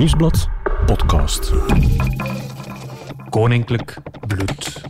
Nieuwsblad 0.00 0.48
podcast. 0.86 1.52
Koninklijk 3.30 3.96
bloed. 4.26 4.82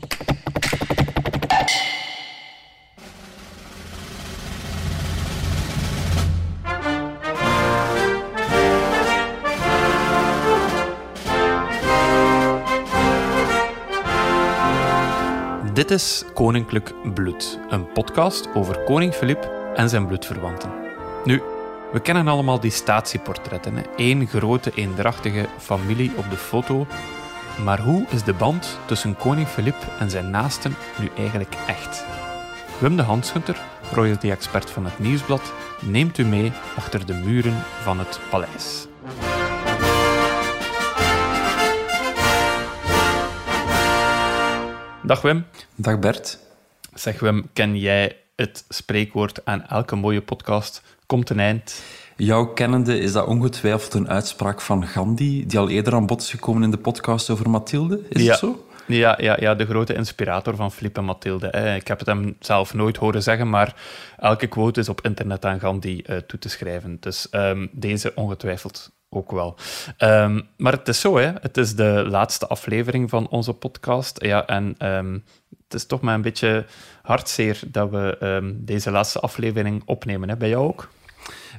Dit 15.73 15.91
is 15.91 16.25
Koninklijk 16.35 16.95
Bloed, 17.15 17.59
een 17.69 17.93
podcast 17.93 18.49
over 18.55 18.85
koning 18.85 19.15
Filip 19.15 19.51
en 19.75 19.89
zijn 19.89 20.07
bloedverwanten. 20.07 20.71
Nu, 21.25 21.43
we 21.93 22.01
kennen 22.01 22.29
allemaal 22.29 22.61
die 22.61 22.71
statieportretten. 22.71 23.77
Hè? 23.77 23.83
Eén 23.97 24.27
grote, 24.27 24.73
eendrachtige 24.75 25.49
familie 25.59 26.13
op 26.17 26.31
de 26.31 26.37
foto. 26.37 26.87
Maar 27.65 27.81
hoe 27.81 28.07
is 28.11 28.23
de 28.23 28.33
band 28.33 28.79
tussen 28.87 29.17
koning 29.17 29.49
Filip 29.49 29.77
en 29.99 30.11
zijn 30.11 30.31
naasten 30.31 30.77
nu 30.99 31.09
eigenlijk 31.17 31.55
echt? 31.67 32.05
Wim 32.79 32.97
de 32.97 33.03
Hansgunter, 33.03 33.61
royalty-expert 33.93 34.71
van 34.71 34.85
het 34.85 34.99
Nieuwsblad, 34.99 35.53
neemt 35.81 36.19
u 36.19 36.25
mee 36.25 36.53
achter 36.77 37.07
de 37.07 37.15
muren 37.15 37.63
van 37.83 37.99
het 37.99 38.21
paleis. 38.31 38.87
Dag 45.03 45.21
Wim. 45.21 45.47
Dag 45.75 45.99
Bert. 45.99 46.39
Zeg 46.95 47.21
Wim, 47.21 47.49
ken 47.53 47.79
jij 47.79 48.17
het 48.37 48.65
spreekwoord 48.69 49.45
aan 49.45 49.67
elke 49.67 49.97
mooie 49.97 50.23
podcast 50.23 50.83
komt 51.11 51.31
een 51.31 51.41
eind? 51.41 51.83
Jouw 52.17 52.47
kennende 52.47 52.99
is 52.99 53.13
dat 53.13 53.27
ongetwijfeld 53.27 53.95
een 53.95 54.09
uitspraak 54.09 54.61
van 54.61 54.87
Gandhi, 54.87 55.47
die 55.47 55.59
al 55.59 55.69
eerder 55.69 55.95
aan 55.95 56.07
bod 56.07 56.21
is 56.21 56.31
gekomen 56.31 56.63
in 56.63 56.71
de 56.71 56.77
podcast 56.77 57.31
over 57.31 57.51
Mathilde. 57.51 58.01
Is 58.09 58.23
ja. 58.23 58.31
het 58.31 58.39
zo? 58.39 58.67
Ja, 58.87 59.17
ja, 59.21 59.37
ja, 59.41 59.55
de 59.55 59.67
grote 59.67 59.95
inspirator 59.95 60.57
van 60.57 60.73
Philippe 60.73 61.01
en 61.01 61.07
Mathilde. 61.07 61.47
Ik 61.77 61.89
heb 61.89 61.99
het 61.99 62.07
hem 62.07 62.37
zelf 62.41 62.75
nooit 62.75 62.97
horen 62.97 63.23
zeggen, 63.23 63.51
maar 63.51 63.75
elke 64.19 64.47
quote 64.47 64.81
is 64.81 64.89
op 64.89 65.01
internet 65.01 65.45
aan 65.45 65.61
Gandhi 65.61 66.03
uh, 66.07 66.17
toe 66.17 66.39
te 66.39 66.49
schrijven. 66.49 66.97
Dus 67.01 67.29
um, 67.31 67.69
deze 67.73 68.13
ongetwijfeld 68.15 68.91
ook 69.09 69.31
wel. 69.31 69.57
Um, 69.99 70.49
maar 70.57 70.73
het 70.73 70.89
is 70.89 71.01
zo, 71.01 71.17
hè. 71.17 71.33
het 71.41 71.57
is 71.57 71.75
de 71.75 72.07
laatste 72.09 72.47
aflevering 72.47 73.11
van 73.11 73.29
onze 73.29 73.53
podcast. 73.53 74.25
Ja, 74.25 74.47
en 74.47 74.75
um, 74.79 75.25
het 75.65 75.75
is 75.75 75.87
toch 75.87 76.01
maar 76.01 76.15
een 76.15 76.23
beetje 76.23 76.65
hartzeer 77.03 77.61
dat 77.67 77.91
we 77.91 78.53
deze 78.55 78.91
laatste 78.91 79.21
aflevering 79.21 79.83
opnemen. 79.87 80.29
Hè. 80.29 80.37
Bij 80.37 80.49
jou 80.49 80.67
ook? 80.67 80.89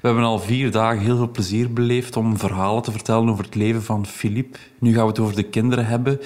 We 0.02 0.08
hebben 0.08 0.26
al 0.26 0.40
vier 0.40 0.72
dagen 0.72 1.04
heel 1.04 1.18
veel 1.18 1.32
plezier 1.32 1.74
beleefd 1.74 2.18
om 2.18 2.38
verhalen 2.38 2.84
te 2.84 2.92
vertellen 2.92 3.30
over 3.30 3.44
het 3.46 3.56
leven 3.56 3.84
van 3.84 4.06
Philippe. 4.06 4.58
Nu 4.80 4.94
gaan 4.94 5.04
we 5.04 5.10
het 5.10 5.20
over 5.20 5.36
de 5.36 5.44
kinderen 5.44 5.86
hebben. 5.86 6.22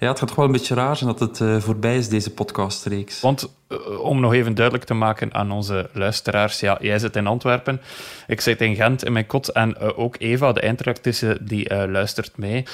Ja, 0.00 0.08
het 0.08 0.18
gaat 0.18 0.28
toch 0.28 0.36
wel 0.36 0.46
een 0.46 0.52
beetje 0.52 0.74
raar 0.74 0.96
zijn 0.96 1.10
dat 1.10 1.20
het 1.20 1.38
uh, 1.40 1.60
voorbij 1.60 1.96
is, 1.96 2.08
deze 2.08 2.30
podcastreeks. 2.30 3.20
Want 3.20 3.54
uh, 3.68 4.00
om 4.00 4.20
nog 4.20 4.32
even 4.32 4.54
duidelijk 4.54 4.86
te 4.86 4.94
maken 4.94 5.34
aan 5.34 5.50
onze 5.50 5.90
luisteraars, 5.92 6.60
ja, 6.60 6.78
jij 6.80 6.98
zit 6.98 7.16
in 7.16 7.26
Antwerpen, 7.26 7.80
ik 8.26 8.40
zit 8.40 8.60
in 8.60 8.74
Gent 8.74 9.04
in 9.04 9.12
mijn 9.12 9.26
kot 9.26 9.48
en 9.48 9.76
uh, 9.80 9.98
ook 9.98 10.16
Eva, 10.18 10.52
de 10.52 10.60
eindredactrice, 10.60 11.38
die 11.40 11.86
luistert 11.88 12.36
mee. 12.36 12.64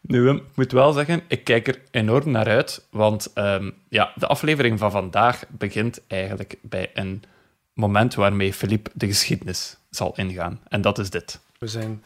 Nu, 0.00 0.30
ik 0.30 0.42
moet 0.54 0.72
wel 0.72 0.92
zeggen, 0.92 1.22
ik 1.28 1.44
kijk 1.44 1.68
er 1.68 1.80
enorm 1.90 2.30
naar 2.30 2.48
uit, 2.48 2.86
want 2.90 3.30
um, 3.34 3.74
ja, 3.88 4.12
de 4.14 4.26
aflevering 4.26 4.78
van 4.78 4.90
vandaag 4.90 5.44
begint 5.48 6.00
eigenlijk 6.06 6.56
bij 6.62 6.90
een 6.94 7.22
moment 7.74 8.14
waarmee 8.14 8.52
Philippe 8.52 8.90
de 8.94 9.06
geschiedenis 9.06 9.80
zal 9.96 10.12
ingaan. 10.16 10.60
En 10.68 10.80
dat 10.80 10.98
is 10.98 11.10
dit. 11.10 11.40
We 11.58 11.66
zijn 11.66 12.02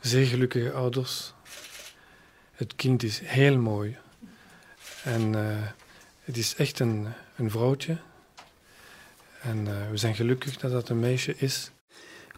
zeer 0.00 0.26
gelukkige 0.26 0.72
ouders. 0.72 1.32
Het 2.52 2.76
kind 2.76 3.02
is 3.02 3.20
heel 3.24 3.58
mooi. 3.58 3.96
En 5.04 5.32
uh, 5.32 5.40
het 6.24 6.36
is 6.36 6.54
echt 6.54 6.78
een, 6.78 7.06
een 7.36 7.50
vrouwtje. 7.50 7.96
En 9.42 9.58
uh, 9.58 9.90
we 9.90 9.96
zijn 9.96 10.14
gelukkig 10.14 10.56
dat 10.56 10.70
dat 10.70 10.88
een 10.88 11.00
meisje 11.00 11.34
is. 11.36 11.70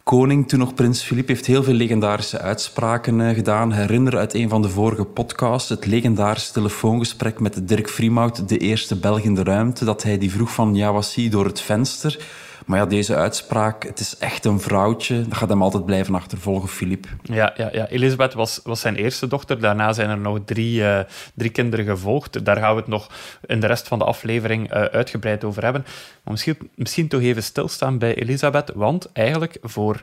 Koning, 0.03 0.47
toen 0.47 0.59
nog 0.59 0.73
prins 0.73 1.01
Filip, 1.01 1.27
heeft 1.27 1.45
heel 1.45 1.63
veel 1.63 1.73
legendarische 1.73 2.39
uitspraken 2.39 3.19
uh, 3.19 3.29
gedaan. 3.29 3.71
Herinner 3.71 4.17
uit 4.17 4.33
een 4.33 4.49
van 4.49 4.61
de 4.61 4.69
vorige 4.69 5.05
podcasts 5.05 5.69
het 5.69 5.85
legendarische 5.85 6.53
telefoongesprek 6.53 7.39
met 7.39 7.67
Dirk 7.67 7.89
Vriemhout, 7.89 8.49
de 8.49 8.57
eerste 8.57 8.95
Belg 8.95 9.19
in 9.19 9.35
de 9.35 9.43
ruimte, 9.43 9.85
dat 9.85 10.03
hij 10.03 10.17
die 10.17 10.31
vroeg 10.31 10.53
van 10.53 10.75
ja, 10.75 10.91
was 10.91 11.15
hij 11.15 11.29
door 11.29 11.45
het 11.45 11.61
venster? 11.61 12.25
Maar 12.65 12.79
ja, 12.79 12.85
deze 12.85 13.15
uitspraak, 13.15 13.83
het 13.83 13.99
is 13.99 14.17
echt 14.17 14.45
een 14.45 14.59
vrouwtje. 14.59 15.23
Dat 15.27 15.37
gaat 15.37 15.49
hem 15.49 15.61
altijd 15.61 15.85
blijven 15.85 16.15
achtervolgen, 16.15 16.69
Filip. 16.69 17.07
Ja, 17.21 17.53
ja, 17.57 17.69
ja, 17.71 17.87
Elisabeth 17.87 18.33
was, 18.33 18.59
was 18.63 18.79
zijn 18.79 18.95
eerste 18.95 19.27
dochter. 19.27 19.59
Daarna 19.59 19.93
zijn 19.93 20.09
er 20.09 20.17
nog 20.17 20.39
drie, 20.45 20.79
uh, 20.79 20.99
drie 21.33 21.49
kinderen 21.49 21.85
gevolgd. 21.85 22.45
Daar 22.45 22.57
gaan 22.57 22.73
we 22.73 22.79
het 22.79 22.89
nog 22.89 23.09
in 23.45 23.59
de 23.59 23.67
rest 23.67 23.87
van 23.87 23.99
de 23.99 24.05
aflevering 24.05 24.73
uh, 24.73 24.81
uitgebreid 24.81 25.43
over 25.43 25.63
hebben. 25.63 25.81
Maar 26.23 26.33
misschien, 26.33 26.57
misschien 26.75 27.07
toch 27.07 27.21
even 27.21 27.43
stilstaan 27.43 27.97
bij 27.97 28.15
Elisabeth. 28.15 28.71
Want 28.75 29.11
eigenlijk 29.11 29.57
voor 29.61 30.01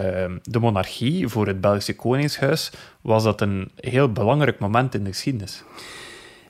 uh, 0.00 0.06
de 0.42 0.58
monarchie, 0.58 1.28
voor 1.28 1.46
het 1.46 1.60
Belgische 1.60 1.96
Koningshuis, 1.96 2.70
was 3.00 3.22
dat 3.22 3.40
een 3.40 3.70
heel 3.76 4.12
belangrijk 4.12 4.58
moment 4.58 4.94
in 4.94 5.04
de 5.04 5.10
geschiedenis. 5.10 5.62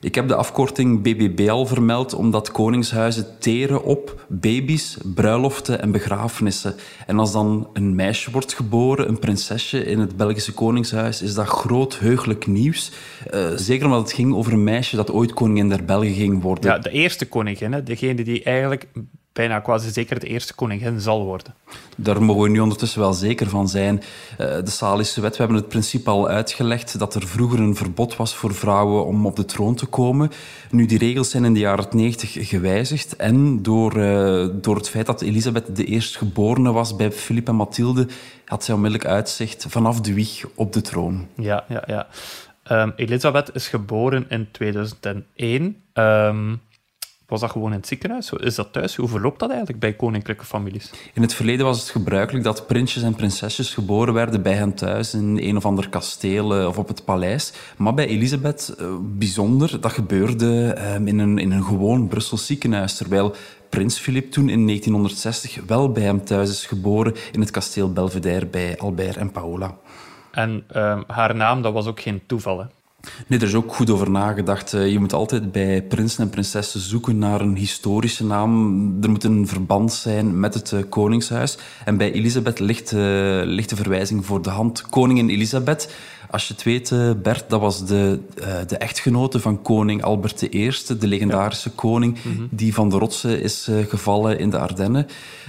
Ik 0.01 0.15
heb 0.15 0.29
de 0.29 0.35
afkorting 0.35 1.03
BBB 1.03 1.49
al 1.49 1.67
vermeld 1.67 2.15
omdat 2.15 2.51
koningshuizen 2.51 3.27
teren 3.39 3.85
op 3.85 4.27
baby's, 4.29 4.99
bruiloften 5.15 5.81
en 5.83 5.93
begrafenissen. 5.93 6.75
En 7.07 7.19
als 7.19 7.33
dan 7.33 7.69
een 7.73 7.95
meisje 7.95 8.31
wordt 8.31 8.53
geboren, 8.53 9.09
een 9.09 9.19
prinsesje 9.19 9.85
in 9.85 9.99
het 9.99 10.17
Belgische 10.17 10.53
koningshuis, 10.53 11.23
is 11.23 11.35
dat 11.35 11.47
groot 11.47 11.99
heugelijk 11.99 12.47
nieuws. 12.47 12.93
Uh, 13.35 13.51
zeker 13.55 13.87
omdat 13.87 14.01
het 14.01 14.13
ging 14.13 14.35
over 14.35 14.53
een 14.53 14.65
meisje 14.65 14.97
dat 14.97 15.11
ooit 15.11 15.33
koningin 15.33 15.69
der 15.69 15.85
Belgen 15.85 16.15
ging 16.15 16.43
worden. 16.43 16.71
Ja, 16.71 16.79
de 16.79 16.91
eerste 16.91 17.27
koningin, 17.27 17.81
degene 17.85 18.23
die 18.23 18.43
eigenlijk 18.43 18.87
bijna 19.39 19.61
quasi 19.61 19.91
zeker 19.91 20.21
de 20.21 20.27
eerste 20.27 20.55
koningin 20.55 21.01
zal 21.01 21.25
worden. 21.25 21.55
Daar 21.97 22.23
mogen 22.23 22.43
we 22.43 22.49
nu 22.49 22.61
ondertussen 22.61 23.01
wel 23.01 23.13
zeker 23.13 23.49
van 23.49 23.69
zijn. 23.69 23.95
Uh, 23.97 24.37
de 24.39 24.71
Salische 24.71 25.21
wet, 25.21 25.33
we 25.33 25.39
hebben 25.39 25.57
het 25.57 25.69
principe 25.69 26.11
al 26.11 26.29
uitgelegd 26.29 26.99
dat 26.99 27.15
er 27.15 27.27
vroeger 27.27 27.61
een 27.61 27.77
verbod 27.77 28.17
was 28.17 28.35
voor 28.35 28.55
vrouwen 28.55 29.07
om 29.07 29.27
op 29.27 29.37
de 29.37 29.45
troon 29.45 29.75
te 29.75 29.87
komen. 29.87 30.31
Nu, 30.71 30.87
die 30.87 30.99
regels 30.99 31.31
zijn 31.31 31.45
in 31.45 31.55
de 31.55 31.61
jaren 31.61 31.87
90 31.91 32.49
gewijzigd 32.49 33.17
en 33.17 33.63
door, 33.63 33.97
uh, 33.97 34.47
door 34.53 34.77
het 34.77 34.89
feit 34.89 35.07
dat 35.07 35.23
Elisabeth 35.23 35.77
de 35.77 35.85
eerstgeborene 35.85 36.73
was 36.73 36.97
bij 36.97 37.13
Filip 37.13 37.49
en 37.49 37.55
Mathilde, 37.55 38.07
had 38.45 38.65
zij 38.65 38.75
onmiddellijk 38.75 39.11
uitzicht 39.11 39.67
vanaf 39.69 40.01
de 40.01 40.15
wieg 40.15 40.45
op 40.55 40.73
de 40.73 40.81
troon. 40.81 41.27
Ja, 41.37 41.65
ja, 41.69 41.83
ja. 41.87 42.07
Um, 42.71 42.93
Elisabeth 42.97 43.55
is 43.55 43.69
geboren 43.69 44.27
in 44.29 44.49
2001. 44.51 45.77
Um, 45.95 46.61
was 47.29 47.41
dat 47.41 47.51
gewoon 47.51 47.71
in 47.73 47.77
het 47.79 47.87
ziekenhuis? 47.87 48.33
Is 48.33 48.55
dat 48.55 48.73
thuis? 48.73 48.97
Hoe 48.97 49.09
verloopt 49.09 49.39
dat 49.39 49.49
eigenlijk 49.49 49.81
bij 49.81 49.93
koninklijke 49.93 50.45
families? 50.45 50.91
In 51.15 51.23
het 51.23 51.35
verleden 51.35 51.67
was 51.67 51.81
het 51.81 51.91
gebruikelijk 51.91 52.45
dat 52.45 52.67
prinsjes 52.67 53.03
en 53.03 53.15
prinsesjes 53.15 53.75
geboren 53.75 54.15
werden 54.15 54.43
bij 54.43 54.53
hen 54.53 54.75
thuis 54.75 55.15
in 55.15 55.39
een 55.39 55.57
of 55.57 55.65
ander 55.65 55.89
kasteel 55.89 56.67
of 56.67 56.79
op 56.79 56.89
het 56.89 57.05
paleis. 57.05 57.53
Maar 57.77 57.95
bij 57.95 58.07
Elisabeth, 58.07 58.75
uh, 58.81 58.95
bijzonder, 59.01 59.81
dat 59.81 59.93
gebeurde 59.93 60.77
uh, 60.79 60.95
in, 61.07 61.19
een, 61.19 61.39
in 61.39 61.51
een 61.51 61.65
gewoon 61.65 62.09
Brussels 62.09 62.47
ziekenhuis. 62.47 62.97
Terwijl 62.97 63.35
prins 63.69 63.99
Filip 63.99 64.31
toen 64.31 64.49
in 64.49 64.67
1960 64.67 65.61
wel 65.67 65.93
bij 65.93 66.03
hem 66.03 66.25
thuis 66.25 66.51
is 66.51 66.67
geboren 66.67 67.15
in 67.33 67.41
het 67.41 67.51
kasteel 67.51 67.93
Belvedere 67.93 68.47
bij 68.47 68.79
Albert 68.79 69.17
en 69.17 69.33
Paola. 69.33 69.77
En 70.31 70.65
uh, 70.77 71.01
haar 71.07 71.35
naam, 71.35 71.63
dat 71.63 71.73
was 71.73 71.87
ook 71.87 72.01
geen 72.01 72.23
toeval, 72.27 72.59
hè? 72.59 72.65
Nee, 73.27 73.39
er 73.39 73.47
is 73.47 73.55
ook 73.55 73.75
goed 73.75 73.91
over 73.91 74.11
nagedacht. 74.11 74.71
Je 74.71 74.99
moet 74.99 75.13
altijd 75.13 75.53
bij 75.53 75.83
prinsen 75.83 76.23
en 76.25 76.31
prinsessen 76.31 76.81
zoeken 76.81 77.19
naar 77.19 77.41
een 77.41 77.57
historische 77.57 78.25
naam. 78.25 79.03
Er 79.03 79.11
moet 79.11 79.25
een 79.25 79.47
verband 79.47 79.93
zijn 79.93 80.41
met 80.41 80.55
het 80.55 80.89
koningshuis. 80.89 81.59
En 81.85 81.97
bij 81.97 82.13
Elisabeth 82.13 82.59
ligt, 82.59 82.93
uh, 82.93 83.01
ligt 83.45 83.69
de 83.69 83.77
verwijzing 83.77 84.27
voor 84.27 84.43
de 84.43 84.51
hand. 84.51 84.83
Koningin 84.83 85.29
Elisabeth, 85.29 85.95
als 86.31 86.49
je 86.49 86.55
het 86.55 86.63
weet, 86.63 86.95
Bert, 87.23 87.45
dat 87.49 87.61
was 87.61 87.87
de, 87.87 88.19
uh, 88.41 88.47
de 88.67 88.77
echtgenote 88.77 89.41
van 89.41 89.63
koning 89.63 90.03
Albert 90.03 90.43
I, 90.43 90.71
de 90.99 91.07
legendarische 91.07 91.69
ja. 91.69 91.75
koning 91.77 92.19
mm 92.23 92.37
-hmm. 92.37 92.49
die 92.51 92.75
van 92.75 92.89
de 92.89 92.99
rotsen 92.99 93.43
is 93.43 93.69
uh, 93.69 93.87
gevallen 93.87 94.39
in 94.39 94.51
de 94.51 94.59
Ardennen. 94.59 95.07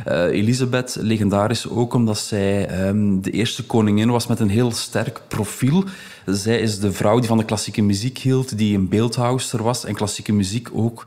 Uh, 0.07 0.23
Elisabeth, 0.23 0.97
legendarisch 1.01 1.69
ook 1.69 1.93
omdat 1.93 2.17
zij 2.17 2.87
um, 2.87 3.21
de 3.21 3.31
eerste 3.31 3.65
koningin 3.65 4.09
was 4.09 4.27
met 4.27 4.39
een 4.39 4.49
heel 4.49 4.71
sterk 4.71 5.21
profiel. 5.27 5.83
Zij 6.25 6.59
is 6.59 6.79
de 6.79 6.91
vrouw 6.91 7.19
die 7.19 7.27
van 7.27 7.37
de 7.37 7.45
klassieke 7.45 7.81
muziek 7.81 8.17
hield, 8.17 8.57
die 8.57 8.77
een 8.77 8.89
beeldhouwster 8.89 9.63
was. 9.63 9.85
En 9.85 9.95
klassieke 9.95 10.33
muziek 10.33 10.69
ook 10.73 11.05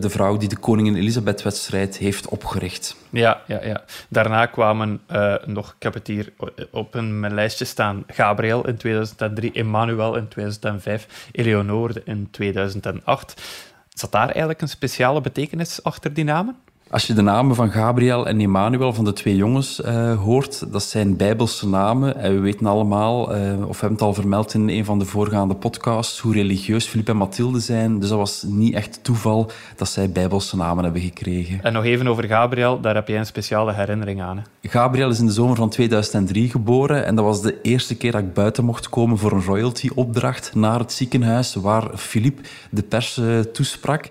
de 0.00 0.10
vrouw 0.10 0.36
die 0.36 0.48
de 0.48 0.56
Koningin 0.56 0.96
Elisabeth-wedstrijd 0.96 1.96
heeft 1.96 2.28
opgericht. 2.28 2.96
Ja, 3.10 3.40
ja, 3.46 3.64
ja. 3.64 3.84
Daarna 4.08 4.46
kwamen 4.46 5.00
nog, 5.44 5.74
ik 5.76 5.82
heb 5.82 5.94
het 5.94 6.06
hier 6.06 6.32
op 6.70 6.94
een, 6.94 7.20
mijn 7.20 7.34
lijstje 7.34 7.64
staan, 7.64 8.04
Gabriel 8.06 8.66
in 8.66 8.76
2003, 8.94 9.52
Emmanuel 9.52 10.16
in 10.16 10.28
2005, 10.28 11.28
Eleonore 11.32 12.02
in 12.04 12.30
2008. 12.30 13.42
Zat 13.88 14.12
daar 14.12 14.28
eigenlijk 14.28 14.60
een 14.60 14.68
speciale 14.68 15.20
betekenis 15.20 15.82
achter 15.82 16.14
die 16.14 16.24
namen? 16.24 16.56
Als 16.94 17.06
je 17.06 17.14
de 17.14 17.22
namen 17.22 17.56
van 17.56 17.70
Gabriel 17.70 18.26
en 18.26 18.40
Emmanuel, 18.40 18.92
van 18.92 19.04
de 19.04 19.12
twee 19.12 19.36
jongens, 19.36 19.80
uh, 19.80 20.18
hoort, 20.20 20.72
dat 20.72 20.82
zijn 20.82 21.16
bijbelse 21.16 21.68
namen. 21.68 22.16
En 22.16 22.34
we 22.34 22.40
weten 22.40 22.66
allemaal, 22.66 23.36
uh, 23.36 23.68
of 23.68 23.80
hebben 23.80 23.98
het 23.98 24.06
al 24.06 24.14
vermeld 24.14 24.54
in 24.54 24.68
een 24.68 24.84
van 24.84 24.98
de 24.98 25.04
voorgaande 25.04 25.54
podcasts, 25.54 26.18
hoe 26.18 26.32
religieus 26.32 26.86
Filip 26.86 27.08
en 27.08 27.16
Mathilde 27.16 27.60
zijn. 27.60 27.98
Dus 27.98 28.08
dat 28.08 28.18
was 28.18 28.42
niet 28.42 28.74
echt 28.74 28.98
toeval 29.02 29.50
dat 29.76 29.88
zij 29.88 30.10
bijbelse 30.10 30.56
namen 30.56 30.84
hebben 30.84 31.02
gekregen. 31.02 31.62
En 31.62 31.72
nog 31.72 31.84
even 31.84 32.06
over 32.06 32.24
Gabriel, 32.24 32.80
daar 32.80 32.94
heb 32.94 33.08
jij 33.08 33.18
een 33.18 33.26
speciale 33.26 33.72
herinnering 33.72 34.22
aan. 34.22 34.36
Hè? 34.36 34.68
Gabriel 34.68 35.10
is 35.10 35.18
in 35.18 35.26
de 35.26 35.32
zomer 35.32 35.56
van 35.56 35.68
2003 35.68 36.50
geboren 36.50 37.04
en 37.04 37.14
dat 37.14 37.24
was 37.24 37.42
de 37.42 37.60
eerste 37.62 37.96
keer 37.96 38.12
dat 38.12 38.20
ik 38.20 38.34
buiten 38.34 38.64
mocht 38.64 38.88
komen 38.88 39.18
voor 39.18 39.32
een 39.32 39.44
royalty-opdracht 39.44 40.54
naar 40.54 40.78
het 40.78 40.92
ziekenhuis 40.92 41.54
waar 41.54 41.96
Filip 41.96 42.40
de 42.70 42.82
pers 42.82 43.16
uh, 43.18 43.40
toesprak. 43.40 44.08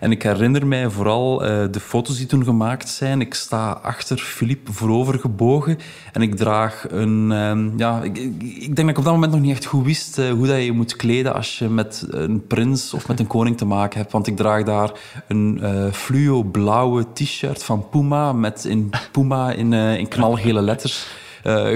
En 0.00 0.10
ik 0.10 0.22
herinner 0.22 0.66
mij 0.66 0.90
vooral 0.90 1.42
uh, 1.42 1.48
de 1.70 1.80
foto's 1.80 2.16
die 2.16 2.26
toen 2.26 2.44
gemaakt 2.44 2.88
zijn. 2.88 3.20
Ik 3.20 3.34
sta 3.34 3.70
achter 3.70 4.18
Philippe 4.18 4.72
voorovergebogen 4.72 5.78
en 6.12 6.22
ik 6.22 6.36
draag 6.36 6.86
een... 6.88 7.30
Um, 7.30 7.72
ja, 7.76 8.02
ik, 8.02 8.16
ik, 8.16 8.76
denk 8.76 8.76
dat 8.76 8.88
ik 8.88 8.98
op 8.98 9.04
dat 9.04 9.12
moment 9.12 9.32
nog 9.32 9.40
niet 9.40 9.50
echt 9.50 9.64
goed 9.64 9.84
wist 9.84 10.18
uh, 10.18 10.30
hoe 10.30 10.46
dat 10.46 10.64
je 10.64 10.72
moet 10.72 10.96
kleden 10.96 11.34
als 11.34 11.58
je 11.58 11.68
met 11.68 12.06
een 12.10 12.46
prins 12.46 12.94
of 12.94 13.08
met 13.08 13.20
een 13.20 13.26
koning 13.26 13.56
te 13.56 13.64
maken 13.64 13.98
hebt. 13.98 14.12
Want 14.12 14.26
ik 14.26 14.36
draag 14.36 14.62
daar 14.62 14.90
een 15.28 15.58
uh, 15.62 15.92
fluo 15.92 16.42
blauwe 16.42 17.06
t-shirt 17.12 17.64
van 17.64 17.88
Puma 17.88 18.32
met 18.32 18.64
in 18.64 18.90
Puma 19.12 19.52
in, 19.52 19.72
in 19.72 20.08
knalgele 20.08 20.62
letters 20.62 21.06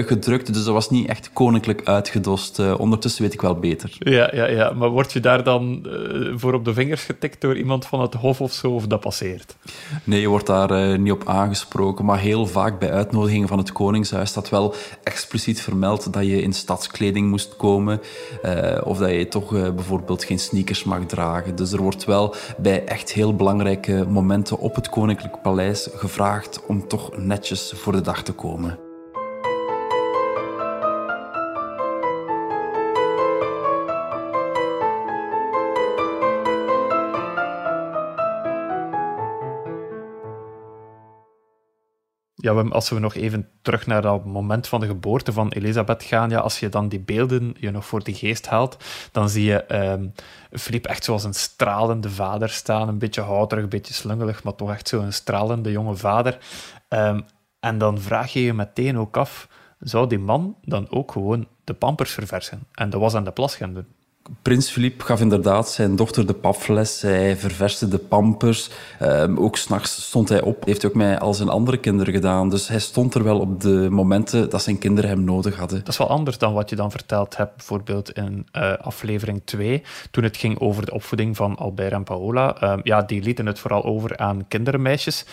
gedrukt. 0.05 0.53
Dus 0.53 0.63
dat 0.63 0.73
was 0.73 0.89
niet 0.89 1.07
echt 1.07 1.33
koninklijk 1.33 1.81
uitgedost. 1.83 2.59
Uh, 2.59 2.79
ondertussen 2.79 3.23
weet 3.23 3.33
ik 3.33 3.41
wel 3.41 3.55
beter. 3.55 3.95
Ja, 3.99 4.29
ja, 4.33 4.47
ja. 4.47 4.71
maar 4.71 4.89
word 4.89 5.13
je 5.13 5.19
daar 5.19 5.43
dan 5.43 5.85
uh, 5.87 6.33
voor 6.35 6.53
op 6.53 6.65
de 6.65 6.73
vingers 6.73 7.03
getikt 7.03 7.41
door 7.41 7.57
iemand 7.57 7.85
van 7.85 8.01
het 8.01 8.13
hof 8.13 8.41
of 8.41 8.53
zo, 8.53 8.71
of 8.71 8.87
dat 8.87 8.99
passeert? 8.99 9.55
Nee, 10.03 10.21
je 10.21 10.27
wordt 10.27 10.47
daar 10.47 10.99
niet 10.99 11.11
op 11.11 11.27
aangesproken. 11.27 12.05
Maar 12.05 12.19
heel 12.19 12.47
vaak 12.47 12.79
bij 12.79 12.91
uitnodigingen 12.91 13.47
van 13.47 13.57
het 13.57 13.71
Koningshuis 13.71 14.29
staat 14.29 14.49
wel 14.49 14.73
expliciet 15.03 15.61
vermeld 15.61 16.13
dat 16.13 16.25
je 16.25 16.41
in 16.41 16.53
stadskleding 16.53 17.29
moest 17.29 17.55
komen. 17.55 18.01
of 18.83 18.97
dat 18.97 19.09
je 19.09 19.27
toch 19.27 19.49
bijvoorbeeld 19.49 20.23
geen 20.23 20.39
sneakers 20.39 20.83
mag 20.83 21.05
dragen. 21.05 21.55
Dus 21.55 21.71
er 21.71 21.81
wordt 21.81 22.05
wel 22.05 22.35
bij 22.57 22.85
echt 22.85 23.11
heel 23.11 23.35
belangrijke 23.35 24.05
momenten 24.09 24.59
op 24.59 24.75
het 24.75 24.89
Koninklijk 24.89 25.41
Paleis 25.41 25.89
gevraagd 25.93 26.65
om 26.67 26.87
toch 26.87 27.17
netjes 27.17 27.73
voor 27.75 27.93
de 27.93 28.01
dag 28.01 28.23
te 28.23 28.33
komen. 28.33 28.90
Ja, 42.41 42.51
als 42.51 42.89
we 42.89 42.99
nog 42.99 43.15
even 43.15 43.49
terug 43.61 43.87
naar 43.87 44.01
dat 44.01 44.25
moment 44.25 44.67
van 44.67 44.79
de 44.79 44.85
geboorte 44.85 45.33
van 45.33 45.51
Elisabeth 45.51 46.03
gaan, 46.03 46.29
ja, 46.29 46.39
als 46.39 46.59
je 46.59 46.69
dan 46.69 46.87
die 46.87 46.99
beelden 46.99 47.55
je 47.59 47.71
nog 47.71 47.85
voor 47.85 48.03
de 48.03 48.13
geest 48.13 48.47
haalt, 48.47 48.77
dan 49.11 49.29
zie 49.29 49.45
je 49.45 49.75
um, 49.91 50.13
Filip 50.51 50.85
echt 50.85 51.03
zoals 51.03 51.23
een 51.23 51.33
stralende 51.33 52.09
vader 52.09 52.49
staan, 52.49 52.87
een 52.87 52.97
beetje 52.97 53.21
houterig, 53.21 53.63
een 53.63 53.69
beetje 53.69 53.93
slungelig, 53.93 54.43
maar 54.43 54.55
toch 54.55 54.71
echt 54.71 54.87
zo'n 54.87 55.11
stralende 55.11 55.71
jonge 55.71 55.95
vader. 55.95 56.37
Um, 56.89 57.25
en 57.59 57.77
dan 57.77 58.01
vraag 58.01 58.33
je 58.33 58.41
je 58.43 58.53
meteen 58.53 58.97
ook 58.97 59.17
af, 59.17 59.47
zou 59.79 60.07
die 60.07 60.19
man 60.19 60.55
dan 60.61 60.91
ook 60.91 61.11
gewoon 61.11 61.47
de 61.63 61.73
pampers 61.73 62.11
verversen 62.11 62.67
en 62.71 62.89
de 62.89 62.97
was 62.97 63.15
aan 63.15 63.23
de 63.23 63.31
plas? 63.31 63.57
Prins 64.41 64.69
Filip 64.69 65.01
gaf 65.01 65.21
inderdaad 65.21 65.69
zijn 65.69 65.95
dochter 65.95 66.27
de 66.27 66.33
papfles. 66.33 67.01
Hij 67.01 67.37
ververste 67.37 67.87
de 67.87 67.97
pampers. 67.97 68.69
Um, 69.01 69.39
ook 69.39 69.57
s'nachts 69.57 70.05
stond 70.05 70.29
hij 70.29 70.41
op. 70.41 70.65
Heeft 70.65 70.85
ook 70.85 70.93
met 70.93 71.19
al 71.19 71.33
zijn 71.33 71.49
andere 71.49 71.77
kinderen 71.77 72.13
gedaan. 72.13 72.49
Dus 72.49 72.67
hij 72.67 72.79
stond 72.79 73.13
er 73.13 73.23
wel 73.23 73.39
op 73.39 73.61
de 73.61 73.87
momenten 73.89 74.49
dat 74.49 74.63
zijn 74.63 74.77
kinderen 74.77 75.09
hem 75.09 75.23
nodig 75.23 75.55
hadden. 75.55 75.79
Dat 75.79 75.87
is 75.87 75.97
wel 75.97 76.09
anders 76.09 76.37
dan 76.37 76.53
wat 76.53 76.69
je 76.69 76.75
dan 76.75 76.91
verteld 76.91 77.37
hebt, 77.37 77.55
bijvoorbeeld 77.55 78.11
in 78.11 78.47
uh, 78.53 78.73
aflevering 78.77 79.41
2, 79.45 79.83
toen 80.11 80.23
het 80.23 80.37
ging 80.37 80.59
over 80.59 80.85
de 80.85 80.93
opvoeding 80.93 81.35
van 81.35 81.55
Albert 81.55 81.91
en 81.91 82.03
Paola. 82.03 82.63
Um, 82.63 82.79
ja, 82.83 83.01
die 83.01 83.21
lieten 83.21 83.45
het 83.45 83.59
vooral 83.59 83.83
over 83.83 84.17
aan 84.17 84.47
kindermeisjes. 84.47 85.25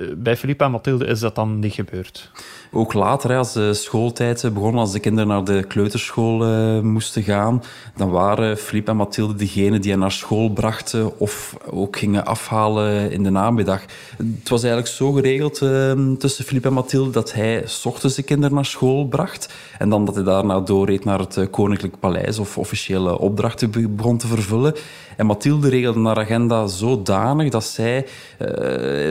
Uh, 0.00 0.08
bij 0.16 0.36
Filip 0.36 0.60
en 0.60 0.70
Mathilde 0.70 1.06
is 1.06 1.20
dat 1.20 1.34
dan 1.34 1.58
niet 1.58 1.72
gebeurd. 1.72 2.30
Ook 2.72 2.92
later, 2.92 3.36
als 3.36 3.52
de 3.52 3.74
schooltijd 3.74 4.50
begon, 4.54 4.74
als 4.74 4.92
de 4.92 5.00
kinderen 5.00 5.28
naar 5.28 5.44
de 5.44 5.64
kleuterschool 5.64 6.46
uh, 6.46 6.80
moesten 6.80 7.22
gaan, 7.22 7.62
dan 7.96 8.10
waren 8.10 8.56
Philippe 8.56 8.90
en 8.90 8.96
Mathilde 8.96 9.34
degene 9.34 9.78
die 9.78 9.90
hen 9.90 10.00
naar 10.00 10.12
school 10.12 10.50
brachten 10.50 11.18
of 11.18 11.56
ook 11.70 11.98
gingen 11.98 12.26
afhalen 12.26 13.10
in 13.10 13.22
de 13.22 13.30
namiddag. 13.30 13.80
Het 14.16 14.48
was 14.48 14.62
eigenlijk 14.62 14.92
zo 14.92 15.12
geregeld 15.12 15.60
uh, 15.60 15.92
tussen 16.18 16.44
Philippe 16.44 16.68
en 16.68 16.74
Mathilde 16.74 17.10
dat 17.10 17.32
hij 17.32 17.62
s 17.66 17.86
ochtends 17.86 18.16
de 18.16 18.22
kinderen 18.22 18.54
naar 18.54 18.64
school 18.64 19.06
bracht 19.06 19.54
en 19.78 19.88
dan 19.88 20.04
dat 20.04 20.14
hij 20.14 20.24
daarna 20.24 20.60
doorreed 20.60 21.04
naar 21.04 21.18
het 21.18 21.36
uh, 21.36 21.46
Koninklijk 21.50 21.98
Paleis 21.98 22.38
of 22.38 22.58
officiële 22.58 23.18
opdrachten 23.18 23.96
begon 23.96 24.18
te 24.18 24.26
vervullen. 24.26 24.74
En 25.16 25.26
Mathilde 25.26 25.68
regelde 25.68 26.06
haar 26.06 26.18
agenda 26.18 26.66
zodanig 26.66 27.50
dat 27.50 27.64
zij 27.64 28.06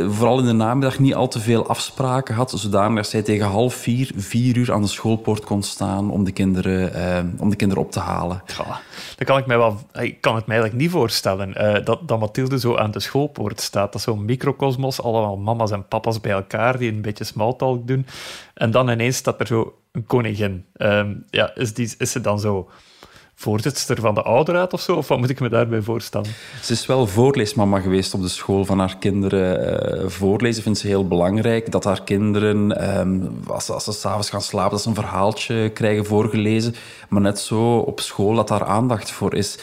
vooral 0.10 0.40
in 0.40 0.46
de 0.46 0.52
namiddag 0.52 0.79
niet 1.00 1.16
al 1.16 1.28
te 1.28 1.40
veel 1.40 1.68
afspraken 1.68 2.36
had, 2.36 2.52
zodanig 2.56 2.96
dat 2.96 3.08
zij 3.08 3.22
tegen 3.22 3.46
half 3.46 3.74
vier, 3.74 4.12
vier 4.16 4.58
uur 4.58 4.72
aan 4.72 4.82
de 4.82 4.88
schoolpoort 4.88 5.44
kon 5.44 5.64
staan 5.64 6.12
om 6.12 6.24
de 6.24 6.32
kinderen, 6.32 6.96
uh, 6.96 7.42
om 7.42 7.50
de 7.50 7.56
kinderen 7.56 7.84
op 7.84 7.92
te 7.92 8.00
halen. 8.00 8.44
Ja, 8.58 8.82
dan 9.16 9.26
kan 9.26 9.38
ik, 9.38 9.46
mij 9.46 9.58
wel, 9.58 9.80
ik 9.94 10.22
kan 10.22 10.36
het 10.36 10.46
mij 10.46 10.56
eigenlijk 10.56 10.84
niet 10.84 10.92
voorstellen 10.92 11.50
uh, 11.58 11.86
dat, 11.86 12.08
dat 12.08 12.20
Mathilde 12.20 12.60
zo 12.60 12.76
aan 12.76 12.92
de 12.92 13.00
schoolpoort 13.00 13.62
staat. 13.62 13.92
Dat 13.92 14.02
zo'n 14.02 14.26
microcosmos, 14.26 15.02
allemaal 15.02 15.38
mama's 15.38 15.72
en 15.72 15.88
papa's 15.88 16.22
bij 16.22 16.32
elkaar 16.32 16.78
die 16.78 16.92
een 16.92 17.02
beetje 17.02 17.24
smalltalk 17.24 17.88
doen. 17.88 18.06
En 18.54 18.72
dan 18.72 18.90
ineens 18.90 19.18
staat 19.18 19.40
er 19.40 19.48
zo 19.48 19.74
een 19.92 20.06
koningin. 20.06 20.66
Um, 20.78 21.26
ja, 21.30 21.56
is, 21.56 21.74
die, 21.74 21.94
is 21.98 22.12
ze 22.12 22.22
dan 22.22 22.40
zo 22.40 22.70
voorzitter 23.40 24.00
van 24.00 24.14
de 24.14 24.22
ouderraad 24.22 24.74
of 24.74 24.82
zo? 24.82 24.96
Of 24.96 25.08
wat 25.08 25.20
moet 25.20 25.30
ik 25.30 25.40
me 25.40 25.50
daarbij 25.50 25.82
voorstellen? 25.82 26.28
Ze 26.62 26.74
is 26.74 26.86
wel 26.86 27.08
voorleesmama 27.08 27.80
geweest 27.80 28.14
op 28.14 28.22
de 28.22 28.28
school 28.28 28.66
van 28.66 28.80
haar 28.80 28.98
kinderen. 28.98 30.02
Uh, 30.04 30.10
voorlezen 30.10 30.64
vindt 30.64 30.80
ze 30.80 30.88
heel 30.88 31.08
belangrijk. 31.08 31.72
Dat 31.72 31.84
haar 31.84 32.04
kinderen, 32.04 32.90
um, 33.00 33.40
als, 33.48 33.70
als 33.70 33.84
ze 33.84 33.92
s'avonds 33.92 34.30
gaan 34.30 34.42
slapen, 34.42 34.72
dat 34.72 34.82
ze 34.82 34.88
een 34.90 34.96
verhaaltje 34.96 35.70
krijgen 35.70 36.06
voorgelezen. 36.06 36.76
Maar 37.10 37.22
net 37.22 37.40
zo 37.40 37.78
op 37.78 38.00
school 38.00 38.36
dat 38.36 38.48
daar 38.48 38.66
aandacht 38.66 39.12
voor 39.12 39.36
is. 39.36 39.58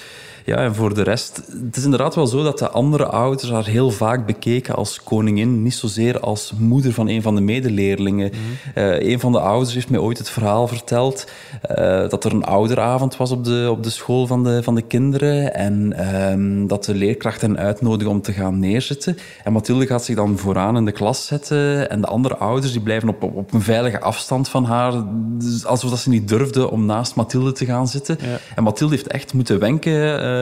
Ja, 0.46 0.56
en 0.56 0.74
voor 0.74 0.94
de 0.94 1.02
rest, 1.02 1.42
het 1.64 1.76
is 1.76 1.84
inderdaad 1.84 2.14
wel 2.14 2.26
zo 2.26 2.42
dat 2.42 2.58
de 2.58 2.68
andere 2.68 3.06
ouders 3.06 3.50
haar 3.50 3.66
heel 3.66 3.90
vaak 3.90 4.26
bekeken 4.26 4.74
als 4.74 5.02
koningin, 5.02 5.62
niet 5.62 5.74
zozeer 5.74 6.20
als 6.20 6.52
moeder 6.58 6.92
van 6.92 7.08
een 7.08 7.22
van 7.22 7.34
de 7.34 7.40
medeleerlingen. 7.40 8.32
Mm 8.34 8.54
uh, 8.74 9.10
een 9.10 9.20
van 9.20 9.32
de 9.32 9.40
ouders 9.40 9.74
heeft 9.74 9.90
mij 9.90 10.00
ooit 10.00 10.18
het 10.18 10.30
verhaal 10.30 10.68
verteld 10.68 11.30
uh, 11.70 12.08
dat 12.08 12.24
er 12.24 12.32
een 12.32 12.44
ouderavond 12.44 13.16
was 13.16 13.30
op 13.30 13.44
de, 13.44 13.68
op 13.70 13.82
de 13.82 13.90
school 13.90 14.26
van 14.26 14.44
de, 14.44 14.62
van 14.62 14.74
de 14.74 14.82
kinderen 14.82 15.54
en 15.54 15.94
uh, 15.98 16.68
dat 16.68 16.84
de 16.84 16.94
leerkracht 16.94 17.40
hen 17.40 17.58
uitnodigde 17.58 18.08
om 18.08 18.22
te 18.22 18.32
gaan 18.32 18.58
neerzitten. 18.58 19.18
En 19.44 19.52
Mathilde 19.52 19.86
gaat 19.86 20.04
zich 20.04 20.16
dan 20.16 20.38
vooraan 20.38 20.76
in 20.76 20.84
de 20.84 20.92
klas 20.92 21.26
zetten 21.26 21.90
en 21.90 22.00
de 22.00 22.06
andere 22.06 22.36
ouders 22.36 22.72
die 22.72 22.80
blijven 22.80 23.08
op, 23.08 23.22
op, 23.22 23.36
op 23.36 23.52
een 23.52 23.62
veilige 23.62 24.00
afstand 24.00 24.48
van 24.48 24.64
haar, 24.64 24.92
dus 25.38 25.64
alsof 25.64 25.90
dat 25.90 25.98
ze 25.98 26.08
niet 26.08 26.28
durfden 26.28 26.70
om 26.70 26.86
naast 26.86 27.14
Mathilde 27.14 27.52
te 27.52 27.64
gaan 27.64 27.88
zitten. 27.88 28.18
Ja. 28.20 28.38
En 28.54 28.62
Mathilde 28.62 28.94
heeft 28.94 29.06
echt 29.06 29.34
moeten 29.34 29.58
wenken 29.58 30.20
eh, 30.20 30.35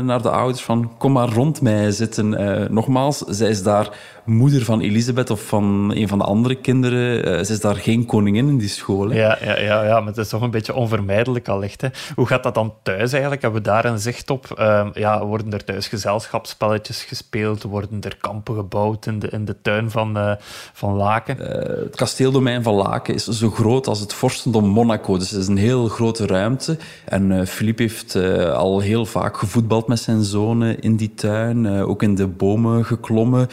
naar 0.00 0.22
de 0.22 0.30
ouders 0.30 0.62
van 0.62 0.90
kom 0.98 1.12
maar 1.12 1.28
rond 1.28 1.60
mij 1.60 1.90
zitten. 1.90 2.32
Uh, 2.32 2.68
nogmaals, 2.68 3.18
zij 3.18 3.48
is 3.48 3.62
daar 3.62 3.98
moeder 4.30 4.64
van 4.64 4.80
Elisabeth 4.80 5.30
of 5.30 5.46
van 5.46 5.92
een 5.94 6.08
van 6.08 6.18
de 6.18 6.24
andere 6.24 6.54
kinderen. 6.54 7.18
Uh, 7.18 7.44
zij 7.44 7.54
is 7.54 7.60
daar 7.60 7.76
geen 7.76 8.06
koningin 8.06 8.48
in 8.48 8.58
die 8.58 8.68
school. 8.68 9.10
Hè? 9.10 9.16
Ja, 9.16 9.38
ja, 9.42 9.58
ja, 9.58 9.84
ja, 9.84 9.98
maar 9.98 10.08
het 10.08 10.16
is 10.16 10.28
toch 10.28 10.42
een 10.42 10.50
beetje 10.50 10.74
onvermijdelijk 10.74 11.48
allicht. 11.48 11.80
Hè? 11.80 11.88
Hoe 12.14 12.26
gaat 12.26 12.42
dat 12.42 12.54
dan 12.54 12.74
thuis 12.82 13.12
eigenlijk? 13.12 13.42
Hebben 13.42 13.62
we 13.62 13.68
daar 13.68 13.84
een 13.84 13.98
zicht 13.98 14.30
op? 14.30 14.54
Uh, 14.58 14.86
ja, 14.92 15.26
worden 15.26 15.52
er 15.52 15.64
thuis 15.64 15.88
gezelschapsspelletjes 15.88 17.02
gespeeld? 17.02 17.62
Worden 17.62 18.00
er 18.00 18.16
kampen 18.20 18.54
gebouwd 18.54 19.06
in 19.06 19.18
de, 19.18 19.28
in 19.28 19.44
de 19.44 19.56
tuin 19.62 19.90
van, 19.90 20.16
uh, 20.16 20.32
van 20.72 20.94
Laken? 20.94 21.36
het 21.36 21.96
kasteeldomein 21.96 22.62
van 22.62 22.74
Laken 22.74 23.14
is 23.14 23.24
zo 23.24 23.50
groot 23.50 23.86
als 23.86 24.00
het 24.00 24.12
vorstendom 24.12 24.66
Monaco. 24.68 25.18
Dus 25.18 25.30
het 25.30 25.40
is 25.40 25.46
een 25.46 25.56
heel 25.56 25.88
grote 25.88 26.26
ruimte. 26.26 26.76
En 27.04 27.46
Philippe 27.46 27.82
heeft 27.82 28.16
al 28.54 28.80
heel 28.80 29.06
vaak 29.06 29.36
gevoetbald 29.36 29.86
met 29.86 29.98
zijn 29.98 30.22
zonen 30.22 30.80
in 30.80 30.96
die 30.96 31.14
tuin, 31.14 31.82
ook 31.82 32.02
in 32.02 32.14
de 32.14 32.26
bomen 32.26 32.84
geklommen. 32.84 33.48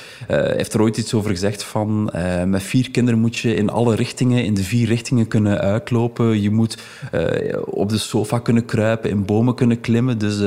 Er 0.73 0.81
ooit 0.81 0.97
iets 0.97 1.13
over 1.13 1.29
gezegd 1.29 1.63
van 1.63 2.11
uh, 2.15 2.43
met 2.43 2.63
vier 2.63 2.91
kinderen 2.91 3.19
moet 3.19 3.37
je 3.37 3.55
in 3.55 3.69
alle 3.69 3.95
richtingen, 3.95 4.43
in 4.43 4.53
de 4.53 4.63
vier 4.63 4.87
richtingen 4.87 5.27
kunnen 5.27 5.59
uitlopen. 5.59 6.41
Je 6.41 6.51
moet 6.51 6.77
op 7.65 7.89
de 7.89 7.97
sofa 7.97 8.39
kunnen 8.39 8.65
kruipen, 8.65 9.09
in 9.09 9.25
bomen 9.25 9.55
kunnen 9.55 9.79
klimmen. 9.79 10.17
Dus 10.17 10.37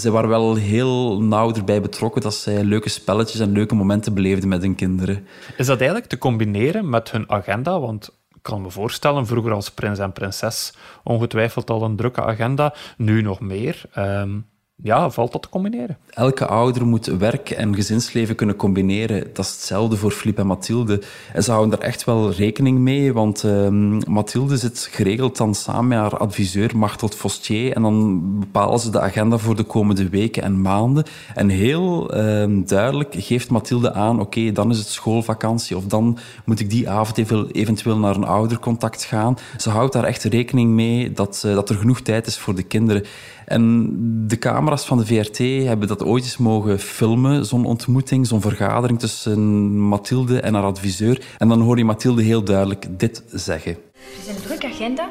ze 0.00 0.10
waren 0.10 0.28
wel 0.28 0.54
heel 0.54 1.22
nauw 1.22 1.54
erbij 1.54 1.80
betrokken 1.80 2.22
dat 2.22 2.34
zij 2.34 2.64
leuke 2.64 2.88
spelletjes 2.88 3.40
en 3.40 3.52
leuke 3.52 3.74
momenten 3.74 4.14
beleefden 4.14 4.48
met 4.48 4.62
hun 4.62 4.74
kinderen. 4.74 5.26
Is 5.56 5.66
dat 5.66 5.78
eigenlijk 5.78 6.08
te 6.08 6.18
combineren 6.18 6.90
met 6.90 7.10
hun 7.10 7.30
agenda? 7.30 7.80
Want 7.80 8.08
ik 8.34 8.42
kan 8.42 8.62
me 8.62 8.70
voorstellen, 8.70 9.26
vroeger 9.26 9.52
als 9.52 9.70
prins 9.70 9.98
en 9.98 10.12
prinses 10.12 10.74
ongetwijfeld 11.04 11.70
al 11.70 11.82
een 11.82 11.96
drukke 11.96 12.22
agenda, 12.22 12.74
nu 12.96 13.22
nog 13.22 13.40
meer. 13.40 13.82
Um, 13.98 14.46
ja, 14.82 15.10
valt 15.10 15.32
dat 15.32 15.42
te 15.42 15.48
combineren? 15.48 15.96
Elke 16.10 16.46
ouder 16.46 16.86
moet 16.86 17.06
werk 17.06 17.50
en 17.50 17.74
gezinsleven 17.74 18.34
kunnen 18.34 18.56
combineren. 18.56 19.30
Dat 19.32 19.44
is 19.44 19.50
hetzelfde 19.50 19.96
voor 19.96 20.10
Filip 20.10 20.38
en 20.38 20.46
Mathilde. 20.46 21.02
En 21.32 21.42
ze 21.42 21.50
houden 21.50 21.78
daar 21.78 21.88
echt 21.88 22.04
wel 22.04 22.30
rekening 22.30 22.78
mee, 22.78 23.12
want 23.12 23.42
uh, 23.42 23.68
Mathilde 24.06 24.56
zit 24.56 24.88
geregeld 24.90 25.36
dan 25.36 25.54
samen 25.54 25.88
met 25.88 25.98
haar 25.98 26.16
adviseur 26.16 26.76
Martel 26.76 27.08
Fostier 27.08 27.72
en 27.72 27.82
dan 27.82 28.22
bepalen 28.38 28.78
ze 28.78 28.90
de 28.90 29.00
agenda 29.00 29.38
voor 29.38 29.56
de 29.56 29.62
komende 29.62 30.08
weken 30.08 30.42
en 30.42 30.60
maanden. 30.60 31.04
En 31.34 31.48
heel 31.48 32.16
uh, 32.16 32.66
duidelijk 32.66 33.14
geeft 33.18 33.50
Mathilde 33.50 33.92
aan, 33.92 34.20
oké, 34.20 34.52
dan 34.52 34.70
is 34.70 34.78
het 34.78 34.88
schoolvakantie 34.88 35.76
of 35.76 35.84
dan 35.84 36.18
moet 36.44 36.60
ik 36.60 36.70
die 36.70 36.88
avond 36.88 37.18
even, 37.18 37.50
eventueel 37.50 37.98
naar 37.98 38.16
een 38.16 38.24
oudercontact 38.24 39.04
gaan. 39.04 39.38
Ze 39.56 39.70
houdt 39.70 39.92
daar 39.92 40.04
echt 40.04 40.22
rekening 40.22 40.70
mee 40.70 41.12
dat, 41.12 41.42
uh, 41.46 41.54
dat 41.54 41.68
er 41.68 41.76
genoeg 41.76 42.00
tijd 42.00 42.26
is 42.26 42.38
voor 42.38 42.54
de 42.54 42.62
kinderen. 42.62 43.04
En 43.46 43.92
de 44.26 44.38
camera's 44.38 44.86
van 44.86 44.98
de 44.98 45.06
VRT 45.06 45.38
hebben 45.38 45.88
dat 45.88 46.04
ooit 46.04 46.24
eens 46.24 46.36
mogen 46.36 46.78
filmen, 46.78 47.44
zo'n 47.44 47.64
ontmoeting, 47.64 48.26
zo'n 48.26 48.40
vergadering 48.40 48.98
tussen 48.98 49.40
Mathilde 49.78 50.40
en 50.40 50.54
haar 50.54 50.64
adviseur. 50.64 51.26
En 51.38 51.48
dan 51.48 51.60
hoor 51.60 51.78
je 51.78 51.84
Mathilde 51.84 52.22
heel 52.22 52.44
duidelijk 52.44 52.86
dit 52.98 53.22
zeggen. 53.30 53.76
Het 53.92 54.26
is 54.26 54.34
een 54.34 54.42
drukke 54.42 54.66
agenda. 54.66 55.10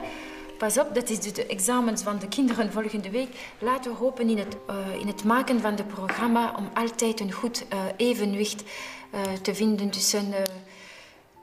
Pas 0.58 0.80
op, 0.80 0.89
dat 0.94 1.10
is 1.10 1.20
de 1.20 1.46
examens 1.46 2.01
van 2.01 2.20
de 2.20 2.27
kinderen 2.27 2.72
volgende 2.72 3.10
week. 3.10 3.30
Laten 3.60 3.92
we 3.92 3.98
hopen 3.98 4.30
in 4.30 4.38
het, 4.38 4.58
uh, 4.70 5.01
in 5.01 5.08
het 5.08 5.24
maken 5.24 5.62
van 5.62 5.74
het 5.74 5.88
programma 5.88 6.54
om 6.58 6.70
altijd 6.74 7.20
een 7.20 7.32
goed 7.32 7.65
uh, 7.74 7.80
evenwicht 7.98 8.63
uh, 8.63 9.20
te 9.42 9.56
vinden 9.56 9.89
tussen 9.89 10.25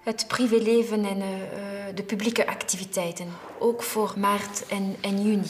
het 0.03 0.25
privéleven 0.29 1.05
en 1.05 1.23
de 1.95 2.03
publieke 2.03 2.47
activiteiten. 2.47 3.27
Ook 3.59 3.83
voor 3.83 4.15
maart 4.17 4.67
en, 4.67 4.97
en 5.01 5.23
juni 5.23 5.47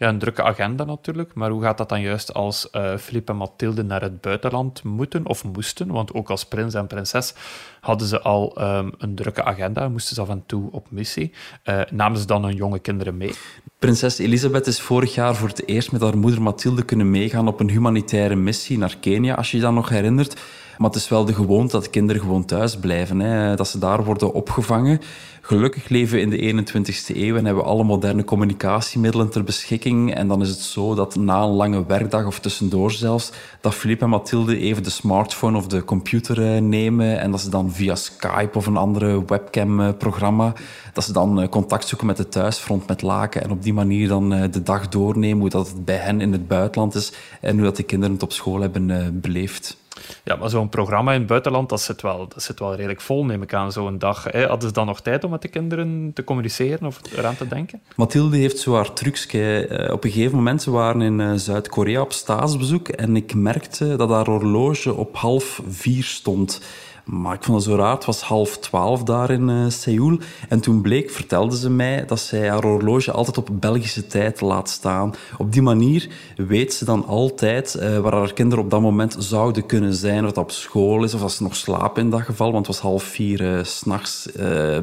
ja, 0.00 0.08
een 0.08 0.18
drukke 0.18 0.42
agenda 0.42 0.84
natuurlijk. 0.84 1.34
Maar 1.34 1.50
hoe 1.50 1.62
gaat 1.62 1.78
dat 1.78 1.88
dan 1.88 2.00
juist 2.00 2.34
als 2.34 2.68
uh, 2.72 2.96
Philippe 2.96 3.32
en 3.32 3.38
Mathilde 3.38 3.82
naar 3.82 4.00
het 4.00 4.20
buitenland 4.20 4.82
moeten 4.82 5.26
of 5.26 5.44
moesten? 5.44 5.92
Want 5.92 6.14
ook 6.14 6.30
als 6.30 6.44
prins 6.44 6.74
en 6.74 6.86
prinses 6.86 7.34
hadden 7.80 8.06
ze 8.06 8.20
al 8.20 8.62
um, 8.62 8.92
een 8.98 9.14
drukke 9.14 9.44
agenda, 9.44 9.88
moesten 9.88 10.14
ze 10.14 10.20
af 10.20 10.28
en 10.28 10.42
toe 10.46 10.72
op 10.72 10.86
missie. 10.90 11.32
Uh, 11.64 11.80
namen 11.90 12.18
ze 12.18 12.26
dan 12.26 12.44
hun 12.44 12.54
jonge 12.54 12.78
kinderen 12.78 13.16
mee? 13.16 13.32
Prinses 13.78 14.18
Elisabeth 14.18 14.66
is 14.66 14.80
vorig 14.80 15.14
jaar 15.14 15.34
voor 15.34 15.48
het 15.48 15.68
eerst 15.68 15.92
met 15.92 16.00
haar 16.00 16.18
moeder 16.18 16.42
Mathilde 16.42 16.82
kunnen 16.82 17.10
meegaan 17.10 17.48
op 17.48 17.60
een 17.60 17.70
humanitaire 17.70 18.36
missie 18.36 18.78
naar 18.78 18.96
Kenia, 19.00 19.34
als 19.34 19.50
je 19.50 19.56
je 19.56 19.62
dat 19.62 19.72
nog 19.72 19.88
herinnert. 19.88 20.40
Maar 20.80 20.90
het 20.90 20.98
is 20.98 21.08
wel 21.08 21.24
de 21.24 21.34
gewoonte 21.34 21.72
dat 21.72 21.90
kinderen 21.90 22.22
gewoon 22.22 22.44
thuis 22.44 22.76
blijven, 22.76 23.20
hè, 23.20 23.56
dat 23.56 23.68
ze 23.68 23.78
daar 23.78 24.04
worden 24.04 24.32
opgevangen. 24.32 25.00
Gelukkig 25.40 25.88
leven 25.88 26.14
we 26.14 26.20
in 26.20 26.30
de 26.30 26.64
21ste 26.64 27.16
eeuw 27.16 27.36
en 27.36 27.44
hebben 27.44 27.62
we 27.62 27.70
alle 27.70 27.84
moderne 27.84 28.24
communicatiemiddelen 28.24 29.30
ter 29.30 29.44
beschikking. 29.44 30.14
En 30.14 30.28
dan 30.28 30.40
is 30.40 30.48
het 30.48 30.58
zo 30.58 30.94
dat 30.94 31.16
na 31.16 31.42
een 31.42 31.50
lange 31.50 31.86
werkdag 31.86 32.26
of 32.26 32.40
tussendoor 32.40 32.90
zelfs, 32.90 33.32
dat 33.60 33.74
Philippe 33.74 34.04
en 34.04 34.10
Mathilde 34.10 34.58
even 34.58 34.82
de 34.82 34.90
smartphone 34.90 35.56
of 35.56 35.66
de 35.66 35.84
computer 35.84 36.54
eh, 36.54 36.60
nemen 36.60 37.20
en 37.20 37.30
dat 37.30 37.40
ze 37.40 37.50
dan 37.50 37.72
via 37.72 37.94
Skype 37.94 38.58
of 38.58 38.66
een 38.66 38.76
andere 38.76 39.24
webcam-programma, 39.26 40.52
dat 40.92 41.04
ze 41.04 41.12
dan 41.12 41.40
eh, 41.40 41.48
contact 41.48 41.88
zoeken 41.88 42.06
met 42.06 42.18
het 42.18 42.32
thuisfront 42.32 42.86
met 42.86 43.02
Laken 43.02 43.42
en 43.42 43.50
op 43.50 43.62
die 43.62 43.74
manier 43.74 44.08
dan 44.08 44.34
eh, 44.34 44.52
de 44.52 44.62
dag 44.62 44.88
doornemen, 44.88 45.40
hoe 45.40 45.50
dat 45.50 45.68
het 45.68 45.84
bij 45.84 45.96
hen 45.96 46.20
in 46.20 46.32
het 46.32 46.48
buitenland 46.48 46.94
is 46.94 47.12
en 47.40 47.54
hoe 47.54 47.64
dat 47.64 47.76
de 47.76 47.82
kinderen 47.82 48.14
het 48.14 48.22
op 48.22 48.32
school 48.32 48.60
hebben 48.60 49.20
beleefd. 49.20 49.79
Ja, 50.24 50.36
maar 50.36 50.50
zo'n 50.50 50.68
programma 50.68 51.12
in 51.12 51.18
het 51.18 51.28
buitenland, 51.28 51.68
dat 51.68 51.80
zit 51.80 52.02
wel, 52.02 52.28
dat 52.28 52.42
zit 52.42 52.58
wel 52.58 52.74
redelijk 52.74 53.00
vol, 53.00 53.24
neem 53.24 53.42
ik 53.42 53.54
aan, 53.54 53.72
zo'n 53.72 53.98
dag. 53.98 54.24
Hè? 54.24 54.46
Hadden 54.46 54.68
ze 54.68 54.74
dan 54.74 54.86
nog 54.86 55.00
tijd 55.00 55.24
om 55.24 55.30
met 55.30 55.42
de 55.42 55.48
kinderen 55.48 56.10
te 56.14 56.24
communiceren 56.24 56.86
of 56.86 57.00
eraan 57.16 57.36
te 57.36 57.48
denken? 57.48 57.80
Mathilde 57.96 58.36
heeft 58.36 58.58
zo 58.58 58.74
haar 58.74 58.92
trucje. 58.92 59.66
Eh, 59.66 59.92
op 59.92 60.04
een 60.04 60.10
gegeven 60.10 60.36
moment, 60.36 60.64
we 60.64 60.70
waren 60.70 61.00
in 61.00 61.20
eh, 61.20 61.32
Zuid-Korea 61.34 62.00
op 62.00 62.12
staatsbezoek 62.12 62.88
en 62.88 63.16
ik 63.16 63.34
merkte 63.34 63.96
dat 63.96 64.10
haar 64.10 64.26
horloge 64.26 64.94
op 64.94 65.16
half 65.16 65.62
vier 65.68 66.04
stond. 66.04 66.60
Maar 67.10 67.34
ik 67.34 67.44
vond 67.44 67.56
het 67.56 67.66
zo 67.66 67.76
raar. 67.76 67.94
Het 67.94 68.04
was 68.04 68.20
half 68.20 68.58
twaalf 68.58 69.02
daar 69.02 69.30
in 69.30 69.48
uh, 69.48 69.68
Seoul. 69.68 70.18
En 70.48 70.60
toen 70.60 70.80
bleek, 70.80 71.10
vertelde 71.10 71.56
ze 71.56 71.70
mij, 71.70 72.04
dat 72.06 72.20
zij 72.20 72.48
haar 72.48 72.62
horloge 72.62 73.12
altijd 73.12 73.38
op 73.38 73.48
Belgische 73.52 74.06
tijd 74.06 74.40
laat 74.40 74.68
staan. 74.68 75.14
Op 75.38 75.52
die 75.52 75.62
manier 75.62 76.08
weet 76.36 76.74
ze 76.74 76.84
dan 76.84 77.06
altijd 77.06 77.76
uh, 77.80 77.98
waar 77.98 78.12
haar 78.12 78.32
kinderen 78.32 78.64
op 78.64 78.70
dat 78.70 78.80
moment 78.80 79.16
zouden 79.18 79.66
kunnen 79.66 79.94
zijn. 79.94 80.24
Of 80.24 80.32
dat 80.32 80.44
op 80.44 80.50
school 80.50 81.04
is, 81.04 81.14
of 81.14 81.22
als 81.22 81.36
ze 81.36 81.42
nog 81.42 81.56
slapen 81.56 82.02
in 82.02 82.10
dat 82.10 82.20
geval. 82.20 82.52
Want 82.52 82.66
het 82.66 82.76
was 82.76 82.84
half 82.84 83.02
vier 83.02 83.40
uh, 83.40 83.64
s'nachts 83.64 84.28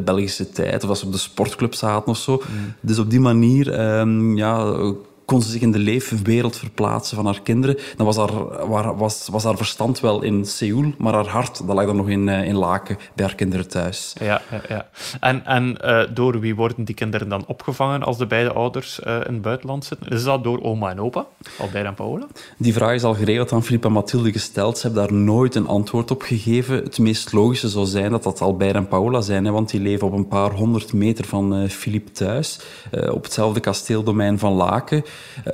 Belgische 0.05 0.49
tijd. 0.49 0.83
Of 0.83 0.89
als 0.89 0.99
ze 0.99 1.05
op 1.05 1.11
de 1.11 1.17
sportclub 1.17 1.73
zaten 1.73 2.11
of 2.11 2.17
zo. 2.17 2.31
Mm. 2.31 2.73
Dus 2.81 2.99
op 2.99 3.09
die 3.09 3.19
manier 3.19 3.97
um, 3.99 4.37
ja, 4.37 4.75
kon 5.27 5.41
ze 5.41 5.51
zich 5.51 5.61
in 5.61 5.71
de 5.71 5.79
leefwereld 5.79 6.57
verplaatsen 6.57 7.15
van 7.15 7.25
haar 7.25 7.41
kinderen. 7.41 7.77
Dan 7.95 8.05
was 8.05 8.17
haar, 8.17 8.97
was, 8.97 9.27
was 9.31 9.43
haar 9.43 9.57
verstand 9.57 9.99
wel 9.99 10.21
in 10.21 10.45
Seoul, 10.45 10.93
maar 10.97 11.13
haar 11.13 11.27
hart 11.27 11.67
dat 11.67 11.75
lag 11.75 11.85
dan 11.85 11.95
nog 11.95 12.09
in, 12.09 12.27
in 12.27 12.55
Laken 12.55 12.97
bij 13.15 13.25
haar 13.25 13.35
kinderen 13.35 13.67
thuis. 13.67 14.13
Ja, 14.19 14.41
ja, 14.51 14.61
ja. 14.69 14.89
En, 15.19 15.45
en 15.45 15.77
uh, 15.83 16.03
door 16.13 16.39
wie 16.39 16.55
worden 16.55 16.83
die 16.83 16.95
kinderen 16.95 17.29
dan 17.29 17.43
opgevangen 17.47 18.03
als 18.03 18.17
de 18.17 18.25
beide 18.25 18.53
ouders 18.53 18.99
uh, 18.99 19.13
in 19.13 19.33
het 19.33 19.41
buitenland 19.41 19.85
zitten? 19.85 20.07
Is 20.07 20.23
dat 20.23 20.43
door 20.43 20.63
oma 20.63 20.89
en 20.89 20.99
opa, 20.99 21.25
Albert 21.59 21.85
en 21.85 21.93
Paola? 21.93 22.27
Die 22.57 22.73
vraag 22.73 22.93
is 22.93 23.03
al 23.03 23.13
geregeld 23.13 23.51
aan 23.51 23.63
Filip 23.63 23.85
en 23.85 23.91
Mathilde 23.91 24.31
gesteld. 24.31 24.77
Ze 24.77 24.85
hebben 24.85 25.07
daar 25.07 25.17
nooit 25.17 25.55
een 25.55 25.67
antwoord 25.67 26.11
op 26.11 26.21
gegeven. 26.21 26.75
Het 26.75 26.99
meest 26.99 27.33
logische 27.33 27.69
zou 27.69 27.85
zijn 27.85 28.11
dat 28.11 28.23
dat 28.23 28.41
Albert 28.41 28.75
en 28.75 28.87
Paola 28.87 29.21
zijn, 29.21 29.45
hè, 29.45 29.51
want 29.51 29.69
die 29.69 29.81
leven 29.81 30.07
op 30.07 30.13
een 30.13 30.27
paar 30.27 30.51
honderd 30.51 30.93
meter 30.93 31.25
van 31.25 31.69
Filip 31.69 32.07
uh, 32.07 32.13
thuis, 32.13 32.59
op 33.11 33.23
hetzelfde 33.23 33.59
kasteeldomein 33.59 34.39
van 34.39 34.53
Laken. 34.53 35.03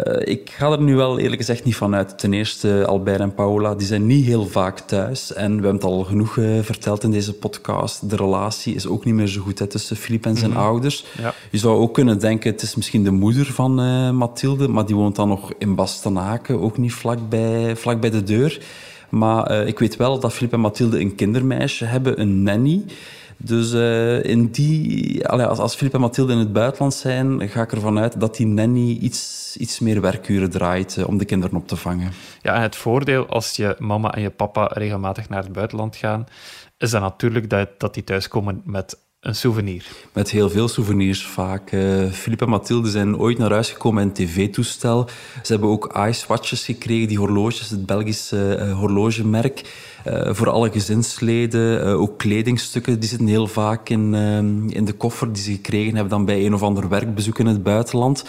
Uh, 0.06 0.34
ik 0.34 0.50
ga 0.50 0.72
er 0.72 0.82
nu 0.82 0.96
wel 0.96 1.20
eerlijk 1.20 1.42
gezegd 1.42 1.64
niet 1.64 1.76
van 1.76 1.96
uit. 1.96 2.20
Ten 2.20 2.34
eerste, 2.34 2.86
Albert 2.86 3.20
en 3.20 3.34
Paola, 3.34 3.76
die 3.76 3.88
zijn 3.88 4.06
niet 4.06 4.26
heel 4.26 4.46
vaak 4.46 4.80
thuis. 4.80 5.34
En 5.34 5.48
we 5.48 5.54
hebben 5.54 5.74
het 5.74 5.84
al 5.84 6.04
genoeg 6.04 6.36
uh, 6.36 6.60
verteld 6.62 7.04
in 7.04 7.12
deze 7.12 7.34
podcast. 7.34 8.10
De 8.10 8.16
relatie 8.16 8.76
is 8.76 8.88
ook 8.88 9.06
niet 9.06 9.14
meer 9.14 9.28
zo 9.28 9.42
goed 9.42 9.60
hè, 9.60 9.68
tussen 9.68 9.96
Filip 9.96 10.26
en 10.26 10.36
zijn 10.36 10.52
mm 10.52 10.58
-hmm. 10.58 10.66
ouders. 10.66 11.06
Ja. 11.18 11.34
Je 11.52 11.58
zou 11.58 11.78
ook 11.78 11.94
kunnen 11.94 12.20
denken, 12.20 12.52
het 12.52 12.62
is 12.62 12.76
misschien 12.76 13.04
de 13.04 13.12
moeder 13.12 13.46
van 13.46 13.80
uh, 13.80 14.10
Mathilde, 14.10 14.68
maar 14.68 14.86
die 14.86 14.96
woont 14.96 15.16
dan 15.16 15.28
nog 15.28 15.54
in 15.58 15.76
Bastenaken, 15.76 16.62
ook 16.62 16.78
niet 16.78 16.94
vlak 16.94 17.30
bij, 17.30 17.76
vlak 17.76 18.02
bij 18.02 18.10
de 18.10 18.24
deur. 18.24 18.62
Maar 19.10 19.68
ik 19.68 19.80
weet 19.80 19.96
wel 19.96 20.20
dat 20.20 20.34
Filip 20.34 20.54
en 20.54 20.60
Mathilde 20.60 21.00
een 21.00 21.16
kindermeisje 21.16 21.86
hebben, 21.86 22.22
een 22.22 22.44
nanny. 22.44 22.84
Dus 23.46 23.74
uh, 23.74 24.24
in 24.24 24.52
die, 24.52 25.28
als, 25.28 25.60
als 25.60 25.76
Filip 25.76 25.94
en 25.94 26.00
Mathilde 26.00 26.34
in 26.34 26.38
het 26.38 26.54
buitenland 26.54 26.94
zijn, 26.94 27.50
ga 27.50 27.62
ik 27.62 27.72
ervan 27.72 28.00
uit 28.00 28.20
dat 28.20 28.36
die 28.36 28.48
nanny 28.48 28.90
iets, 28.90 29.56
iets 29.60 29.80
meer 29.80 30.02
werkuren 30.02 30.50
draait 30.50 30.96
uh, 31.00 31.08
om 31.08 31.18
de 31.18 31.26
kinderen 31.26 31.58
op 31.58 31.68
te 31.68 31.76
vangen. 31.76 32.12
Ja, 32.42 32.56
en 32.56 32.62
het 32.62 32.76
voordeel 32.76 33.28
als 33.28 33.56
je 33.56 33.76
mama 33.80 34.14
en 34.14 34.22
je 34.22 34.30
papa 34.30 34.70
regelmatig 34.74 35.30
naar 35.30 35.44
het 35.44 35.54
buitenland 35.54 35.96
gaan, 35.96 36.26
is 36.78 36.92
dan 36.92 37.02
natuurlijk 37.02 37.50
dat, 37.50 37.70
dat 37.78 37.94
die 37.94 38.04
thuiskomen 38.04 38.62
met 38.66 38.98
een 39.24 39.36
souvenir. 39.36 39.86
Met 40.14 40.32
heel 40.32 40.50
veel 40.50 40.68
souvenirs 40.68 41.26
vaak. 41.26 41.72
Uh, 41.72 42.28
en 42.28 42.50
Mathilde 42.50 42.90
zijn 42.90 43.18
ooit 43.18 43.38
naar 43.38 43.52
huis 43.52 43.70
gekomen 43.70 44.08
met 44.08 44.20
een 44.20 44.26
tv-toestel. 44.26 45.10
Ze 45.44 45.52
hebben 45.52 45.70
ook 45.70 45.98
ice-watches 46.08 46.66
gekregen, 46.66 47.08
die 47.08 47.18
horloges, 47.18 47.70
het 47.70 47.86
Belgische 47.86 48.58
uh, 48.60 48.80
horlogemerk. 48.80 49.62
Uh, 50.08 50.34
voor 50.34 50.50
alle 50.50 50.72
gezinsleden. 50.72 51.86
Ook 51.86 52.18
kledingstukken, 52.18 53.00
die 53.00 53.10
zitten 53.10 53.28
heel 53.28 53.48
vaak 53.48 53.90
in, 53.90 54.14
uh, 54.14 54.38
in 54.78 54.86
de 54.86 54.94
koffer 54.94 55.34
die 55.34 55.44
ze 55.44 55.52
gekregen 55.52 55.94
hebben 55.94 56.12
dan 56.12 56.26
bij 56.26 56.46
een 56.46 56.54
of 56.54 56.64
ander 56.64 56.90
werkbezoek 56.90 57.40
in 57.40 57.46
het 57.46 57.64
buitenland. 57.64 58.24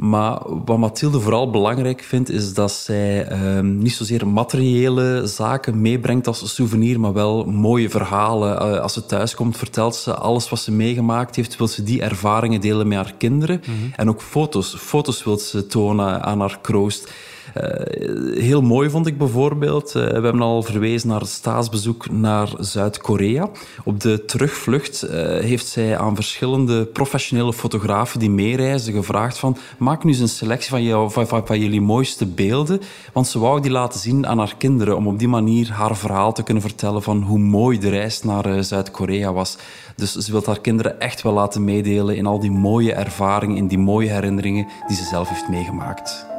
Maar 0.00 0.38
wat 0.64 0.78
Mathilde 0.78 1.20
vooral 1.20 1.50
belangrijk 1.50 2.02
vindt, 2.02 2.30
is 2.30 2.54
dat 2.54 2.72
zij 2.72 3.26
ehm, 3.26 3.78
niet 3.78 3.92
zozeer 3.92 4.28
materiële 4.28 5.26
zaken 5.26 5.80
meebrengt 5.80 6.26
als 6.26 6.54
souvenir, 6.54 7.00
maar 7.00 7.12
wel 7.12 7.44
mooie 7.44 7.90
verhalen. 7.90 8.52
Uh, 8.52 8.80
als 8.80 8.92
ze 8.92 9.06
thuiskomt, 9.06 9.56
vertelt 9.56 9.94
ze 9.94 10.14
alles 10.14 10.48
wat 10.48 10.58
ze 10.58 10.72
meegemaakt 10.72 11.36
heeft, 11.36 11.56
wil 11.56 11.68
ze 11.68 11.82
die 11.82 12.02
ervaringen 12.02 12.60
delen 12.60 12.88
met 12.88 12.98
haar 12.98 13.14
kinderen. 13.18 13.62
Mm 13.66 13.74
-hmm. 13.74 13.92
En 13.96 14.08
ook 14.08 14.22
foto's. 14.22 14.74
Foto's 14.78 15.24
wil 15.24 15.38
ze 15.38 15.66
tonen 15.66 16.22
aan 16.22 16.40
haar 16.40 16.58
kroost. 16.60 17.12
Uh, 17.56 18.42
heel 18.42 18.62
mooi 18.62 18.90
vond 18.90 19.06
ik 19.06 19.18
bijvoorbeeld, 19.18 19.88
uh, 19.88 19.92
we 19.92 20.12
hebben 20.12 20.40
al 20.40 20.62
verwezen 20.62 21.08
naar 21.08 21.20
het 21.20 21.28
staatsbezoek 21.28 22.10
naar 22.10 22.48
Zuid-Korea. 22.58 23.50
Op 23.84 24.00
de 24.00 24.24
terugvlucht 24.24 25.04
uh, 25.04 25.10
heeft 25.38 25.66
zij 25.66 25.98
aan 25.98 26.14
verschillende 26.14 26.86
professionele 26.86 27.52
fotografen 27.52 28.18
die 28.18 28.30
meereizen 28.30 28.92
gevraagd 28.92 29.38
van 29.38 29.56
maak 29.78 30.04
nu 30.04 30.10
eens 30.10 30.20
een 30.20 30.28
selectie 30.28 30.70
van, 30.70 31.26
van, 31.44 31.60
jullie 31.60 31.80
mooiste 31.80 32.26
beelden, 32.26 32.80
want 33.12 33.26
ze 33.26 33.38
wou 33.38 33.60
die 33.60 33.70
laten 33.70 34.00
zien 34.00 34.26
aan 34.26 34.38
haar 34.38 34.54
kinderen 34.58 34.96
om 34.96 35.06
op 35.06 35.18
die 35.18 35.28
manier 35.28 35.72
haar 35.72 35.96
verhaal 35.96 36.32
te 36.32 36.42
kunnen 36.42 36.62
vertellen 36.62 37.02
van 37.02 37.22
hoe 37.22 37.38
mooi 37.38 37.78
de 37.78 37.88
reis 37.88 38.22
naar 38.22 38.64
Zuid-Korea 38.64 39.32
was. 39.32 39.58
Dus 39.96 40.12
ze 40.12 40.32
wil 40.32 40.42
haar 40.44 40.60
kinderen 40.60 41.00
echt 41.00 41.22
wel 41.22 41.32
laten 41.32 41.64
meedelen 41.64 42.16
in 42.16 42.26
al 42.26 42.40
die 42.40 42.50
mooie 42.50 42.92
ervaringen, 42.92 43.56
in 43.56 43.68
die 43.68 43.78
mooie 43.78 44.08
herinneringen 44.08 44.66
die 44.86 44.96
ze 44.96 45.04
zelf 45.04 45.28
heeft 45.28 45.48
meegemaakt. 45.48 46.29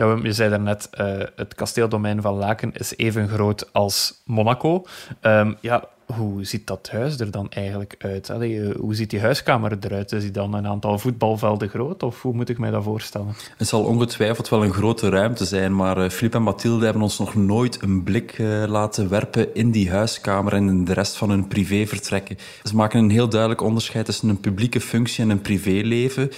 Ja, 0.00 0.18
je 0.22 0.32
zei 0.32 0.50
daarnet, 0.50 0.88
uh, 1.00 1.22
het 1.36 1.54
kasteeldomein 1.54 2.22
van 2.22 2.34
Laken 2.34 2.72
is 2.72 2.96
even 2.96 3.28
groot 3.28 3.72
als 3.72 4.22
Monaco. 4.24 4.86
Um, 5.22 5.56
ja, 5.60 5.84
hoe 6.16 6.44
ziet 6.44 6.66
dat 6.66 6.88
huis 6.92 7.20
er 7.20 7.30
dan 7.30 7.50
eigenlijk 7.50 7.94
uit? 7.98 8.28
Eh, 8.28 8.76
hoe 8.76 8.94
ziet 8.94 9.10
die 9.10 9.20
huiskamer 9.20 9.76
eruit? 9.80 10.12
Is 10.12 10.22
die 10.22 10.30
dan 10.30 10.54
een 10.54 10.66
aantal 10.66 10.98
voetbalvelden 10.98 11.68
groot? 11.68 12.02
Of 12.02 12.22
hoe 12.22 12.34
moet 12.34 12.48
ik 12.48 12.58
mij 12.58 12.70
dat 12.70 12.82
voorstellen? 12.82 13.34
Het 13.56 13.68
zal 13.68 13.84
ongetwijfeld 13.84 14.48
wel 14.48 14.64
een 14.64 14.72
grote 14.72 15.08
ruimte 15.08 15.44
zijn, 15.44 15.76
maar 15.76 16.10
Filip 16.10 16.34
en 16.34 16.42
Mathilde 16.42 16.84
hebben 16.84 17.02
ons 17.02 17.18
nog 17.18 17.34
nooit 17.34 17.82
een 17.82 18.02
blik 18.02 18.38
laten 18.66 19.08
werpen 19.08 19.54
in 19.54 19.70
die 19.70 19.90
huiskamer 19.90 20.52
en 20.52 20.68
in 20.68 20.84
de 20.84 20.92
rest 20.92 21.16
van 21.16 21.30
hun 21.30 21.48
privévertrekken. 21.48 22.38
Ze 22.62 22.76
maken 22.76 22.98
een 22.98 23.10
heel 23.10 23.28
duidelijk 23.28 23.60
onderscheid 23.60 24.04
tussen 24.04 24.28
een 24.28 24.40
publieke 24.40 24.80
functie 24.80 25.24
en 25.24 25.30
een 25.30 25.40
privéleven. 25.40 26.30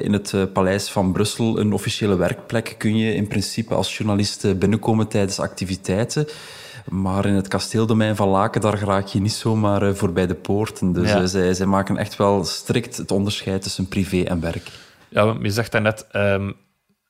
in 0.00 0.12
het 0.12 0.52
Paleis 0.52 0.88
van 0.88 1.12
Brussel, 1.12 1.58
een 1.58 1.72
officiële 1.72 2.16
werkplek, 2.16 2.74
kun 2.78 2.96
je 2.96 3.14
in 3.14 3.26
principe 3.26 3.74
als 3.74 3.96
journalist 3.96 4.58
binnenkomen 4.58 5.08
tijdens 5.08 5.38
activiteiten. 5.38 6.26
Maar 6.88 7.26
in 7.26 7.34
het 7.34 7.48
kasteeldomein 7.48 8.16
van 8.16 8.28
Laken, 8.28 8.60
daar 8.60 8.78
raak 8.78 9.06
je 9.06 9.20
niet 9.20 9.32
zomaar 9.32 9.82
eh, 9.82 9.94
voorbij 9.94 10.26
de 10.26 10.34
poorten. 10.34 10.92
Dus 10.92 11.08
ja. 11.08 11.20
Eh, 11.20 11.26
zij, 11.26 11.54
zij 11.54 11.66
maken 11.66 11.96
echt 11.96 12.16
wel 12.16 12.44
strikt 12.44 12.96
het 12.96 13.10
onderscheid 13.10 13.62
tussen 13.62 13.88
privé 13.88 14.22
en 14.22 14.40
werk. 14.40 14.70
Ja, 15.08 15.36
je 15.42 15.50
zegt 15.50 15.72
daarnet, 15.72 16.06
um, 16.12 16.54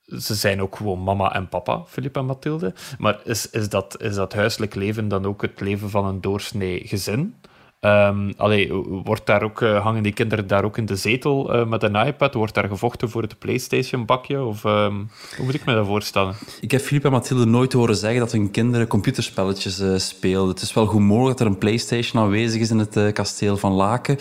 ze 0.06 0.34
zijn 0.34 0.62
ook 0.62 0.76
gewoon 0.76 1.02
mama 1.02 1.34
en 1.34 1.48
papa, 1.48 1.82
Filip 1.86 2.16
en 2.16 2.26
Mathilde. 2.26 2.74
Maar 2.98 3.20
is, 3.24 3.50
is, 3.50 3.68
dat, 3.68 4.02
is 4.02 4.14
dat 4.14 4.32
huiselijk 4.32 4.74
leven 4.74 5.08
dan 5.08 5.26
ook 5.26 5.42
het 5.42 5.60
leven 5.60 5.90
van 5.90 6.06
een 6.06 6.20
doorsnee 6.20 6.82
gezin? 6.86 7.34
Um, 7.80 8.32
allee, 8.36 8.72
wordt 9.04 9.26
daar 9.26 9.42
ook, 9.42 9.60
uh, 9.60 9.82
hangen 9.82 10.02
die 10.02 10.12
kinderen 10.12 10.46
daar 10.46 10.64
ook 10.64 10.78
in 10.78 10.86
de 10.86 10.96
zetel 10.96 11.54
uh, 11.54 11.66
met 11.66 11.82
een 11.82 11.94
iPad? 11.94 12.34
Wordt 12.34 12.54
daar 12.54 12.68
gevochten 12.68 13.10
voor 13.10 13.22
het 13.22 13.38
PlayStation-bakje? 13.38 14.42
Of 14.42 14.64
um, 14.64 15.10
hoe 15.36 15.44
moet 15.44 15.54
ik 15.54 15.64
me 15.64 15.74
dat 15.74 15.86
voorstellen? 15.86 16.34
Ik 16.60 16.70
heb 16.70 16.80
Filip 16.80 17.04
en 17.04 17.10
Mathilde 17.10 17.44
nooit 17.44 17.72
horen 17.72 17.96
zeggen 17.96 18.20
dat 18.20 18.32
hun 18.32 18.50
kinderen 18.50 18.86
computerspelletjes 18.86 19.80
uh, 19.80 19.98
speelden. 19.98 20.48
Het 20.48 20.62
is 20.62 20.72
wel 20.72 20.86
goed 20.86 21.00
mogelijk 21.00 21.38
dat 21.38 21.46
er 21.46 21.52
een 21.52 21.58
PlayStation 21.58 22.22
aanwezig 22.22 22.60
is 22.60 22.70
in 22.70 22.78
het 22.78 23.12
kasteel 23.12 23.56
van 23.56 23.72
Laken. 23.72 24.18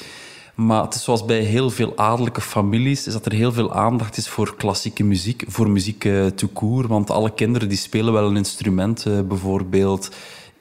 Maar 0.55 0.83
het 0.83 0.95
is 0.95 1.03
zoals 1.03 1.25
bij 1.25 1.39
heel 1.39 1.69
veel 1.69 1.97
adellijke 1.97 2.41
families, 2.41 3.07
is 3.07 3.13
dat 3.13 3.25
er 3.25 3.33
heel 3.33 3.51
veel 3.51 3.73
aandacht 3.73 4.17
is 4.17 4.27
voor 4.27 4.55
klassieke 4.55 5.03
muziek, 5.03 5.43
voor 5.47 5.69
muziek 5.69 6.03
uh, 6.05 6.25
tout 6.25 6.53
court. 6.53 6.87
Want 6.87 7.09
alle 7.09 7.33
kinderen 7.33 7.69
die 7.69 7.77
spelen 7.77 8.13
wel 8.13 8.27
een 8.27 8.37
instrument, 8.37 9.05
bijvoorbeeld 9.27 10.09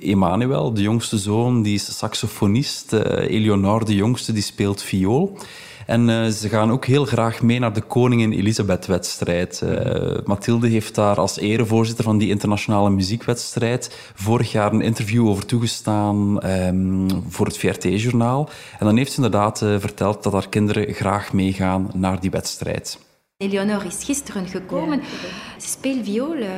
Emmanuel, 0.04 0.74
de 0.74 0.82
jongste 0.82 1.18
zoon, 1.18 1.62
die 1.62 1.74
is 1.74 1.98
saxofonist. 1.98 2.92
Uh, 2.92 3.00
Eleonore, 3.30 3.84
de 3.84 3.94
jongste, 3.94 4.32
die 4.32 4.42
speelt 4.42 4.82
viool. 4.82 5.38
En 5.86 6.08
uh, 6.08 6.26
ze 6.26 6.48
gaan 6.48 6.70
ook 6.70 6.84
heel 6.84 7.04
graag 7.04 7.42
mee 7.42 7.58
naar 7.58 7.72
de 7.72 7.80
Koningin 7.80 8.32
Elisabeth-wedstrijd. 8.32 9.62
Uh, 9.64 10.18
Mathilde 10.24 10.68
heeft 10.68 10.94
daar 10.94 11.16
als 11.16 11.38
erevoorzitter 11.38 12.04
van 12.04 12.18
die 12.18 12.28
internationale 12.28 12.90
muziekwedstrijd 12.90 14.12
vorig 14.14 14.52
jaar 14.52 14.72
een 14.72 14.80
interview 14.80 15.28
over 15.28 15.46
toegestaan 15.46 16.46
um, 16.50 17.08
voor 17.28 17.46
het 17.46 17.58
VRT-journaal. 17.58 18.48
En 18.78 18.86
dan 18.86 18.96
heeft 18.96 19.12
ze 19.12 19.16
inderdaad 19.16 19.58
verteld 19.58 20.22
dat 20.22 20.32
haar 20.32 20.48
kinderen 20.48 20.94
graag 20.94 21.32
meegaan 21.32 21.90
naar 21.94 22.20
die 22.20 22.30
wedstrijd. 22.30 22.98
Eleonore 23.36 23.86
is 23.86 24.04
gisteren 24.04 24.46
gekomen. 24.46 25.02
Ze 25.58 25.68
speelt 25.68 26.04
viool. 26.04 26.36
Uh, 26.36 26.50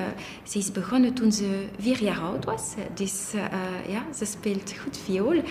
ze 0.43 0.59
is 0.59 0.73
begonnen 0.73 1.15
toen 1.15 1.33
ze 1.33 1.67
vier 1.79 2.03
jaar 2.03 2.19
oud 2.19 2.45
was. 2.45 2.75
Dus 2.95 3.33
uh, 3.35 3.43
ja, 3.89 4.05
ze 4.17 4.25
speelt 4.25 4.75
goed 4.83 4.99
viool. 5.05 5.35
Uh, 5.35 5.43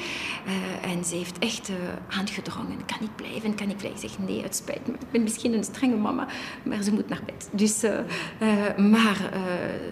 en 0.91 1.05
ze 1.05 1.15
heeft 1.15 1.39
echt 1.39 1.69
aangedrongen. 2.09 2.85
Kan 2.85 3.01
ik 3.01 3.15
blijven? 3.15 3.55
Kan 3.55 3.69
ik 3.69 3.77
blijven? 3.77 4.03
Ik 4.03 4.09
zeg 4.09 4.27
nee, 4.27 4.41
het 4.41 4.55
spijt 4.55 4.87
me. 4.87 4.93
Ik 4.93 5.11
ben 5.11 5.23
misschien 5.23 5.53
een 5.53 5.63
strenge 5.63 5.95
mama, 5.95 6.27
maar 6.63 6.83
ze 6.83 6.91
moet 6.91 7.09
naar 7.09 7.21
bed. 7.25 7.49
Dus, 7.51 7.81
maar 8.77 9.31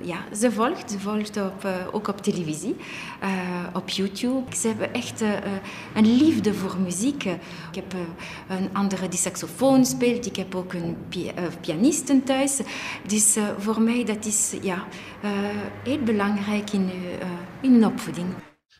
ja, 0.03 0.35
ze 0.35 0.51
volgt. 0.51 0.91
Ze 0.91 0.99
volgt 0.99 1.37
op, 1.37 1.67
ook 1.91 2.07
op 2.07 2.21
televisie, 2.21 2.75
op 3.73 3.89
YouTube. 3.89 4.55
Ze 4.55 4.67
hebben 4.67 4.93
echt 4.93 5.21
een 5.93 6.17
liefde 6.17 6.53
voor 6.53 6.77
muziek. 6.77 7.23
Ik 7.23 7.75
heb 7.75 7.93
een 8.49 8.69
andere 8.73 9.07
die 9.07 9.19
saxofoon 9.19 9.85
speelt. 9.85 10.25
Ik 10.25 10.35
heb 10.35 10.55
ook 10.55 10.73
een 10.73 10.97
pianisten 11.61 12.23
thuis. 12.23 12.61
Dus 13.07 13.37
voor 13.57 13.81
mij 13.81 14.03
dat 14.05 14.25
is 14.25 14.53
ja, 14.61 14.85
heel 15.83 15.99
belangrijk 16.03 16.71
in, 16.71 16.89
in 17.61 17.85
opvoeding. 17.85 18.27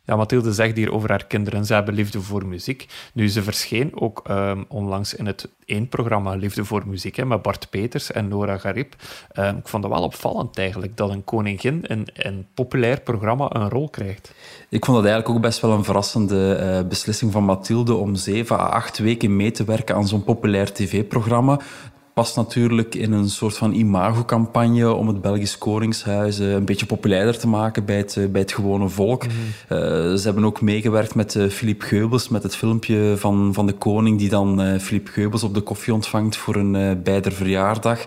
Ja, 0.06 0.16
Mathilde 0.16 0.54
zegt 0.54 0.76
hier 0.76 0.94
over 0.94 1.10
haar 1.10 1.26
kinderen, 1.26 1.66
ze 1.66 1.74
hebben 1.74 1.94
liefde 1.94 2.22
voor 2.22 2.46
muziek. 2.46 2.88
Nu, 3.14 3.30
ze 3.30 3.44
verscheen 3.44 4.02
ook 4.02 4.24
um, 4.30 4.66
onlangs 4.68 5.16
in 5.16 5.26
het 5.26 5.50
één 5.66 5.88
programma 5.88 6.36
Liefde 6.36 6.66
voor 6.66 6.84
Muziek, 6.88 7.16
hè, 7.16 7.26
met 7.26 7.42
Bart 7.42 7.70
Peters 7.70 8.12
en 8.12 8.28
Nora 8.28 8.58
Garib. 8.58 8.96
Um, 9.34 9.58
ik 9.58 9.68
vond 9.68 9.84
het 9.84 9.94
wel 9.94 10.04
opvallend 10.04 10.58
eigenlijk, 10.58 10.98
dat 10.98 11.10
een 11.10 11.24
koningin 11.24 11.86
in 11.86 12.08
een 12.14 12.48
populair 12.54 13.02
programma 13.02 13.56
een 13.56 13.70
rol 13.70 13.90
krijgt. 13.90 14.34
Ik 14.70 14.86
vond 14.86 14.98
het 14.98 15.06
eigenlijk 15.06 15.36
ook 15.36 15.42
best 15.42 15.60
wel 15.60 15.72
een 15.72 15.84
verrassende 15.84 16.60
uh, 16.60 16.88
beslissing 16.88 17.32
van 17.32 17.44
Mathilde 17.44 17.94
om 17.94 18.16
zeven 18.16 18.60
à 18.60 18.66
acht 18.66 18.98
weken 18.98 19.36
mee 19.36 19.52
te 19.52 19.64
werken 19.64 19.96
aan 19.96 20.08
zo'n 20.08 20.24
populair 20.24 20.74
tv-programma 20.74 21.60
past 22.14 22.36
natuurlijk 22.36 22.96
in 22.96 23.12
een 23.12 23.30
soort 23.30 23.58
van 23.58 23.74
imagocampagne 23.74 24.94
om 24.94 25.08
het 25.08 25.22
Belgisch 25.22 25.58
Koningshuis 25.58 26.40
eh, 26.40 26.52
een 26.52 26.66
beetje 26.66 26.86
populairder 26.86 27.38
te 27.38 27.48
maken 27.48 27.86
bij 27.86 27.98
het, 27.98 28.18
eh, 28.18 28.26
bij 28.26 28.42
het 28.42 28.54
gewone 28.54 28.90
volk. 28.90 29.26
Mhm. 29.26 29.36
Eh, 29.68 29.78
ze 30.14 30.22
hebben 30.24 30.46
ook 30.46 30.62
meegewerkt 30.62 31.16
met 31.16 31.38
Philippe 31.50 31.86
Geubels, 31.86 32.30
met 32.30 32.44
het 32.44 32.56
filmpje 32.56 33.14
van, 33.18 33.54
van 33.54 33.66
de 33.66 33.74
koning 33.74 34.20
die 34.20 34.30
dan 34.30 34.80
Philippe 34.80 35.12
Geubels 35.12 35.44
op 35.44 35.54
de 35.54 35.62
koffie 35.62 35.94
ontvangt 35.94 36.38
voor 36.38 36.56
een 36.56 37.04
beider 37.04 37.32
verjaardag. 37.32 38.04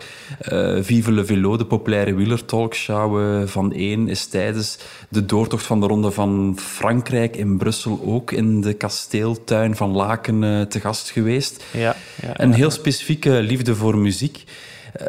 Vive 0.81 1.13
le 1.13 1.25
Velo, 1.25 1.57
de 1.57 1.67
populaire 1.67 2.15
wielertalkshow 2.15 3.47
van 3.49 3.73
1, 3.73 4.09
is 4.09 4.27
tijdens 4.27 4.79
de 5.09 5.25
doortocht 5.25 5.67
van 5.67 5.81
de 5.81 5.87
Ronde 5.87 6.11
van 6.11 6.55
Frankrijk 6.59 7.37
in 7.37 7.57
Brussel 7.57 8.01
ook 8.05 8.33
in 8.33 8.61
de 8.61 8.73
kasteeltuin 8.73 9.77
van 9.77 9.91
Laken 9.91 10.69
te 10.69 10.81
gast 10.81 11.11
geweest. 11.11 11.65
Ja, 11.71 11.97
ja, 12.23 12.41
een 12.41 12.53
heel 12.53 12.71
specifieke 12.71 13.31
liefde 13.31 13.75
voor 13.75 13.96
muziek. 13.97 14.45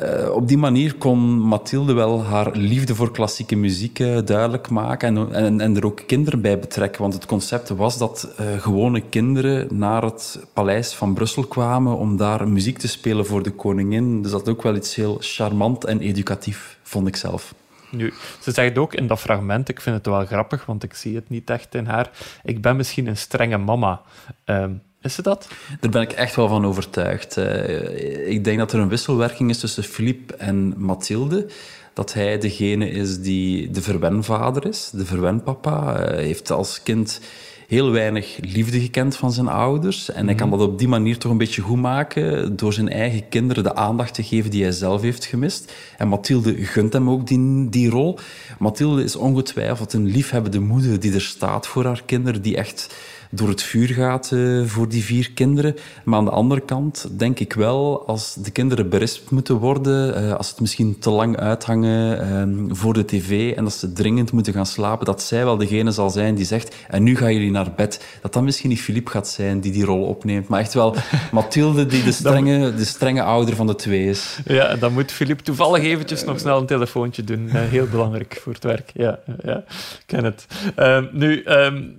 Uh, 0.02 0.30
op 0.30 0.48
die 0.48 0.58
manier 0.58 0.96
kon 0.96 1.40
Mathilde 1.40 1.94
wel 1.94 2.24
haar 2.24 2.52
liefde 2.56 2.96
voor 2.96 3.12
klassieke 3.12 3.56
muziek 3.56 4.00
uh, 4.00 4.18
duidelijk 4.26 4.70
maken 4.70 5.18
en, 5.18 5.34
en, 5.34 5.62
en, 5.62 5.76
er 5.76 5.86
ook 5.86 6.02
kinderen 6.08 6.42
bij 6.42 6.60
betrekken. 6.60 7.02
Want 7.02 7.14
het 7.14 7.26
concept 7.26 7.70
was 7.70 7.98
dat 7.98 8.36
uh, 8.40 8.62
gewone 8.62 9.02
kinderen 9.02 9.78
naar 9.78 10.04
het 10.04 10.40
paleis 10.54 10.94
van 10.94 11.14
Brussel 11.14 11.44
kwamen 11.44 11.98
om 11.98 12.18
daar 12.18 12.48
muziek 12.48 12.78
te 12.78 12.88
spelen 12.88 13.26
voor 13.26 13.44
de 13.44 13.52
koningin. 13.52 14.22
Dus 14.22 14.32
dat 14.32 14.50
ook 14.50 14.64
wel 14.64 14.76
iets 14.76 14.96
heel 14.96 15.18
charmant 15.20 15.86
en 15.86 16.00
educatief, 16.00 16.78
vond 16.84 17.08
ik 17.08 17.16
zelf. 17.16 17.54
Nu, 17.92 18.14
ze 18.40 18.52
zegt 18.52 18.78
ook 18.78 18.94
in 18.94 19.08
dat 19.08 19.20
fragment, 19.20 19.70
ik 19.70 19.82
vind 19.82 19.96
het 19.96 20.06
wel 20.06 20.26
grappig, 20.26 20.66
want 20.66 20.84
ik 20.84 20.94
zie 20.94 21.16
het 21.16 21.30
niet 21.30 21.50
echt 21.50 21.76
in 21.76 21.86
haar, 21.86 22.12
ik 22.44 22.62
ben 22.62 22.76
misschien 22.76 23.08
een 23.08 23.18
strenge 23.18 23.58
mama. 23.58 24.02
Ehm, 24.44 24.72
is 25.08 25.16
ze 25.16 25.22
dat? 25.22 25.48
Daar 25.80 25.92
ben 25.92 26.02
ik 26.02 26.12
echt 26.12 26.36
wel 26.36 26.48
van 26.48 26.66
overtuigd. 26.66 27.38
Uh, 27.38 28.30
ik 28.30 28.44
denk 28.44 28.58
dat 28.58 28.74
er 28.74 28.80
een 28.80 28.90
wisselwerking 28.90 29.50
is 29.50 29.60
tussen 29.60 29.84
Philippe 29.84 30.36
en 30.36 30.74
Mathilde. 30.78 31.46
Dat 31.94 32.14
hij 32.14 32.38
degene 32.38 32.90
is 32.90 33.22
die 33.22 33.72
de 33.72 33.82
verwenvader 33.82 34.66
is, 34.66 34.90
de 34.94 35.06
verwenpapa. 35.06 35.96
Hij 35.96 36.24
heeft 36.24 36.52
als 36.52 36.84
kind 36.84 37.20
heel 37.68 37.92
weinig 37.92 38.38
liefde 38.42 38.80
gekend 38.80 39.16
van 39.16 39.32
zijn 39.32 39.48
ouders. 39.48 40.12
En 40.12 40.26
hij 40.26 40.36
kan 40.36 40.50
mhm. 40.50 40.58
dat 40.58 40.68
op 40.68 40.80
die 40.80 40.88
manier 40.88 41.18
toch 41.18 41.32
een 41.32 41.38
beetje 41.38 41.62
goed 41.62 41.82
maken 41.82 42.56
door 42.56 42.74
zijn 42.74 42.90
eigen 42.90 43.30
kinderen 43.30 43.64
de 43.64 43.76
aandacht 43.76 44.14
te 44.14 44.24
geven 44.24 44.52
die 44.52 44.64
hij 44.64 44.72
zelf 44.72 45.02
heeft 45.02 45.26
gemist. 45.26 45.74
En 45.98 46.08
Mathilde 46.08 46.56
gunt 46.66 46.94
hem 46.94 47.10
ook 47.10 47.28
die, 47.28 47.70
die 47.70 47.90
rol. 47.90 48.20
Mathilde 48.60 49.04
is 49.04 49.16
ongetwijfeld 49.16 49.94
een 49.94 50.06
liefhebbende 50.06 50.60
moeder 50.60 51.00
die 51.00 51.14
er 51.14 51.22
staat 51.22 51.68
voor 51.68 51.86
haar 51.86 52.04
kinderen, 52.06 52.42
die 52.42 52.58
echt 52.58 52.96
door 53.32 53.48
het 53.48 53.64
vuur 53.64 53.88
gaat 53.88 54.32
uh, 54.34 54.66
voor 54.66 54.90
die 54.90 55.04
vier 55.04 55.32
kinderen. 55.32 55.76
Maar 56.04 56.20
aan 56.20 56.26
de 56.26 56.32
andere 56.32 56.62
kant 56.62 57.08
denk 57.18 57.40
ik 57.40 57.54
wel, 57.54 58.08
als 58.08 58.34
de 58.34 58.52
kinderen 58.52 58.90
berispt 58.90 59.30
moeten 59.30 59.56
worden, 59.56 60.24
uh, 60.24 60.34
als 60.34 60.50
het 60.50 60.60
misschien 60.60 61.00
te 61.00 61.10
lang 61.10 61.38
uithangen 61.38 62.68
uh, 62.70 62.76
voor 62.76 62.94
de 62.94 63.06
tv 63.06 63.56
en 63.56 63.64
dat 63.64 63.74
ze 63.74 63.94
dringend 63.94 64.32
moeten 64.32 64.54
gaan 64.54 64.66
slapen, 64.66 65.06
dat 65.06 65.22
zij 65.22 65.44
wel 65.44 65.58
degene 65.58 65.92
zal 65.92 66.10
zijn 66.10 66.36
die 66.36 66.46
zegt, 66.46 66.76
en 66.88 67.04
nu 67.04 67.16
gaan 67.16 67.34
jullie 67.34 67.52
naar 67.52 67.72
bed. 67.76 68.06
Dat 68.22 68.34
dat 68.34 68.44
misschien 68.44 68.70
niet 68.70 68.82
Filip 68.82 69.08
gaat 69.08 69.28
zijn 69.28 69.60
die 69.60 69.72
die 69.72 69.86
rol 69.86 70.04
opneemt, 70.04 70.48
maar 70.48 70.60
echt 70.60 70.74
wel 70.74 70.96
Mathilde 71.32 71.86
die 71.86 72.04
de 72.04 72.12
strenge, 72.12 72.74
de 72.74 72.86
strenge 72.86 73.24
ouder 73.24 73.56
van 73.56 73.68
de 73.68 73.76
twee 73.76 74.06
is. 74.06 74.40
Ja, 74.46 74.76
dan 74.76 74.94
moet 74.94 75.12
Filip 75.12 75.40
toevallig 75.40 75.84
eventjes 75.84 76.24
nog 76.24 76.40
snel 76.40 76.58
een 76.60 76.66
telefoontje 76.66 77.24
doen. 77.24 77.50
heel 77.50 77.88
belangrijk 77.88 78.40
voor 78.44 78.54
het 78.54 78.64
werk. 78.64 78.92
Ja, 78.94 79.20
ja. 79.44 79.64
ken 80.06 80.24
het. 80.24 80.46
Ehm, 80.76 81.06
nu... 81.12 81.44
Um, 81.46 81.98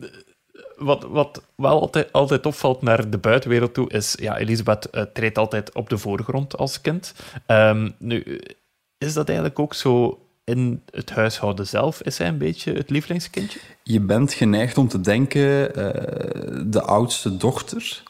wat, 0.78 1.02
wat 1.02 1.42
wel 1.54 1.80
altijd, 1.80 2.12
altijd 2.12 2.46
opvalt 2.46 2.82
naar 2.82 3.10
de 3.10 3.18
buitenwereld 3.18 3.74
toe, 3.74 3.90
is 3.90 4.16
ja, 4.20 4.38
Elisabeth 4.38 4.88
uh, 4.92 5.02
treedt 5.02 5.38
altijd 5.38 5.74
op 5.74 5.88
de 5.88 5.98
voorgrond 5.98 6.56
als 6.56 6.80
kind. 6.80 7.14
Um, 7.46 7.94
nu, 7.98 8.40
is 8.98 9.12
dat 9.12 9.28
eigenlijk 9.28 9.58
ook 9.58 9.74
zo 9.74 10.20
in 10.44 10.82
het 10.90 11.10
huishouden 11.10 11.66
zelf? 11.66 12.02
Is 12.02 12.18
hij 12.18 12.28
een 12.28 12.38
beetje 12.38 12.72
het 12.72 12.90
lievelingskindje? 12.90 13.60
Je 13.82 14.00
bent 14.00 14.32
geneigd 14.32 14.78
om 14.78 14.88
te 14.88 15.00
denken, 15.00 15.78
uh, 15.78 16.64
de 16.66 16.82
oudste 16.82 17.36
dochter 17.36 18.02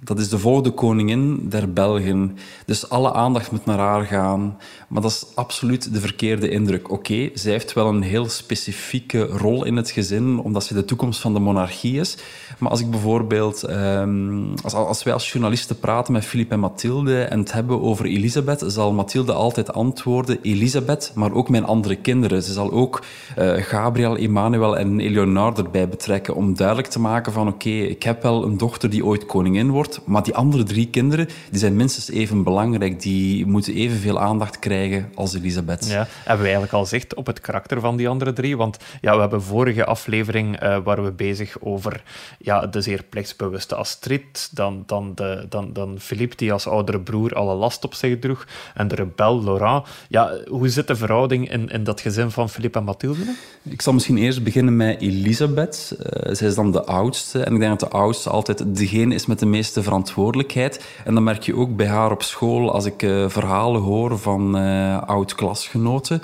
dat 0.00 0.18
is 0.18 0.28
de 0.28 0.38
volgende 0.38 0.70
koningin 0.70 1.48
der 1.48 1.72
Belgen. 1.72 2.36
Dus 2.66 2.88
alle 2.88 3.12
aandacht 3.12 3.50
moet 3.50 3.64
naar 3.64 3.78
haar 3.78 4.04
gaan. 4.04 4.56
Maar 4.88 5.02
dat 5.02 5.10
is 5.10 5.26
absoluut 5.34 5.92
de 5.92 6.00
verkeerde 6.00 6.48
indruk. 6.48 6.90
Oké, 6.90 7.30
zij 7.34 7.52
heeft 7.52 7.72
wel 7.72 7.88
een 7.88 8.02
heel 8.02 8.28
specifieke 8.28 9.22
rol 9.22 9.64
in 9.64 9.76
het 9.76 9.90
gezin, 9.90 10.38
omdat 10.38 10.64
ze 10.64 10.74
de 10.74 10.84
toekomst 10.84 11.20
van 11.20 11.32
de 11.34 11.40
monarchie 11.40 12.00
is. 12.00 12.16
Maar 12.58 12.70
als 12.70 12.80
ik 12.80 12.90
bijvoorbeeld, 12.90 13.62
ehm, 13.62 14.54
als, 14.62 14.74
als 14.74 15.02
wij 15.02 15.12
als 15.12 15.32
journalisten 15.32 15.78
praten 15.78 16.12
met 16.12 16.24
Filip 16.24 16.50
en 16.50 16.60
Mathilde 16.60 17.22
en 17.22 17.38
het 17.38 17.52
hebben 17.52 17.82
over 17.82 18.04
Elisabeth, 18.04 18.64
zal 18.66 18.92
Mathilde 18.92 19.32
altijd 19.32 19.72
antwoorden: 19.72 20.38
Elisabeth, 20.42 21.12
maar 21.14 21.32
ook 21.32 21.48
mijn 21.48 21.64
andere 21.64 21.96
kinderen. 21.96 22.42
Ze 22.42 22.52
zal 22.52 22.72
ook 22.72 23.02
uh, 23.38 23.52
Gabriel, 23.54 24.16
Emmanuel 24.16 24.78
en 24.78 25.00
Eleonore 25.00 25.62
erbij 25.62 25.88
betrekken 25.88 26.34
om 26.34 26.54
duidelijk 26.56 26.88
te 26.88 27.00
maken 27.00 27.32
van 27.32 27.48
oké, 27.48 27.68
ik 27.68 28.02
heb 28.02 28.22
wel 28.22 28.44
een 28.44 28.56
dochter 28.56 28.90
die 28.90 29.04
ooit 29.04 29.26
koningin 29.26 29.70
wordt, 29.70 29.93
maar 30.04 30.22
die 30.22 30.34
andere 30.34 30.62
drie 30.62 30.88
kinderen 30.88 31.28
die 31.50 31.58
zijn 31.58 31.76
minstens 31.76 32.10
even 32.10 32.42
belangrijk. 32.42 33.00
Die 33.00 33.46
moeten 33.46 33.74
evenveel 33.74 34.20
aandacht 34.20 34.58
krijgen 34.58 35.10
als 35.14 35.34
Elisabeth. 35.34 35.86
Ja, 35.88 36.06
hebben 36.18 36.36
we 36.36 36.42
eigenlijk 36.42 36.72
al 36.72 36.86
zicht 36.86 37.14
op 37.14 37.26
het 37.26 37.40
karakter 37.40 37.80
van 37.80 37.96
die 37.96 38.08
andere 38.08 38.32
drie? 38.32 38.56
Want 38.56 38.76
ja, 39.00 39.14
we 39.14 39.20
hebben 39.20 39.42
vorige 39.42 39.84
aflevering 39.84 40.62
uh, 40.62 40.78
waren 40.84 41.04
we 41.04 41.12
bezig 41.12 41.56
over 41.60 42.02
ja, 42.38 42.66
de 42.66 42.80
zeer 42.80 43.02
plichtsbewuste 43.02 43.74
Astrid, 43.74 44.48
dan, 44.52 44.82
dan, 44.86 45.12
de, 45.14 45.46
dan, 45.48 45.72
dan 45.72 45.96
Philippe 46.00 46.36
die 46.36 46.52
als 46.52 46.66
oudere 46.66 47.00
broer 47.00 47.34
alle 47.34 47.54
last 47.54 47.84
op 47.84 47.94
zich 47.94 48.18
droeg, 48.18 48.46
en 48.74 48.88
de 48.88 48.94
rebel 48.94 49.44
Laurent. 49.44 49.86
Ja, 50.08 50.32
hoe 50.48 50.68
zit 50.68 50.86
de 50.86 50.96
verhouding 50.96 51.50
in, 51.50 51.68
in 51.68 51.84
dat 51.84 52.00
gezin 52.00 52.30
van 52.30 52.48
Philippe 52.48 52.78
en 52.78 52.84
Mathilde? 52.84 53.34
Ik 53.62 53.82
zal 53.82 53.92
misschien 53.92 54.16
eerst 54.16 54.42
beginnen 54.42 54.76
met 54.76 55.00
Elisabeth. 55.00 55.96
Uh, 55.98 56.34
zij 56.34 56.48
is 56.48 56.54
dan 56.54 56.72
de 56.72 56.84
oudste. 56.84 57.42
En 57.42 57.52
ik 57.54 57.60
denk 57.60 57.80
dat 57.80 57.90
de 57.90 57.96
oudste 57.96 58.30
altijd 58.30 58.76
degene 58.76 59.14
is 59.14 59.26
met 59.26 59.38
de 59.38 59.46
meeste 59.46 59.73
verantwoordelijkheid. 59.82 60.84
En 61.04 61.14
dan 61.14 61.22
merk 61.22 61.42
je 61.42 61.56
ook 61.56 61.76
bij 61.76 61.86
haar 61.86 62.10
op 62.10 62.22
school, 62.22 62.72
als 62.72 62.84
ik 62.84 63.02
uh, 63.02 63.28
verhalen 63.28 63.80
hoor 63.80 64.18
van 64.18 64.58
uh, 64.58 65.02
oud-klasgenoten, 65.02 66.22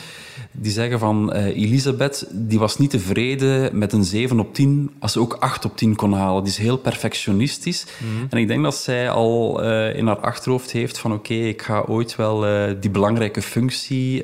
die 0.52 0.72
zeggen 0.72 0.98
van 0.98 1.32
uh, 1.36 1.44
Elisabeth, 1.46 2.26
die 2.30 2.58
was 2.58 2.78
niet 2.78 2.90
tevreden 2.90 3.78
met 3.78 3.92
een 3.92 4.04
7 4.04 4.40
op 4.40 4.54
10 4.54 4.90
als 4.98 5.12
ze 5.12 5.20
ook 5.20 5.36
8 5.40 5.64
op 5.64 5.76
10 5.76 5.96
kon 5.96 6.12
halen. 6.12 6.42
Die 6.42 6.52
is 6.52 6.58
heel 6.58 6.78
perfectionistisch. 6.78 7.86
Mm. 7.98 8.26
En 8.30 8.38
ik 8.38 8.48
denk 8.48 8.62
dat 8.62 8.76
zij 8.76 9.10
al 9.10 9.62
in 9.94 10.06
haar 10.06 10.20
achterhoofd 10.20 10.70
heeft 10.70 10.98
van 10.98 11.12
oké, 11.12 11.32
okay, 11.32 11.48
ik 11.48 11.62
ga 11.62 11.84
ooit 11.88 12.16
wel 12.16 12.44
die 12.80 12.90
belangrijke 12.90 13.42
functie 13.42 14.22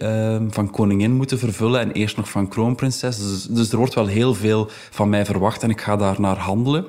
van 0.50 0.70
koningin 0.70 1.12
moeten 1.12 1.38
vervullen 1.38 1.80
en 1.80 1.92
eerst 1.92 2.16
nog 2.16 2.30
van 2.30 2.48
kroonprinses. 2.48 3.16
Dus, 3.16 3.44
dus 3.44 3.72
er 3.72 3.78
wordt 3.78 3.94
wel 3.94 4.06
heel 4.06 4.34
veel 4.34 4.68
van 4.90 5.08
mij 5.08 5.24
verwacht 5.24 5.62
en 5.62 5.70
ik 5.70 5.80
ga 5.80 5.96
daar 5.96 6.20
naar 6.20 6.38
handelen. 6.38 6.86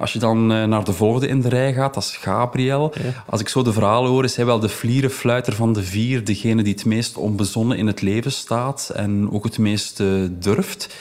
Als 0.00 0.12
je 0.12 0.18
dan 0.18 0.46
naar 0.46 0.84
de 0.84 0.92
volgende 0.92 1.28
in 1.28 1.40
de 1.40 1.48
rij 1.48 1.72
gaat, 1.72 1.94
dat 1.94 2.02
is 2.02 2.16
Gabriel. 2.16 2.92
Ja. 2.94 3.24
Als 3.26 3.40
ik 3.40 3.48
zo 3.48 3.62
de 3.62 3.72
verhalen 3.72 4.10
hoor, 4.10 4.24
is 4.24 4.36
hij 4.36 4.44
wel 4.46 4.58
de 4.60 4.68
vlierenfluiter 4.68 5.52
van 5.52 5.72
de 5.72 5.82
vier. 5.82 6.24
Degene 6.24 6.62
die 6.62 6.72
het 6.72 6.84
meest 6.84 7.16
onbezonnen 7.16 7.76
in 7.76 7.86
het 7.86 8.02
leven 8.02 8.32
staat 8.32 8.92
en 8.94 9.28
ook 9.32 9.44
het 9.44 9.58
meest 9.58 10.00
uh, 10.00 10.28
durft. 10.30 10.94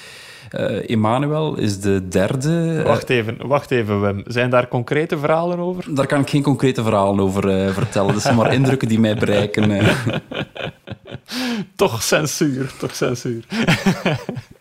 Uh, 0.51 0.89
Emmanuel 0.89 1.57
is 1.57 1.79
de 1.79 2.07
derde. 2.07 2.83
Wacht 2.83 3.09
even, 3.09 3.37
wacht 3.47 3.71
even, 3.71 4.01
Wim. 4.01 4.23
Zijn 4.27 4.49
daar 4.49 4.67
concrete 4.67 5.17
verhalen 5.17 5.59
over? 5.59 5.95
Daar 5.95 6.07
kan 6.07 6.21
ik 6.21 6.29
geen 6.29 6.43
concrete 6.43 6.83
verhalen 6.83 7.19
over 7.19 7.65
uh, 7.65 7.73
vertellen. 7.73 8.13
Dat 8.13 8.21
zijn 8.21 8.35
maar 8.35 8.53
indrukken 8.53 8.87
die 8.87 8.99
mij 8.99 9.15
bereiken. 9.15 9.85
toch 11.75 12.03
censuur, 12.03 12.71
toch 12.79 12.95
censuur. 12.95 13.43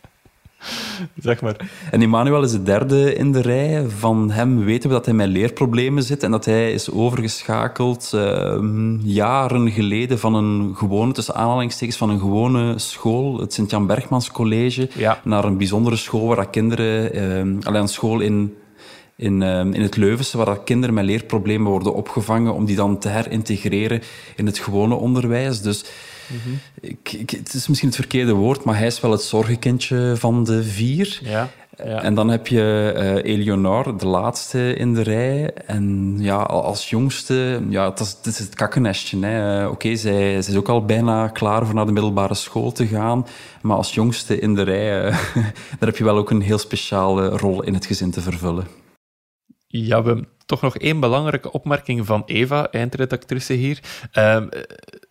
zeg 1.29 1.40
maar. 1.40 1.71
En 1.90 2.03
Emmanuel 2.03 2.42
is 2.42 2.51
de 2.51 2.62
derde 2.62 3.14
in 3.14 3.33
de 3.33 3.40
rij. 3.40 3.85
Van 3.88 4.31
hem 4.31 4.64
weten 4.64 4.88
we 4.88 4.94
dat 4.94 5.05
hij 5.05 5.14
met 5.14 5.29
leerproblemen 5.29 6.03
zit 6.03 6.23
en 6.23 6.31
dat 6.31 6.44
hij 6.44 6.73
is 6.73 6.90
overgeschakeld 6.90 8.12
uh, 8.14 8.59
jaren 9.03 9.71
geleden 9.71 10.18
van 10.18 10.35
een 10.35 10.77
gewone, 10.77 11.12
tussen 11.12 11.35
aanhalingstekens, 11.35 11.97
van 11.97 12.11
een 12.11 12.21
gewone 12.21 12.79
school, 12.79 13.40
het 13.40 13.53
Sint-Jan 13.53 13.87
Bergmans 13.87 14.31
College, 14.31 14.88
ja. 14.94 15.21
naar 15.25 15.44
een 15.44 15.59
bijzondere 15.59 15.97
school 15.97 16.27
waar 16.27 16.51
kinderen, 16.51 17.16
uh, 17.16 17.66
alleen 17.66 17.83
een 17.83 17.88
school 17.88 18.21
in 18.21 18.57
in, 19.18 19.40
uh, 19.40 19.59
in 19.59 19.83
het 19.83 19.97
Leuvense, 19.97 20.37
waar 20.37 20.47
dat 20.47 20.64
kinderen 20.64 20.94
met 20.94 21.05
leerproblemen 21.05 21.71
worden 21.71 21.94
opgevangen 21.94 22.55
om 22.55 22.64
die 22.64 22.77
dan 22.77 22.99
te 22.99 23.09
herintegreren 23.09 24.03
in 24.37 24.47
het 24.47 24.59
gewone 24.59 24.94
onderwijs. 24.94 25.61
Dus 25.61 25.85
Ik, 26.81 27.12
ik, 27.12 27.31
het 27.31 27.55
is 27.55 27.69
misschien 27.69 27.88
het 27.88 27.99
verkeerde 27.99 28.33
woord, 28.33 28.64
maar 28.64 28.77
hij 28.77 28.87
is 28.87 29.01
wel 29.01 29.11
het 29.11 29.23
zorgenkindje 29.23 30.14
van 30.17 30.45
de 30.45 30.64
vier. 30.64 31.21
Ja. 31.23 31.51
Ja. 31.85 32.03
En 32.03 32.14
dan 32.14 32.29
heb 32.29 32.47
je 32.47 32.93
uh, 32.97 33.33
Eleonore, 33.33 33.97
de 33.97 34.07
laatste 34.07 34.75
in 34.75 34.95
de 34.95 35.03
rij. 35.03 35.51
En 35.55 36.17
ja, 36.19 36.37
als 36.37 36.91
jongste, 36.91 37.62
ja, 37.69 37.91
het 37.91 38.01
is 38.01 38.11
het, 38.11 38.27
is 38.27 38.38
het 38.38 38.55
kakkenestje. 38.55 39.17
Uh, 39.17 39.62
Oké, 39.62 39.73
okay, 39.73 39.97
zij, 39.97 40.43
zij 40.43 40.53
is 40.53 40.57
ook 40.57 40.69
al 40.69 40.85
bijna 40.85 41.29
klaar 41.29 41.67
voor 41.67 41.75
naar 41.75 41.87
de 41.87 41.93
middelbare 41.93 42.35
school 42.35 42.73
te 42.73 42.87
gaan. 42.87 43.27
Maar 43.62 43.77
als 43.77 43.95
jongste 43.95 44.38
in 44.38 44.55
de 44.55 44.62
rij, 44.62 45.07
uh, 45.07 45.19
daar 45.79 45.88
heb 45.88 45.97
je 45.97 46.05
wel 46.05 46.17
ook 46.17 46.31
een 46.31 46.41
heel 46.41 46.59
speciale 46.59 47.29
rol 47.29 47.62
in 47.62 47.75
het 47.75 47.87
gezin 47.87 48.11
te 48.11 48.21
vervullen. 48.21 48.67
Ja, 49.67 50.03
we 50.03 50.25
toch 50.47 50.61
nog 50.61 50.77
één 50.77 51.01
belangrijke 51.01 51.53
opmerking 51.53 52.07
van 52.07 52.23
Eva, 52.27 52.71
eindredactrice 52.71 53.53
hier. 53.53 53.81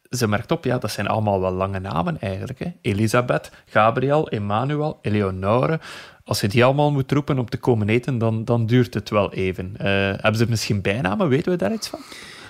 Ze 0.10 0.28
merkt 0.28 0.52
op, 0.52 0.64
ja, 0.64 0.78
dat 0.78 0.92
zijn 0.92 1.08
allemaal 1.08 1.42
wel 1.42 1.52
lange 1.52 1.80
namen 1.80 2.22
eigenlijk. 2.22 2.60
Hè. 2.60 2.72
Elisabeth, 2.82 3.52
Gabriel, 3.66 4.30
Emmanuel, 4.30 5.00
Eleonore. 5.02 5.80
Als 6.24 6.42
je 6.42 6.48
die 6.48 6.66
allemaal 6.66 6.92
moet 6.92 7.12
roepen 7.12 7.40
om 7.40 7.50
te 7.50 7.58
komen 7.58 7.90
eten, 7.90 8.18
dan, 8.18 8.46
dan 8.46 8.66
duurt 8.66 8.94
het 8.94 9.10
wel 9.10 9.34
even. 9.34 9.74
Uh, 9.74 9.84
hebben 9.86 10.36
ze 10.36 10.46
misschien 10.50 10.82
bijnamen? 10.82 11.30
Weten 11.30 11.52
we 11.52 11.58
daar 11.58 11.74
iets 11.74 11.88
van? 11.88 12.00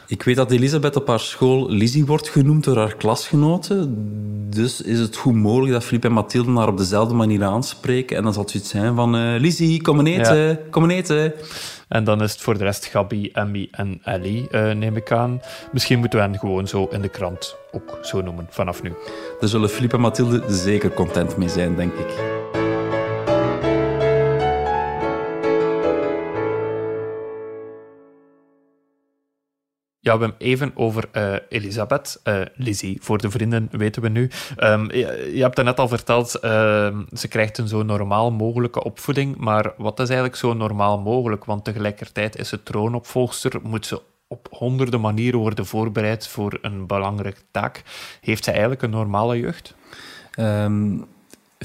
Ik 0.07 0.23
weet 0.23 0.35
dat 0.35 0.51
Elisabeth 0.51 0.95
op 0.95 1.07
haar 1.07 1.19
school 1.19 1.69
Lizzie 1.69 2.05
wordt 2.05 2.29
genoemd 2.29 2.63
door 2.63 2.77
haar 2.77 2.95
klasgenoten. 2.95 3.95
Dus 4.49 4.81
is 4.81 4.99
het 4.99 5.15
goed 5.15 5.35
mogelijk 5.35 5.71
dat 5.73 5.83
Filip 5.83 6.05
en 6.05 6.11
Mathilde 6.11 6.51
haar 6.51 6.67
op 6.67 6.77
dezelfde 6.77 7.13
manier 7.13 7.43
aanspreken. 7.43 8.17
En 8.17 8.23
dan 8.23 8.33
zal 8.33 8.41
het 8.41 8.51
zoiets 8.51 8.69
zijn 8.69 8.95
van... 8.95 9.15
Uh, 9.15 9.39
Lizzie, 9.39 9.81
kom 9.81 10.05
eten, 10.05 10.37
ja. 10.37 10.57
kom 10.69 10.89
eten. 10.89 11.33
En 11.87 12.03
dan 12.03 12.21
is 12.21 12.31
het 12.31 12.41
voor 12.41 12.57
de 12.57 12.63
rest 12.63 12.85
Gabi, 12.85 13.29
Emmy 13.31 13.67
en 13.71 14.01
Ellie, 14.03 14.47
uh, 14.51 14.71
neem 14.71 14.95
ik 14.95 15.11
aan. 15.11 15.41
Misschien 15.71 15.99
moeten 15.99 16.19
we 16.19 16.25
hen 16.25 16.39
gewoon 16.39 16.67
zo 16.67 16.87
in 16.91 17.01
de 17.01 17.09
krant 17.09 17.55
ook 17.71 17.97
zo 18.01 18.21
noemen 18.21 18.47
vanaf 18.49 18.81
nu. 18.81 18.93
Daar 19.39 19.49
zullen 19.49 19.69
Filip 19.69 19.93
en 19.93 19.99
Mathilde 19.99 20.43
zeker 20.47 20.93
content 20.93 21.37
mee 21.37 21.49
zijn, 21.49 21.75
denk 21.75 21.93
ik. 21.93 22.37
Ja, 30.07 30.17
we 30.17 30.23
hebben 30.23 30.47
even 30.47 30.71
over 30.75 31.09
uh, 31.13 31.35
Elisabeth, 31.49 32.19
uh, 32.23 32.41
Lizzie, 32.55 32.97
voor 33.01 33.17
de 33.17 33.29
vrienden 33.31 33.69
weten 33.71 34.01
we 34.01 34.09
nu. 34.09 34.29
Um, 34.57 34.91
je, 34.91 35.39
hebt 35.41 35.57
het 35.57 35.65
net 35.65 35.79
al 35.79 35.87
verteld, 35.87 36.35
uh, 36.35 36.97
ze 37.13 37.27
krijgt 37.27 37.57
een 37.57 37.67
zo 37.67 37.83
normaal 37.83 38.31
mogelijke 38.31 38.83
opvoeding, 38.83 39.37
maar 39.37 39.73
wat 39.77 39.99
is 39.99 40.07
eigenlijk 40.07 40.37
zo 40.37 40.53
normaal 40.53 40.99
mogelijk? 40.99 41.45
Want 41.45 41.63
tegelijkertijd 41.63 42.37
is 42.37 42.49
ze 42.49 42.63
troonopvolgster, 42.63 43.59
moet 43.63 43.85
ze 43.85 44.01
op 44.27 44.47
honderden 44.51 45.01
manieren 45.01 45.39
worden 45.39 45.65
voorbereid 45.65 46.27
voor 46.27 46.57
een 46.61 46.85
belangrijke 46.85 47.41
taak. 47.51 47.83
Heeft 48.21 48.43
ze 48.43 48.51
eigenlijk 48.51 48.81
een 48.81 48.89
normale 48.89 49.39
jeugd? 49.39 49.75
Um 50.39 51.07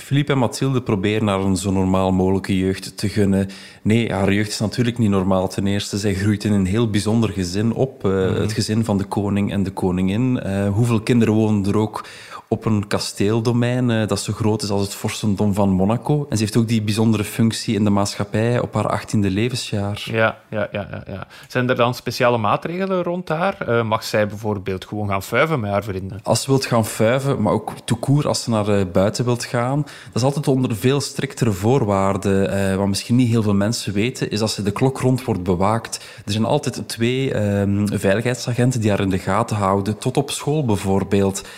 Philippe 0.02 0.32
en 0.32 0.38
Mathilde 0.38 0.82
proberen 0.82 1.28
haar 1.28 1.40
een 1.40 1.56
zo 1.56 1.70
normaal 1.70 2.12
mogelijke 2.12 2.58
jeugd 2.58 2.96
te 2.96 3.08
gunnen. 3.08 3.48
Nee, 3.82 4.12
haar 4.12 4.32
jeugd 4.32 4.50
is 4.50 4.58
natuurlijk 4.58 4.98
niet 4.98 5.10
normaal. 5.10 5.48
Ten 5.48 5.66
eerste, 5.66 5.98
zij 5.98 6.14
groeit 6.14 6.44
in 6.44 6.52
een 6.52 6.66
heel 6.66 6.90
bijzonder 6.90 7.30
gezin 7.30 7.72
op. 7.72 8.04
Uh, 8.04 8.12
mm-hmm. 8.12 8.40
Het 8.40 8.52
gezin 8.52 8.84
van 8.84 8.98
de 8.98 9.04
koning 9.04 9.52
en 9.52 9.62
de 9.62 9.70
koningin. 9.70 10.40
Uh, 10.46 10.68
hoeveel 10.68 11.00
kinderen 11.00 11.34
wonen 11.34 11.66
er 11.66 11.76
ook 11.76 12.04
op 12.52 12.64
een 12.64 12.86
kasteeldomein 12.86 13.90
uh, 13.90 14.06
dat 14.06 14.20
zo 14.20 14.32
groot 14.32 14.62
is 14.62 14.70
als 14.70 14.82
het 14.82 14.94
vorstendom 14.94 15.54
van 15.54 15.70
Monaco. 15.70 16.26
En 16.30 16.36
ze 16.36 16.42
heeft 16.42 16.56
ook 16.56 16.68
die 16.68 16.82
bijzondere 16.82 17.24
functie 17.24 17.74
in 17.74 17.84
de 17.84 17.90
maatschappij 17.90 18.60
op 18.60 18.74
haar 18.74 18.88
achttiende 18.88 19.30
levensjaar. 19.30 20.02
Ja, 20.04 20.38
ja, 20.50 20.68
ja, 20.72 20.88
ja, 20.90 21.02
ja. 21.06 21.26
Zijn 21.48 21.68
er 21.68 21.76
dan 21.76 21.94
speciale 21.94 22.38
maatregelen 22.38 23.02
rond 23.02 23.28
haar? 23.28 23.56
Uh, 23.68 23.82
mag 23.82 24.04
zij 24.04 24.26
bijvoorbeeld 24.26 24.84
gewoon 24.84 25.08
gaan 25.08 25.22
fuiven 25.22 25.60
met 25.60 25.70
haar 25.70 25.84
vrienden? 25.84 26.20
Als 26.22 26.42
ze 26.42 26.50
wilt 26.50 26.66
gaan 26.66 26.86
fuiven, 26.86 27.42
maar 27.42 27.52
ook 27.52 27.72
toekoer 27.84 28.28
als 28.28 28.42
ze 28.42 28.50
naar 28.50 28.68
uh, 28.68 28.84
buiten 28.92 29.24
wilt 29.24 29.44
gaan, 29.44 29.82
dat 29.82 30.14
is 30.14 30.22
altijd 30.22 30.48
onder 30.48 30.76
veel 30.76 31.00
striktere 31.00 31.52
voorwaarden. 31.52 32.78
wat 32.78 32.88
misschien 32.88 33.16
niet 33.16 33.28
heel 33.28 33.42
veel 33.42 33.54
mensen 33.54 33.92
weten, 33.92 34.30
is 34.30 34.40
als 34.40 34.54
ze 34.54 34.62
de 34.62 34.72
klok 34.72 35.00
rond 35.00 35.24
wordt 35.24 35.42
bewaakt. 35.42 36.04
Er 36.24 36.32
zijn 36.32 36.44
altijd 36.44 36.88
twee 36.88 37.34
ehm, 37.34 37.86
veiligheidsagenten 37.86 38.80
die 38.80 38.90
haar 38.90 39.00
in 39.00 39.10
de 39.10 39.18
gaten 39.18 39.56
houden, 39.56 39.98
tot 39.98 40.16
op 40.16 40.30
school 40.30 40.64
bijvoorbeeld. 40.64 41.48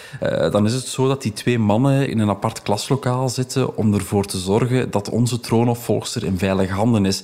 dan 0.51 0.65
is 0.65 0.73
het 0.73 0.84
zo 0.87 1.09
dat 1.09 1.23
die 1.23 1.33
twee 1.33 1.59
mannen 1.59 2.09
in 2.09 2.19
een 2.19 2.29
apart 2.29 2.63
klaslokaal 2.63 3.29
zitten 3.29 3.77
om 3.77 3.95
ervoor 3.95 4.25
te 4.25 4.39
zorgen 4.39 4.91
dat 4.91 5.11
onze 5.11 5.41
troonopvolgster 5.41 6.25
in 6.25 6.39
veilige 6.39 6.73
handen 6.73 7.07
is. 7.07 7.23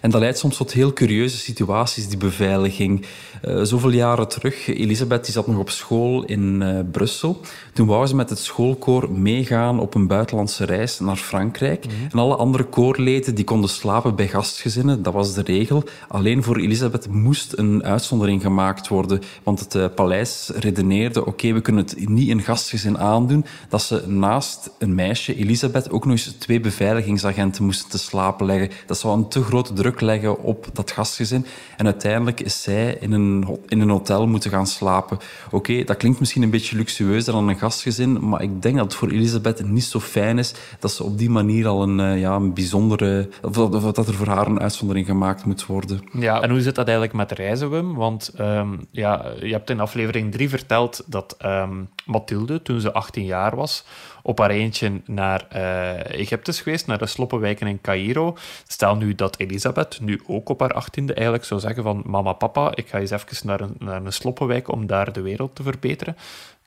En 0.00 0.10
dat 0.10 0.20
leidt 0.20 0.38
soms 0.38 0.56
tot 0.56 0.72
heel 0.72 0.92
curieuze 0.92 1.36
situaties, 1.36 2.08
die 2.08 2.18
beveiliging. 2.18 3.06
Uh, 3.44 3.62
zoveel 3.62 3.90
jaren 3.90 4.28
terug, 4.28 4.66
Elisabeth 4.66 5.24
die 5.24 5.32
zat 5.32 5.46
nog 5.46 5.58
op 5.58 5.70
school 5.70 6.24
in 6.24 6.60
uh, 6.62 6.78
Brussel. 6.90 7.40
Toen 7.72 7.86
wou 7.86 8.06
ze 8.06 8.16
met 8.16 8.30
het 8.30 8.38
schoolkoor 8.38 9.12
meegaan 9.12 9.80
op 9.80 9.94
een 9.94 10.06
buitenlandse 10.06 10.64
reis 10.64 10.98
naar 10.98 11.16
Frankrijk. 11.16 11.84
Mm 11.84 11.90
-hmm. 11.90 12.08
En 12.12 12.18
alle 12.18 12.36
andere 12.36 12.64
koorleden 12.64 13.34
die 13.34 13.44
konden 13.44 13.70
slapen 13.70 14.14
bij 14.14 14.28
gastgezinnen, 14.28 15.02
dat 15.02 15.12
was 15.12 15.34
de 15.34 15.42
regel. 15.42 15.84
Alleen 16.08 16.42
voor 16.42 16.56
Elisabeth 16.56 17.08
moest 17.08 17.58
een 17.58 17.84
uitzondering 17.84 18.42
gemaakt 18.42 18.88
worden. 18.88 19.20
Want 19.42 19.60
het 19.60 19.74
uh, 19.74 19.84
paleis 19.94 20.50
redeneerde, 20.54 21.20
oké, 21.20 21.28
okay, 21.28 21.54
we 21.54 21.60
kunnen 21.60 21.84
het 21.84 22.08
niet 22.08 22.30
een 22.30 22.42
gastgezin 22.42 22.98
aandoen, 22.98 23.44
dat 23.68 23.82
ze 23.82 24.04
naast 24.06 24.70
een 24.78 24.94
meisje, 24.94 25.36
Elisabeth, 25.36 25.90
ook 25.90 26.04
nog 26.04 26.12
eens 26.12 26.34
twee 26.38 26.60
beveiligingsagenten 26.60 27.64
moesten 27.64 27.90
te 27.90 27.98
slapen 27.98 28.46
leggen. 28.46 28.70
Dat 28.86 28.98
zou 28.98 29.18
een 29.18 29.28
te 29.28 29.42
grote 29.42 29.72
druk 29.72 29.89
leggen 29.98 30.42
op 30.42 30.66
dat 30.72 30.90
gastgezin. 30.90 31.46
En 31.76 31.84
uiteindelijk 31.84 32.40
is 32.40 32.62
zij 32.62 32.96
in 33.00 33.12
een, 33.12 33.58
in 33.68 33.80
een 33.80 33.90
hotel 33.90 34.26
moeten 34.26 34.50
gaan 34.50 34.66
slapen. 34.66 35.18
Oké, 35.46 35.56
okay, 35.56 35.84
dat 35.84 35.96
klinkt 35.96 36.20
misschien 36.20 36.42
een 36.42 36.50
beetje 36.50 36.76
luxueuzer 36.76 37.32
dan 37.32 37.48
een 37.48 37.58
gastgezin, 37.58 38.28
maar 38.28 38.42
ik 38.42 38.62
denk 38.62 38.76
dat 38.76 38.84
het 38.84 38.94
voor 38.94 39.10
Elisabeth 39.10 39.64
niet 39.64 39.84
zo 39.84 40.00
fijn 40.00 40.38
is 40.38 40.54
dat 40.78 40.92
ze 40.92 41.04
op 41.04 41.18
die 41.18 41.30
manier 41.30 41.66
al 41.66 41.82
een, 41.82 41.98
uh, 41.98 42.20
ja, 42.20 42.34
een 42.34 42.54
bijzondere... 42.54 43.28
Of, 43.42 43.58
of, 43.58 43.92
dat 43.92 44.08
er 44.08 44.14
voor 44.14 44.26
haar 44.26 44.46
een 44.46 44.60
uitzondering 44.60 45.06
gemaakt 45.06 45.44
moet 45.44 45.66
worden. 45.66 46.00
Ja, 46.12 46.42
en 46.42 46.50
hoe 46.50 46.60
zit 46.60 46.74
dat 46.74 46.86
eigenlijk 46.86 47.16
met 47.16 47.32
reizen, 47.32 47.70
Wim? 47.70 47.94
Want 47.94 48.32
um, 48.40 48.86
ja, 48.90 49.32
je 49.40 49.52
hebt 49.52 49.70
in 49.70 49.80
aflevering 49.80 50.32
3 50.32 50.48
verteld 50.48 51.02
dat 51.06 51.36
um, 51.44 51.88
Mathilde, 52.10 52.62
toen 52.62 52.80
ze 52.80 52.92
18 52.92 53.24
jaar 53.24 53.56
was, 53.56 53.84
op 54.22 54.38
haar 54.38 54.50
eentje 54.50 55.00
naar 55.06 55.46
uh, 55.54 56.20
Egypte 56.20 56.52
geweest, 56.52 56.86
naar 56.86 56.98
de 56.98 57.06
sloppenwijken 57.06 57.66
in 57.66 57.80
Cairo. 57.80 58.36
Stel 58.66 58.96
nu 58.96 59.14
dat 59.14 59.38
Elisabeth 59.38 60.00
nu 60.00 60.20
ook 60.26 60.48
op 60.48 60.60
haar 60.60 60.72
achttiende 60.72 61.14
eigenlijk 61.14 61.44
zou 61.44 61.60
zeggen 61.60 61.82
van 61.82 62.02
mama, 62.06 62.32
papa, 62.32 62.72
ik 62.74 62.88
ga 62.88 62.98
eens 62.98 63.10
even 63.10 63.46
naar 63.46 63.60
een, 63.60 63.74
naar 63.78 64.04
een 64.04 64.12
sloppenwijk 64.12 64.68
om 64.68 64.86
daar 64.86 65.12
de 65.12 65.20
wereld 65.20 65.54
te 65.54 65.62
verbeteren. 65.62 66.16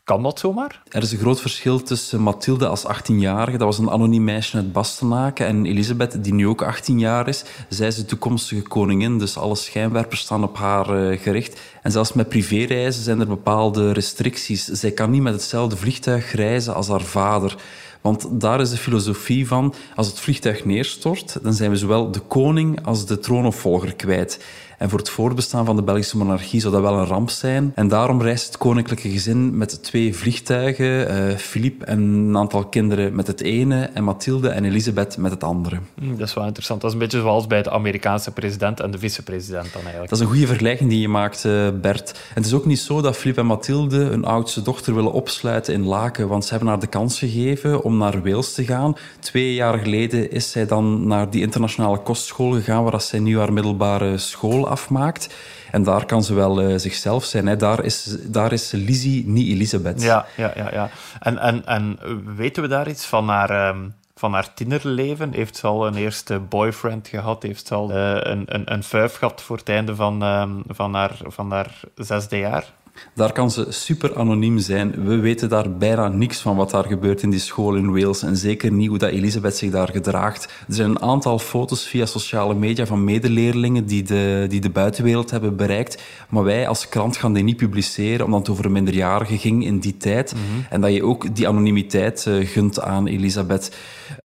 Kan 0.04 0.24
dat 0.24 0.39
zomaar? 0.39 0.82
Er 0.89 1.02
is 1.02 1.12
een 1.12 1.18
groot 1.18 1.42
verschil 1.42 1.84
tussen 1.84 2.22
Mathilde 2.22 2.68
als 2.68 2.86
18-jarige, 2.88 3.58
dat 3.58 3.68
was 3.68 3.78
een 3.78 3.89
anoniem 3.89 4.24
meisje 4.24 4.58
uit 4.58 4.72
Bastenaken, 4.72 5.46
en 5.46 5.66
Elisabeth, 5.66 6.24
die 6.24 6.34
nu 6.34 6.48
ook 6.48 6.62
18 6.62 7.00
jaar 7.00 7.28
is. 7.28 7.44
Zij 7.70 7.88
is 7.88 7.96
de 7.96 8.06
toekomstige 8.06 8.62
koningin, 8.62 9.18
dus 9.18 9.38
alle 9.38 9.56
schijnwerpers 9.56 10.22
staan 10.22 10.44
op 10.44 10.58
haar 10.58 11.12
uh, 11.12 11.20
gericht. 11.20 11.60
En 11.82 11.92
zelfs 11.92 12.13
met 12.13 12.30
privéreizen 12.30 13.04
zijn 13.04 13.20
er 13.20 13.28
bepaalde 13.28 13.92
restricties. 13.92 14.66
Zij 14.66 14.92
kan 14.92 15.12
niet 15.12 15.22
met 15.22 15.34
hetzelfde 15.34 15.78
vliegtuig 15.78 16.34
reizen 16.36 16.76
als 16.76 16.88
haar 16.88 17.02
vader. 17.02 17.56
Want 18.02 18.42
daar 18.42 18.62
is 18.62 18.70
de 18.70 18.78
filosofie 18.78 19.48
van, 19.48 19.74
als 19.96 20.08
het 20.08 20.20
vliegtuig 20.20 20.66
neerstort, 20.66 21.38
dan 21.42 21.54
zijn 21.54 21.70
we 21.70 21.78
zowel 21.78 22.12
de 22.12 22.20
koning 22.20 22.86
als 22.86 23.06
de 23.06 23.20
troonopvolger 23.20 23.94
kwijt. 23.96 24.39
En 24.84 24.89
voor 24.89 25.00
het 25.00 25.10
voorbestaan 25.10 25.65
van 25.65 25.76
de 25.76 25.84
Belgische 25.84 26.17
monarchie 26.17 26.60
zou 26.60 26.74
dat 26.74 26.82
wel 26.82 26.93
een 26.93 27.06
ramp 27.06 27.30
zijn. 27.30 27.72
En 27.76 27.88
daarom 27.88 28.22
reist 28.22 28.46
het 28.46 28.58
koninklijke 28.58 29.10
gezin 29.10 29.58
met 29.58 29.84
twee 29.84 30.15
vliegtuigen. 30.15 30.86
Uh, 30.86 31.36
Philippe 31.38 31.86
en 31.86 32.00
een 32.00 32.38
aantal 32.38 32.65
kinderen 32.65 33.15
met 33.15 33.28
het 33.28 33.41
ene 33.41 33.89
en 33.93 34.04
Mathilde 34.04 34.50
en 34.50 34.65
Elisabeth 34.65 35.17
met 35.17 35.32
het 35.32 35.43
andere. 35.43 35.78
Mm, 36.02 36.17
dat 36.17 36.28
is 36.28 36.34
wel 36.34 36.46
interessant. 36.46 36.82
Dat 36.82 36.89
is 36.89 36.96
een 36.96 37.04
beetje 37.04 37.19
zoals 37.19 37.48
bij 37.48 37.62
de 37.62 37.72
Amerikaanse 37.72 38.32
president 38.32 38.80
en 38.80 38.91
de 38.91 39.00
vicepresident 39.00 39.74
dan 39.74 39.82
eigenlijk. 39.82 40.10
Dat 40.10 40.19
is 40.19 40.26
een 40.26 40.32
goede 40.32 40.48
vergelijking 40.48 40.89
die 40.89 41.00
je 41.00 41.08
maakt, 41.08 41.43
uh, 41.43 41.69
Bert. 41.82 42.12
En 42.12 42.36
het 42.36 42.46
is 42.46 42.54
ook 42.54 42.65
niet 42.65 42.80
zo 42.80 43.02
dat 43.02 43.17
Philippe 43.17 43.41
en 43.41 43.48
Mathilde 43.48 43.98
hun 43.98 44.26
oudste 44.26 44.62
dochter 44.62 44.96
willen 44.96 45.12
opsluiten 45.12 45.74
in 45.74 45.86
Laken, 45.86 46.28
want 46.28 46.43
ze 46.43 46.50
hebben 46.50 46.69
haar 46.69 46.80
de 46.80 46.88
kans 46.88 47.19
gegeven 47.19 47.84
om 47.84 47.98
naar 47.98 48.24
Wales 48.24 48.54
te 48.54 48.65
gaan. 48.65 48.96
Twee 49.19 49.54
jaar 49.54 49.78
geleden 49.78 50.32
is 50.32 50.52
zij 50.52 50.65
dan 50.65 51.08
naar 51.08 51.30
die 51.30 51.41
internationale 51.41 51.98
kostschool 51.98 52.52
gegaan, 52.52 52.84
waar 52.84 53.02
zij 53.02 53.19
nu 53.19 53.38
haar 53.38 53.54
middelbare 53.54 54.17
school 54.17 54.72
afmaakt. 54.74 55.24
En 55.72 55.84
daar 55.84 56.06
kan 56.06 56.24
ze 56.24 56.34
wel 56.34 56.62
uh, 56.62 56.78
zichzelf 56.78 57.24
zijn. 57.26 57.48
Hè. 57.48 57.56
Daar, 57.56 57.84
is, 57.84 58.18
daar 58.28 58.52
is 58.52 58.72
Lizzie, 58.72 59.28
niet 59.28 59.48
Elisabeth. 59.48 60.02
Ja, 60.02 60.26
ja, 60.38 60.52
ja. 60.56 60.70
ja. 60.72 60.90
En, 61.20 61.38
en, 61.38 61.66
en 61.66 62.00
weten 62.36 62.62
we 62.64 62.70
daar 62.70 62.90
iets 62.90 63.06
van 63.06 63.30
haar... 63.30 63.52
Um 63.70 63.94
van 64.16 64.34
haar 64.34 64.54
tienerleven. 64.54 65.34
Heeft 65.34 65.56
ze 65.56 65.68
al 65.68 65.88
een 65.88 65.96
eerste 65.96 66.40
boyfriend 66.40 67.08
gehad? 67.08 67.44
Heeft 67.44 67.68
ze 67.68 67.74
al 67.76 67.92
uh, 67.92 68.18
een, 68.20 68.44
een, 68.46 68.74
een 68.74 68.84
vuif 68.84 69.16
gehad 69.16 69.42
voor 69.42 69.58
het 69.58 69.70
einde 69.70 69.96
van, 69.96 70.24
uh, 70.24 70.50
van, 70.68 70.94
haar, 70.94 71.18
van 71.28 71.52
haar 71.52 71.80
zesde 71.96 72.38
jaar? 72.38 72.66
Daar 73.15 73.32
kan 73.32 73.51
ze 73.51 73.65
super 73.69 74.17
anoniem 74.17 74.60
zijn. 74.60 75.06
We 75.06 75.15
weten 75.15 75.49
daar 75.49 75.77
bijna 75.77 76.08
niks 76.08 76.39
van 76.39 76.56
wat 76.56 76.69
daar 76.69 76.84
gebeurt 76.84 77.21
in 77.21 77.29
die 77.29 77.39
school 77.39 77.75
in 77.75 77.91
Wales. 77.91 78.23
En 78.23 78.38
zeker 78.38 78.71
niet 78.71 78.89
hoe 78.89 78.97
dat 78.97 79.10
Elisabeth 79.10 79.56
zich 79.56 79.71
daar 79.71 79.89
gedraagt. 79.89 80.43
Er 80.67 80.73
zijn 80.73 80.89
een 80.89 81.01
aantal 81.01 81.39
foto's 81.39 81.88
via 81.88 82.06
sociale 82.06 82.53
media 82.53 82.86
van 82.86 83.03
medeleerlingen 83.03 83.86
die 83.86 84.03
de, 84.03 84.45
die 84.49 84.62
de 84.62 84.69
buitenwereld 84.69 85.32
hebben 85.32 85.56
bereikt. 85.56 86.03
Maar 86.29 86.43
wij 86.43 86.67
als 86.67 86.89
krant 86.89 87.17
gaan 87.17 87.34
die 87.34 87.43
niet 87.43 87.58
publiceren, 87.58 88.25
omdat 88.25 88.39
het 88.39 88.49
over 88.49 88.65
een 88.65 88.71
minderjarige 88.71 89.38
ging 89.38 89.65
in 89.65 89.79
die 89.79 89.97
tijd. 89.97 90.34
Mm 90.34 90.39
-hmm. 90.39 90.65
En 90.69 90.82
dat 90.82 90.93
je 90.93 91.03
ook 91.03 91.36
die 91.36 91.47
anonimiteit 91.47 92.25
uh, 92.27 92.47
gunt 92.47 92.82
aan 92.82 93.08
Elisabeth. 93.08 93.71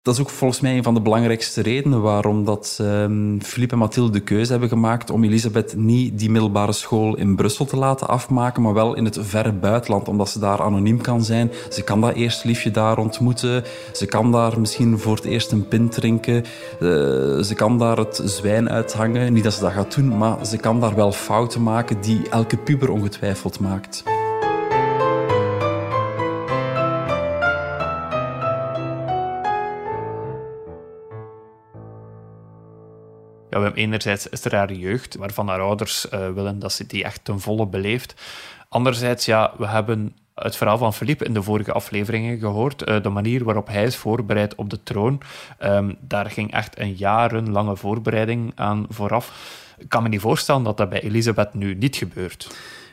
Dat 0.02 0.14
is 0.16 0.22
ook 0.22 0.30
volgens 0.30 0.60
mij 0.60 0.78
een 0.78 0.84
van 0.84 0.94
de 0.94 1.02
belangrijkste 1.02 1.62
redenen 1.62 2.02
waarom 2.02 2.46
dat 2.46 2.78
um, 2.82 3.42
Philippe 3.42 3.74
en 3.74 3.80
Mathilde 3.80 4.12
de 4.12 4.20
keuze 4.20 4.52
hebben 4.52 4.70
gemaakt 4.70 5.10
om 5.10 5.24
Elisabeth 5.24 5.76
niet 5.76 6.20
die 6.20 6.30
middelbare 6.30 6.72
school 6.72 7.18
in 7.18 7.36
Brussel 7.36 7.66
te 7.66 7.78
laten 7.78 8.08
afmaken, 8.08 8.57
maar 8.62 8.74
wel 8.74 8.96
in 8.96 9.06
het 9.06 9.18
verre 9.22 9.52
buitenland, 9.52 10.08
omdat 10.08 10.30
ze 10.30 10.40
daar 10.40 10.62
anoniem 10.62 11.02
kan 11.02 11.24
zijn. 11.24 11.52
Ze 11.70 11.84
kan 11.84 12.02
dat 12.02 12.14
eerst 12.14 12.44
liefje 12.44 12.72
daar 12.72 12.98
ontmoeten. 12.98 13.64
Ze 13.94 14.06
kan 14.06 14.32
daar 14.32 14.60
misschien 14.60 15.00
voor 15.00 15.16
het 15.16 15.26
eerst 15.26 15.52
een 15.52 15.68
pint 15.68 15.92
drinken. 15.92 16.36
Uh, 16.36 16.90
ze 17.40 17.54
kan 17.56 17.78
daar 17.78 17.98
het 17.98 18.22
zwijn 18.24 18.70
uithangen. 18.70 19.34
Niet 19.34 19.44
dat 19.44 19.54
ze 19.54 19.62
dat 19.62 19.72
gaat 19.72 19.96
doen, 19.96 20.18
maar 20.18 20.46
ze 20.46 20.58
kan 20.58 20.80
daar 20.80 20.96
wel 20.96 21.12
fouten 21.12 21.64
maken 21.64 22.02
die 22.02 22.30
elke 22.30 22.58
puber 22.58 22.92
ongetwijfeld 22.92 23.60
maakt. 23.60 24.04
We 33.58 33.64
hebben 33.64 33.82
enerzijds 33.84 34.46
er 34.46 34.56
haar 34.56 34.74
jeugd, 34.74 35.16
waarvan 35.16 35.48
haar 35.48 35.62
ouders 35.62 36.08
uh, 36.14 36.30
willen 36.30 36.60
dat 36.60 36.74
ze 36.74 36.86
die 36.86 37.04
echt 37.04 37.24
ten 37.24 37.40
volle 37.40 37.68
beleeft. 37.68 38.16
Anderzijds, 38.70 39.26
ja, 39.26 39.54
we 39.58 39.68
hebben 39.68 40.16
het 40.36 40.56
verhaal 40.56 40.78
van 40.78 40.94
Philippe 40.94 41.26
in 41.26 41.34
de 41.34 41.44
vorige 41.44 41.72
afleveringen 41.72 42.40
gehoord. 42.40 42.90
Uh, 42.90 43.02
de 43.02 43.10
manier 43.10 43.44
waarop 43.44 43.68
hij 43.68 43.84
is 43.84 43.96
voorbereid 43.96 44.56
op 44.56 44.70
de 44.70 44.84
troon. 44.84 45.22
Um, 45.64 45.96
daar 46.00 46.32
ging 46.32 46.54
echt 46.54 46.80
een 46.80 46.94
jarenlange 46.94 47.76
voorbereiding 47.76 48.52
aan 48.56 48.86
vooraf. 48.90 49.32
Ik 49.78 49.90
kan 49.90 50.04
me 50.04 50.10
niet 50.10 50.22
voorstellen 50.22 50.64
dat 50.64 50.78
dat 50.78 50.90
bij 50.90 51.02
Elisabeth 51.02 51.54
nu 51.54 51.76
niet 51.76 51.96
gebeurt. 51.96 52.48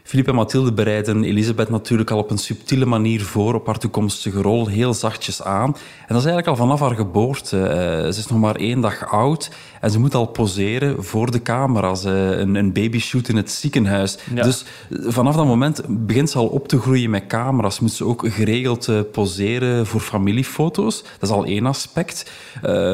Philippe 0.04 0.30
en 0.30 0.36
Mathilde 0.36 0.72
bereiden 0.72 1.24
Elisabeth 1.24 1.68
natuurlijk 1.68 2.10
al 2.10 2.18
op 2.18 2.30
een 2.30 2.38
subtiele 2.38 2.84
manier 2.84 3.22
voor 3.22 3.54
op 3.54 3.66
haar 3.66 3.78
toekomstige 3.78 4.42
rol, 4.42 4.66
heel 4.66 4.94
zachtjes 4.94 5.42
aan. 5.42 5.68
En 5.74 6.14
dat 6.14 6.18
is 6.18 6.24
eigenlijk 6.24 6.46
al 6.46 6.56
vanaf 6.56 6.80
haar 6.80 6.94
geboorte. 6.94 7.56
Uh, 7.56 7.66
ze 8.12 8.18
is 8.18 8.26
nog 8.26 8.38
maar 8.38 8.56
één 8.56 8.80
dag 8.80 9.10
oud 9.10 9.50
en 9.84 9.90
ze 9.90 9.98
moet 10.00 10.14
al 10.14 10.26
poseren 10.26 11.04
voor 11.04 11.30
de 11.30 11.42
camera's. 11.42 12.04
Een, 12.04 12.54
een 12.54 12.72
babyshoot 12.72 13.28
in 13.28 13.36
het 13.36 13.50
ziekenhuis. 13.50 14.18
Ja. 14.34 14.42
Dus 14.42 14.64
vanaf 14.90 15.36
dat 15.36 15.46
moment 15.46 15.82
begint 15.88 16.30
ze 16.30 16.38
al 16.38 16.46
op 16.46 16.68
te 16.68 16.80
groeien 16.80 17.10
met 17.10 17.26
camera's. 17.26 17.80
Moet 17.80 17.92
ze 17.92 18.04
ook 18.04 18.24
geregeld 18.28 18.88
uh, 18.88 19.00
poseren 19.12 19.86
voor 19.86 20.00
familiefoto's. 20.00 21.02
Dat 21.02 21.28
is 21.28 21.36
al 21.36 21.44
één 21.44 21.66
aspect. 21.66 22.30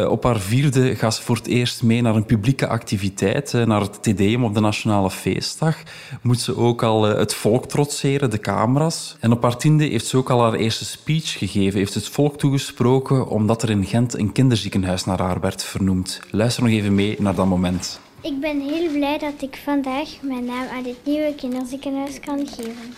op 0.08 0.24
haar 0.24 0.40
vierde 0.40 0.96
gaat 0.96 1.14
ze 1.14 1.22
voor 1.22 1.36
het 1.36 1.46
eerst 1.46 1.82
mee 1.82 2.02
naar 2.02 2.14
een 2.14 2.24
publieke 2.24 2.66
activiteit, 2.66 3.52
naar 3.52 3.80
het 3.80 4.02
TDM 4.02 4.40
op 4.42 4.54
de 4.54 4.60
Nationale 4.60 5.10
Feestdag. 5.10 5.76
Moet 6.22 6.40
ze 6.40 6.56
ook 6.56 6.82
al 6.82 7.02
het 7.02 7.34
volk 7.34 7.68
trotseren, 7.68 8.30
de 8.30 8.40
camera's. 8.40 9.16
En 9.20 9.32
op 9.32 9.42
haar 9.42 9.56
tiende 9.56 9.84
heeft 9.84 10.06
ze 10.06 10.16
ook 10.16 10.30
al 10.30 10.42
haar 10.42 10.54
eerste 10.54 10.84
speech 10.84 11.38
gegeven. 11.38 11.78
Heeft 11.78 11.94
het 11.94 12.08
volk 12.08 12.38
toegesproken 12.38 13.28
omdat 13.28 13.62
er 13.62 13.70
in 13.70 13.84
Gent 13.84 14.18
een 14.18 14.32
kinderziekenhuis 14.32 15.04
naar 15.04 15.20
haar 15.20 15.40
werd 15.40 15.64
vernoemd. 15.64 16.20
Luister 16.30 16.62
nog 16.62 16.72
even 16.72 16.79
mee 16.88 17.16
naar 17.18 17.34
dat 17.34 17.46
moment. 17.46 18.00
Ik 18.20 18.40
ben 18.40 18.60
heel 18.60 18.90
blij 18.90 19.18
dat 19.18 19.42
ik 19.42 19.56
vandaag 19.56 20.08
mijn 20.20 20.44
naam 20.44 20.66
aan 20.68 20.82
dit 20.82 20.96
nieuwe 21.04 21.34
kinderziekenhuis 21.34 22.20
kan 22.20 22.46
geven. 22.46 22.94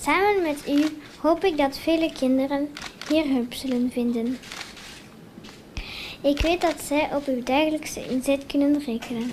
Samen 0.00 0.42
met 0.42 0.62
u 0.68 0.84
hoop 1.20 1.44
ik 1.44 1.56
dat 1.56 1.78
vele 1.78 2.12
kinderen 2.12 2.68
hier 3.08 3.24
hulp 3.24 3.52
zullen 3.54 3.90
vinden. 3.92 4.38
Ik 6.20 6.40
weet 6.40 6.60
dat 6.60 6.80
zij 6.82 7.08
op 7.14 7.26
uw 7.26 7.42
dagelijkse 7.42 8.08
inzet 8.08 8.46
kunnen 8.46 8.82
rekenen. 8.84 9.30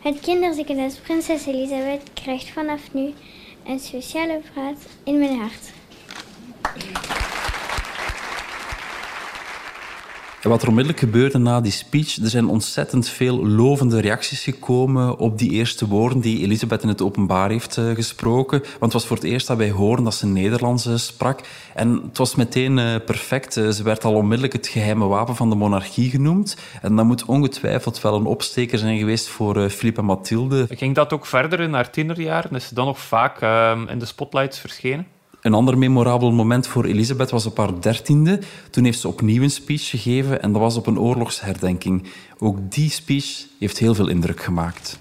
Het 0.00 0.20
kinderziekenhuis 0.20 0.94
Prinses 0.94 1.46
Elisabeth 1.46 2.02
krijgt 2.14 2.48
vanaf 2.48 2.92
nu 2.92 3.12
een 3.66 3.80
speciale 3.80 4.40
plaats 4.52 4.84
in 5.04 5.18
mijn 5.18 5.38
hart. 5.38 5.72
En 10.42 10.52
wat 10.52 10.62
er 10.62 10.68
onmiddellijk 10.68 11.04
gebeurde 11.04 11.38
na 11.38 11.60
die 11.60 11.72
speech, 11.72 12.16
er 12.16 12.28
zijn 12.28 12.48
ontzettend 12.48 13.08
veel 13.08 13.46
lovende 13.46 14.00
reacties 14.00 14.42
gekomen 14.42 15.18
op 15.18 15.38
die 15.38 15.50
eerste 15.50 15.86
woorden 15.86 16.20
die 16.20 16.42
Elisabeth 16.42 16.82
in 16.82 16.88
het 16.88 17.02
openbaar 17.02 17.50
heeft 17.50 17.76
uh, 17.76 17.94
gesproken. 17.94 18.60
Want 18.60 18.80
het 18.80 18.92
was 18.92 19.06
voor 19.06 19.16
het 19.16 19.24
eerst 19.24 19.46
dat 19.46 19.56
wij 19.56 19.70
horen 19.70 20.04
dat 20.04 20.14
ze 20.14 20.26
Nederlands 20.26 20.86
uh, 20.86 20.96
sprak. 20.96 21.40
En 21.74 22.02
het 22.02 22.18
was 22.18 22.34
meteen 22.34 22.78
uh, 22.78 22.94
perfect. 23.06 23.52
ze 23.52 23.82
werd 23.82 24.04
al 24.04 24.14
onmiddellijk 24.14 24.52
het 24.52 24.66
geheime 24.66 25.06
wapen 25.06 25.36
van 25.36 25.50
de 25.50 25.56
monarchie 25.56 26.10
genoemd. 26.10 26.56
En 26.82 26.96
dat 26.96 27.04
moet 27.04 27.24
ongetwijfeld 27.24 28.00
wel 28.00 28.14
een 28.14 28.26
opsteker 28.26 28.78
zijn 28.78 28.98
geweest 28.98 29.28
voor 29.28 29.70
Philippe 29.70 30.00
en 30.00 30.06
Mathilde. 30.06 30.66
Ging 30.70 30.94
dat 30.94 31.12
ook 31.12 31.26
verder 31.26 31.60
in 31.60 31.72
haar 31.72 31.90
tienerjaren? 31.90 32.54
Is 32.54 32.68
ze 32.68 32.74
dan 32.74 32.86
nog 32.86 32.98
vaak 32.98 33.40
ehm, 33.40 33.88
in 33.88 33.98
de 33.98 34.04
spotlights 34.06 34.58
verschenen? 34.58 35.06
Een 35.46 35.54
ander 35.54 35.78
memorabel 35.78 36.32
moment 36.32 36.66
voor 36.66 36.84
Elisabeth 36.84 37.30
was 37.30 37.46
op 37.46 37.56
haar 37.56 37.80
dertiende. 37.80 38.40
Toen 38.70 38.84
heeft 38.84 39.00
ze 39.00 39.08
opnieuw 39.08 39.42
een 39.42 39.50
speech 39.50 39.88
gegeven 39.88 40.42
en 40.42 40.52
dat 40.52 40.60
was 40.60 40.76
op 40.76 40.86
een 40.86 40.98
oorlogsherdenking. 40.98 42.08
Ook 42.38 42.56
die 42.72 42.90
speech 42.90 43.46
heeft 43.58 43.78
heel 43.78 43.94
veel 43.94 44.08
indruk 44.08 44.40
gemaakt. 44.40 44.98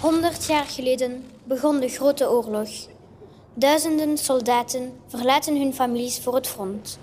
Honderd 0.00 0.46
jaar 0.46 0.64
geleden 0.64 1.24
begon 1.44 1.80
de 1.80 1.88
Grote 1.88 2.30
Oorlog. 2.30 2.68
Duizenden 3.54 4.18
soldaten 4.18 4.92
verlaten 5.08 5.60
hun 5.60 5.74
families 5.74 6.20
voor 6.20 6.34
het 6.34 6.46
front. 6.46 6.98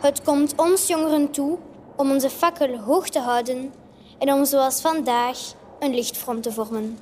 Het 0.00 0.22
komt 0.22 0.54
ons 0.56 0.86
jongeren 0.86 1.30
toe 1.30 1.58
om 1.96 2.10
onze 2.10 2.30
fakkel 2.30 2.78
hoog 2.78 3.08
te 3.08 3.20
houden 3.20 3.72
en 4.18 4.32
om 4.32 4.44
zoals 4.44 4.80
vandaag 4.80 5.38
een 5.80 5.94
lichtfront 5.94 6.42
te 6.42 6.52
vormen. 6.52 6.98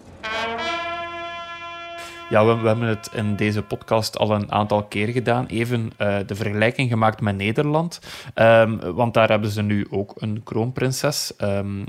Ja, 2.32 2.44
we, 2.44 2.66
hebben 2.66 2.88
het 2.88 3.10
in 3.12 3.36
deze 3.36 3.62
podcast 3.62 4.18
al 4.18 4.30
een 4.30 4.52
aantal 4.52 4.82
keer 4.82 5.08
gedaan. 5.08 5.46
Even 5.46 5.92
uh, 5.98 6.16
de 6.26 6.34
vergelijking 6.34 6.90
gemaakt 6.90 7.20
met 7.20 7.36
Nederland. 7.36 8.00
Um, 8.34 8.94
want 8.94 9.14
daar 9.14 9.28
hebben 9.28 9.50
ze 9.50 9.62
nu 9.62 9.86
ook 9.90 10.12
een 10.16 10.42
kroonprinses, 10.44 11.32
um, 11.38 11.78
uh, 11.78 11.84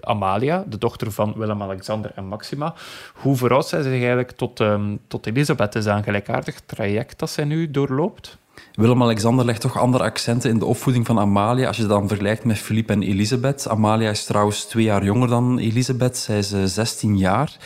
Amalia, 0.00 0.64
de 0.66 0.78
dochter 0.78 1.12
van 1.12 1.34
Willem-Alexander 1.36 2.12
en 2.14 2.24
Maxima. 2.24 2.74
Hoe 3.14 3.36
verhoudt 3.36 3.66
zij 3.66 3.82
zich 3.82 3.92
eigenlijk 3.92 4.30
tot, 4.30 4.60
um, 4.60 4.98
tot 5.06 5.26
Elisabeth? 5.26 5.74
Is 5.74 5.84
een 5.84 6.02
gelijkaardig 6.02 6.60
traject 6.66 7.18
dat 7.18 7.30
zij 7.30 7.44
nu 7.44 7.70
doorloopt? 7.70 8.38
Willem-Alexander 8.74 9.44
legt 9.44 9.60
toch 9.60 9.78
andere 9.78 10.04
accenten 10.04 10.50
in 10.50 10.58
de 10.58 10.64
opvoeding 10.64 11.06
van 11.06 11.18
Amalia 11.18 11.66
als 11.66 11.76
je 11.76 11.82
dat 11.82 11.98
dan 11.98 12.08
vergelijkt 12.08 12.44
met 12.44 12.58
Philippe 12.58 12.92
en 12.92 13.02
Elisabeth. 13.02 13.68
Amalia 13.68 14.10
is 14.10 14.24
trouwens 14.24 14.64
twee 14.64 14.84
jaar 14.84 15.04
jonger 15.04 15.28
dan 15.28 15.58
Elisabeth. 15.58 16.16
Zij 16.16 16.38
is 16.38 16.52
uh, 16.52 16.64
16 16.64 17.16
jaar. 17.18 17.56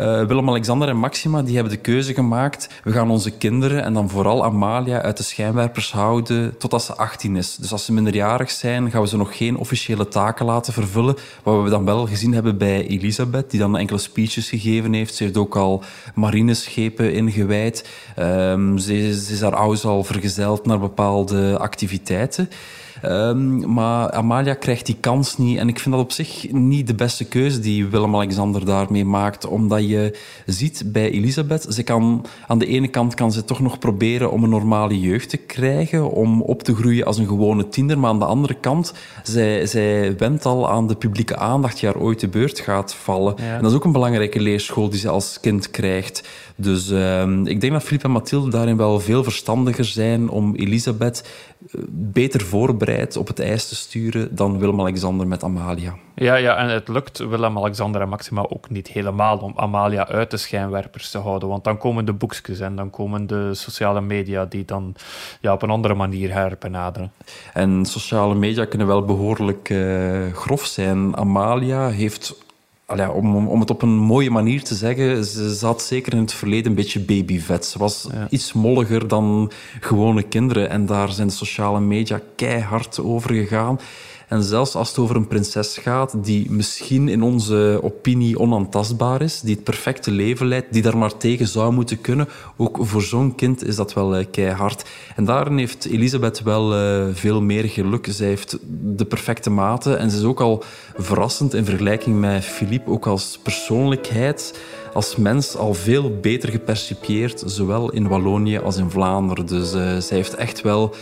Uh, 0.00 0.24
Willem-Alexander 0.24 0.88
en 0.88 0.96
Maxima 0.96 1.42
die 1.42 1.54
hebben 1.54 1.72
de 1.72 1.78
keuze 1.78 2.14
gemaakt. 2.14 2.68
We 2.84 2.92
gaan 2.92 3.10
onze 3.10 3.30
kinderen 3.30 3.82
en 3.82 3.92
dan 3.92 4.10
vooral 4.10 4.44
Amalia 4.44 5.02
uit 5.02 5.16
de 5.16 5.22
schijnwerpers 5.22 5.92
houden 5.92 6.58
totdat 6.58 6.82
ze 6.82 6.94
18 6.94 7.36
is. 7.36 7.56
Dus 7.56 7.72
als 7.72 7.84
ze 7.84 7.92
minderjarig 7.92 8.50
zijn, 8.50 8.90
gaan 8.90 9.02
we 9.02 9.08
ze 9.08 9.16
nog 9.16 9.36
geen 9.36 9.56
officiële 9.56 10.08
taken 10.08 10.46
laten 10.46 10.72
vervullen. 10.72 11.16
Wat 11.42 11.62
we 11.62 11.70
dan 11.70 11.84
wel 11.84 12.06
gezien 12.06 12.32
hebben 12.32 12.58
bij 12.58 12.86
Elisabeth, 12.86 13.50
die 13.50 13.60
dan 13.60 13.76
enkele 13.76 13.98
speeches 13.98 14.48
gegeven 14.48 14.92
heeft. 14.92 15.14
Ze 15.14 15.22
heeft 15.22 15.36
ook 15.36 15.56
al 15.56 15.82
marineschepen 16.14 17.12
ingewijd. 17.12 17.88
Um, 18.18 18.78
ze, 18.78 19.20
ze 19.24 19.32
is 19.32 19.40
haar 19.40 19.56
ouders 19.56 19.84
al 19.84 20.04
vergezeld 20.04 20.66
naar 20.66 20.78
bepaalde 20.78 21.58
activiteiten. 21.58 22.48
Um, 23.04 23.72
maar 23.72 24.10
Amalia 24.10 24.54
krijgt 24.54 24.86
die 24.86 24.96
kans 25.00 25.36
niet. 25.36 25.58
En 25.58 25.68
ik 25.68 25.78
vind 25.78 25.94
dat 25.94 26.04
op 26.04 26.12
zich 26.12 26.52
niet 26.52 26.86
de 26.86 26.94
beste 26.94 27.24
keuze 27.24 27.60
die 27.60 27.86
Willem-Alexander 27.86 28.64
daarmee 28.64 29.04
maakt. 29.04 29.46
Omdat 29.46 29.88
je 29.88 30.18
ziet 30.46 30.82
bij 30.86 31.10
Elisabeth, 31.10 31.66
ze 31.68 31.82
kan, 31.82 32.26
aan 32.46 32.58
de 32.58 32.66
ene 32.66 32.88
kant 32.88 33.14
kan 33.14 33.32
ze 33.32 33.44
toch 33.44 33.60
nog 33.60 33.78
proberen 33.78 34.30
om 34.30 34.44
een 34.44 34.50
normale 34.50 35.00
jeugd 35.00 35.28
te 35.28 35.36
krijgen. 35.36 36.10
Om 36.10 36.42
op 36.42 36.62
te 36.62 36.74
groeien 36.74 37.06
als 37.06 37.18
een 37.18 37.26
gewone 37.26 37.68
tiener. 37.68 37.98
Maar 37.98 38.10
aan 38.10 38.18
de 38.18 38.24
andere 38.24 38.54
kant, 38.54 38.92
zij, 39.22 39.66
zij 39.66 40.16
wendt 40.16 40.44
al 40.44 40.70
aan 40.70 40.86
de 40.86 40.96
publieke 40.96 41.36
aandacht 41.36 41.80
die 41.80 41.88
haar 41.88 42.00
ooit 42.00 42.18
te 42.18 42.28
beurt 42.28 42.60
gaat 42.60 42.94
vallen. 42.94 43.34
Ja. 43.36 43.54
En 43.54 43.62
dat 43.62 43.70
is 43.70 43.76
ook 43.76 43.84
een 43.84 43.92
belangrijke 43.92 44.40
leerschool 44.40 44.88
die 44.88 44.98
ze 44.98 45.08
als 45.08 45.40
kind 45.40 45.70
krijgt. 45.70 46.28
Dus 46.56 46.90
uh, 46.90 47.22
ik 47.44 47.60
denk 47.60 47.72
dat 47.72 47.82
Philippe 47.82 48.06
en 48.06 48.12
Mathilde 48.12 48.50
daarin 48.50 48.76
wel 48.76 49.00
veel 49.00 49.22
verstandiger 49.22 49.84
zijn 49.84 50.28
om 50.28 50.54
Elisabeth 50.54 51.24
beter 51.90 52.40
voorbereid 52.40 53.16
op 53.16 53.26
het 53.26 53.40
ijs 53.40 53.68
te 53.68 53.74
sturen 53.74 54.34
dan 54.34 54.58
Willem-Alexander 54.58 55.26
met 55.26 55.42
Amalia. 55.42 55.96
Ja, 56.14 56.34
ja, 56.34 56.56
en 56.56 56.68
het 56.68 56.88
lukt 56.88 57.18
Willem-Alexander 57.18 58.00
en 58.00 58.08
Maxima 58.08 58.46
ook 58.48 58.70
niet 58.70 58.88
helemaal 58.88 59.38
om 59.38 59.52
Amalia 59.56 60.08
uit 60.08 60.30
de 60.30 60.36
schijnwerpers 60.36 61.10
te 61.10 61.18
houden. 61.18 61.48
Want 61.48 61.64
dan 61.64 61.78
komen 61.78 62.04
de 62.04 62.12
boekjes 62.12 62.60
en 62.60 62.76
dan 62.76 62.90
komen 62.90 63.26
de 63.26 63.54
sociale 63.54 64.00
media 64.00 64.44
die 64.44 64.64
dan 64.64 64.94
ja, 65.40 65.52
op 65.52 65.62
een 65.62 65.70
andere 65.70 65.94
manier 65.94 66.32
herbenaderen. 66.32 67.12
En 67.52 67.84
sociale 67.84 68.34
media 68.34 68.64
kunnen 68.64 68.86
wel 68.86 69.04
behoorlijk 69.04 69.68
uh, 69.68 70.32
grof 70.32 70.64
zijn. 70.64 71.16
Amalia 71.16 71.88
heeft 71.88 72.46
Allee, 72.88 73.12
om, 73.12 73.48
om 73.48 73.60
het 73.60 73.70
op 73.70 73.82
een 73.82 73.96
mooie 73.96 74.30
manier 74.30 74.62
te 74.62 74.74
zeggen, 74.74 75.24
ze 75.24 75.54
zat 75.54 75.82
zeker 75.82 76.12
in 76.12 76.18
het 76.18 76.32
verleden 76.32 76.66
een 76.66 76.74
beetje 76.74 77.00
babyvet. 77.00 77.64
Ze 77.64 77.78
was 77.78 78.08
ja. 78.12 78.26
iets 78.30 78.52
molliger 78.52 79.08
dan 79.08 79.50
gewone 79.80 80.22
kinderen. 80.22 80.70
En 80.70 80.86
daar 80.86 81.12
zijn 81.12 81.26
de 81.26 81.32
sociale 81.32 81.80
media 81.80 82.20
keihard 82.36 83.00
over 83.00 83.34
gegaan. 83.34 83.78
En 84.28 84.42
zelfs 84.42 84.74
als 84.74 84.88
het 84.88 84.98
over 84.98 85.16
een 85.16 85.26
prinses 85.26 85.78
gaat 85.78 86.14
die 86.24 86.50
misschien 86.50 87.08
in 87.08 87.22
onze 87.22 87.80
opinie 87.82 88.38
onaantastbaar 88.38 89.22
is, 89.22 89.40
die 89.40 89.54
het 89.54 89.64
perfecte 89.64 90.10
leven 90.10 90.46
leidt, 90.46 90.72
die 90.72 90.82
daar 90.82 90.98
maar 90.98 91.16
tegen 91.16 91.48
zou 91.48 91.72
moeten 91.72 92.00
kunnen, 92.00 92.28
ook 92.56 92.78
voor 92.80 93.02
zo'n 93.02 93.34
kind 93.34 93.64
is 93.64 93.76
dat 93.76 93.92
wel 93.92 94.18
uh, 94.18 94.24
keihard. 94.30 94.84
En 95.16 95.24
daarin 95.24 95.58
heeft 95.58 95.84
Elisabeth 95.84 96.42
wel 96.42 96.74
uh, 96.74 97.06
veel 97.12 97.40
meer 97.40 97.64
geluk. 97.64 98.06
Zij 98.10 98.26
heeft 98.26 98.58
de 98.96 99.04
perfecte 99.04 99.50
mate 99.50 99.94
en 99.94 100.10
ze 100.10 100.16
is 100.16 100.24
ook 100.24 100.40
al 100.40 100.62
verrassend 100.96 101.54
in 101.54 101.64
vergelijking 101.64 102.20
met 102.20 102.44
Philippe, 102.44 102.90
ook 102.90 103.06
als 103.06 103.38
persoonlijkheid 103.42 104.60
als 104.92 105.16
mens 105.16 105.56
al 105.56 105.74
veel 105.74 106.18
beter 106.20 106.48
gepercipieerd, 106.48 107.42
zowel 107.46 107.90
in 107.90 108.08
Wallonië 108.08 108.58
als 108.58 108.76
in 108.76 108.90
Vlaanderen. 108.90 109.46
Dus 109.46 109.74
uh, 109.74 109.96
zij 109.96 110.16
heeft 110.16 110.34
echt 110.34 110.60
wel 110.60 110.94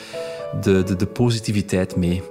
de, 0.61 0.83
de, 0.83 0.97
de 0.97 1.07
positiviteit 1.07 1.97
mee. 1.97 2.23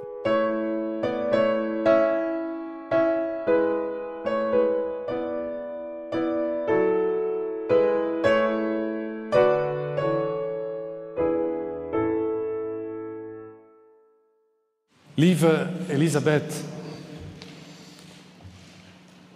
Lieve 15.45 15.67
Elisabeth, 15.87 16.63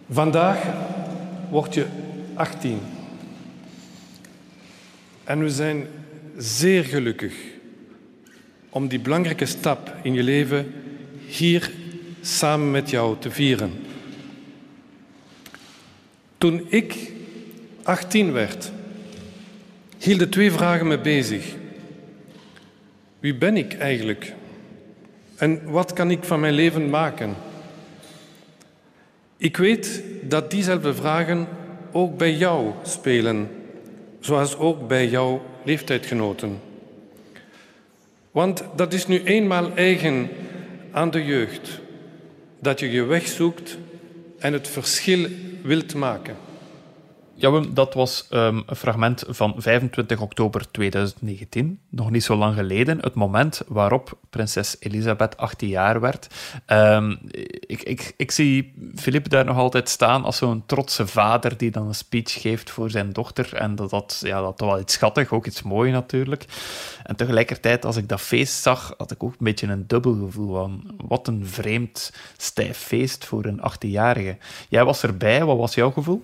vandaag 0.09 0.57
word 1.49 1.73
je 1.73 1.85
18. 2.33 2.79
En 5.23 5.39
we 5.39 5.49
zijn 5.49 5.87
zeer 6.37 6.83
gelukkig 6.83 7.33
om 8.69 8.87
die 8.87 8.99
belangrijke 8.99 9.45
stap 9.45 9.95
in 10.01 10.13
je 10.13 10.23
leven 10.23 10.73
hier 11.27 11.71
samen 12.21 12.71
met 12.71 12.89
jou 12.89 13.15
te 13.19 13.31
vieren. 13.31 13.71
Toen 16.37 16.65
ik 16.69 17.11
18 17.83 18.31
werd, 18.31 18.71
hielden 19.97 20.29
twee 20.29 20.51
vragen 20.51 20.87
me 20.87 20.99
bezig. 20.99 21.55
Wie 23.19 23.35
ben 23.35 23.57
ik 23.57 23.73
eigenlijk? 23.73 24.37
En 25.39 25.71
wat 25.71 25.93
kan 25.93 26.11
ik 26.11 26.23
van 26.23 26.39
mijn 26.39 26.53
leven 26.53 26.89
maken? 26.89 27.35
Ik 29.37 29.57
weet 29.57 30.03
dat 30.21 30.51
diezelfde 30.51 30.93
vragen 30.93 31.47
ook 31.91 32.17
bij 32.17 32.33
jou 32.33 32.71
spelen, 32.83 33.49
zoals 34.19 34.57
ook 34.57 34.87
bij 34.87 35.07
jouw 35.07 35.41
leeftijdgenoten. 35.63 36.59
Want 38.31 38.63
dat 38.75 38.93
is 38.93 39.07
nu 39.07 39.23
eenmaal 39.23 39.75
eigen 39.75 40.29
aan 40.91 41.11
de 41.11 41.25
jeugd, 41.25 41.79
dat 42.59 42.79
je 42.79 42.91
je 42.91 43.03
weg 43.03 43.27
zoekt 43.27 43.77
en 44.39 44.53
het 44.53 44.67
verschil 44.67 45.27
wilt 45.61 45.93
maken. 45.95 46.35
Ja, 47.39 47.61
dat 47.73 47.93
was 47.93 48.27
um, 48.31 48.63
een 48.65 48.75
fragment 48.75 49.23
van 49.27 49.53
25 49.57 50.21
oktober 50.21 50.71
2019, 50.71 51.79
nog 51.89 52.11
niet 52.11 52.23
zo 52.23 52.35
lang 52.35 52.55
geleden, 52.55 52.99
het 52.99 53.13
moment 53.13 53.61
waarop 53.67 54.17
prinses 54.29 54.75
Elisabeth 54.79 55.37
18 55.37 55.69
jaar 55.69 55.99
werd. 55.99 56.27
Um, 56.67 57.19
ik, 57.59 57.83
ik, 57.83 58.13
ik 58.17 58.31
zie 58.31 58.73
Philippe 58.95 59.29
daar 59.29 59.45
nog 59.45 59.57
altijd 59.57 59.89
staan 59.89 60.23
als 60.23 60.37
zo'n 60.37 60.63
trotse 60.65 61.07
vader 61.07 61.57
die 61.57 61.71
dan 61.71 61.87
een 61.87 61.95
speech 61.95 62.41
geeft 62.41 62.69
voor 62.69 62.89
zijn 62.89 63.13
dochter. 63.13 63.53
En 63.55 63.75
dat, 63.75 63.89
dat, 63.89 64.21
ja, 64.23 64.41
dat 64.41 64.59
was 64.59 64.69
wel 64.69 64.79
iets 64.79 64.93
schattig, 64.93 65.31
ook 65.31 65.45
iets 65.45 65.61
moois 65.61 65.91
natuurlijk. 65.91 66.45
En 67.03 67.15
tegelijkertijd, 67.15 67.85
als 67.85 67.97
ik 67.97 68.09
dat 68.09 68.21
feest 68.21 68.61
zag, 68.61 68.93
had 68.97 69.11
ik 69.11 69.23
ook 69.23 69.31
een 69.31 69.37
beetje 69.39 69.67
een 69.67 69.87
dubbel 69.87 70.13
gevoel 70.13 70.53
van 70.53 70.83
wat 71.07 71.27
een 71.27 71.47
vreemd, 71.47 72.13
stijf 72.37 72.77
feest 72.77 73.25
voor 73.25 73.45
een 73.45 73.61
18-jarige. 73.71 74.37
Jij 74.69 74.85
was 74.85 75.03
erbij, 75.03 75.45
wat 75.45 75.57
was 75.57 75.75
jouw 75.75 75.91
gevoel? 75.91 76.23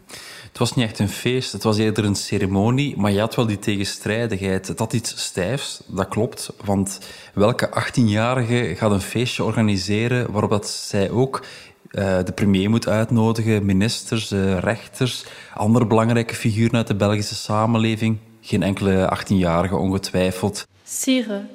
Het 0.56 0.63
was 0.68 0.76
niet 0.76 0.86
echt 0.86 1.00
een 1.00 1.10
feest. 1.10 1.52
Het 1.52 1.63
was 1.63 1.78
eerder 1.78 2.06
een 2.06 2.15
ceremonie, 2.15 2.98
maar 2.98 3.12
je 3.12 3.20
had 3.20 3.36
wel 3.36 3.46
die 3.46 3.60
tegenstrijdigheid. 3.60 4.68
Het 4.68 4.80
had 4.80 4.94
iets 4.94 5.24
stijfs, 5.24 5.82
dat 5.86 6.08
klopt. 6.08 6.54
Want 6.63 7.00
welke 7.34 7.70
18-jarige 7.70 8.76
gaat 8.76 8.91
een 8.91 9.02
feestje 9.02 9.44
organiseren 9.44 10.32
waarop 10.32 10.50
dat 10.50 10.68
zij 10.68 11.10
ook 11.10 11.46
uh, 11.91 12.18
de 12.24 12.32
premier 12.32 12.70
moet 12.70 12.88
uitnodigen, 12.88 13.65
ministers, 13.65 14.32
uh, 14.32 14.58
rechters, 14.58 15.26
andere 15.54 15.88
belangrijke 15.88 16.36
figuren 16.36 16.76
uit 16.76 16.88
de 16.88 16.96
Belgische 16.96 17.36
samenleving? 17.36 18.18
Geen 18.42 18.63
enkele 18.63 19.17
18-jarige 19.19 19.75
ongetwijfeld. 19.75 20.67
Sire, 20.84 21.46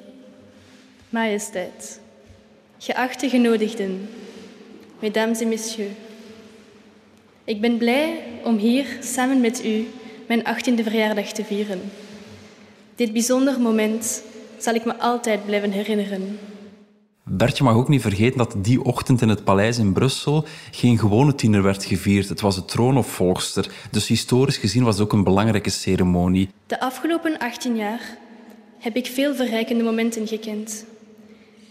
majesteit, 1.09 1.99
geachte 2.77 3.29
genodigden, 3.29 4.09
mesdames 4.99 5.39
et 5.39 5.47
messieurs. 5.47 5.93
Ik 7.51 7.61
ben 7.61 7.77
blij 7.77 8.23
om 8.43 8.57
hier 8.57 8.85
samen 9.01 9.41
met 9.41 9.65
u 9.65 9.87
mijn 10.27 10.41
18e 10.41 10.83
verjaardag 10.83 11.31
te 11.31 11.43
vieren. 11.43 11.81
Dit 12.95 13.13
bijzonder 13.13 13.59
moment 13.59 14.23
zal 14.57 14.73
ik 14.73 14.85
me 14.85 14.97
altijd 14.97 15.45
blijven 15.45 15.71
herinneren. 15.71 16.39
Bertje 17.23 17.63
mag 17.63 17.75
ook 17.75 17.87
niet 17.87 18.01
vergeten 18.01 18.37
dat 18.37 18.55
die 18.57 18.83
ochtend 18.83 19.21
in 19.21 19.29
het 19.29 19.43
paleis 19.43 19.77
in 19.77 19.93
Brussel 19.93 20.45
geen 20.71 20.97
gewone 20.97 21.35
tiener 21.35 21.63
werd 21.63 21.85
gevierd. 21.85 22.29
Het 22.29 22.41
was 22.41 22.55
de 22.55 22.65
troonopvolgster. 22.65 23.71
Dus 23.91 24.07
historisch 24.07 24.57
gezien 24.57 24.83
was 24.83 24.93
het 24.95 25.03
ook 25.03 25.13
een 25.13 25.23
belangrijke 25.23 25.69
ceremonie. 25.69 26.49
De 26.67 26.79
afgelopen 26.79 27.37
18 27.37 27.75
jaar 27.75 28.17
heb 28.79 28.95
ik 28.95 29.05
veel 29.05 29.35
verrijkende 29.35 29.83
momenten 29.83 30.27
gekend. 30.27 30.85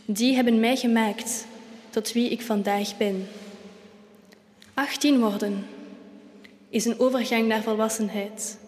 Die 0.05 0.35
hebben 0.35 0.61
mij 0.61 0.77
gemaakt 0.77 1.47
tot 1.91 2.13
wie 2.13 2.31
ik 2.31 2.43
vandaag 2.43 2.97
ben. 2.97 3.27
18 4.81 5.21
worden 5.21 5.67
is 6.71 6.85
een 6.85 6.99
overgang 6.99 7.49
naar 7.49 7.63
volwassenheid. 7.63 8.59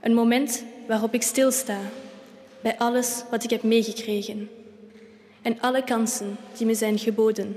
Een 0.00 0.14
moment 0.14 0.64
waarop 0.88 1.14
ik 1.14 1.22
stilsta 1.22 1.78
bij 2.62 2.78
alles 2.78 3.24
wat 3.30 3.44
ik 3.44 3.50
heb 3.50 3.62
meegekregen 3.62 4.48
en 5.42 5.60
alle 5.60 5.84
kansen 5.84 6.36
die 6.56 6.66
me 6.66 6.74
zijn 6.74 6.98
geboden. 6.98 7.56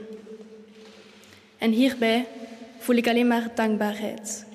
En 1.58 1.72
hierbij 1.72 2.28
voel 2.80 2.96
ik 2.96 3.08
alleen 3.08 3.28
maar 3.28 3.52
dankbaarheid. 3.56 4.46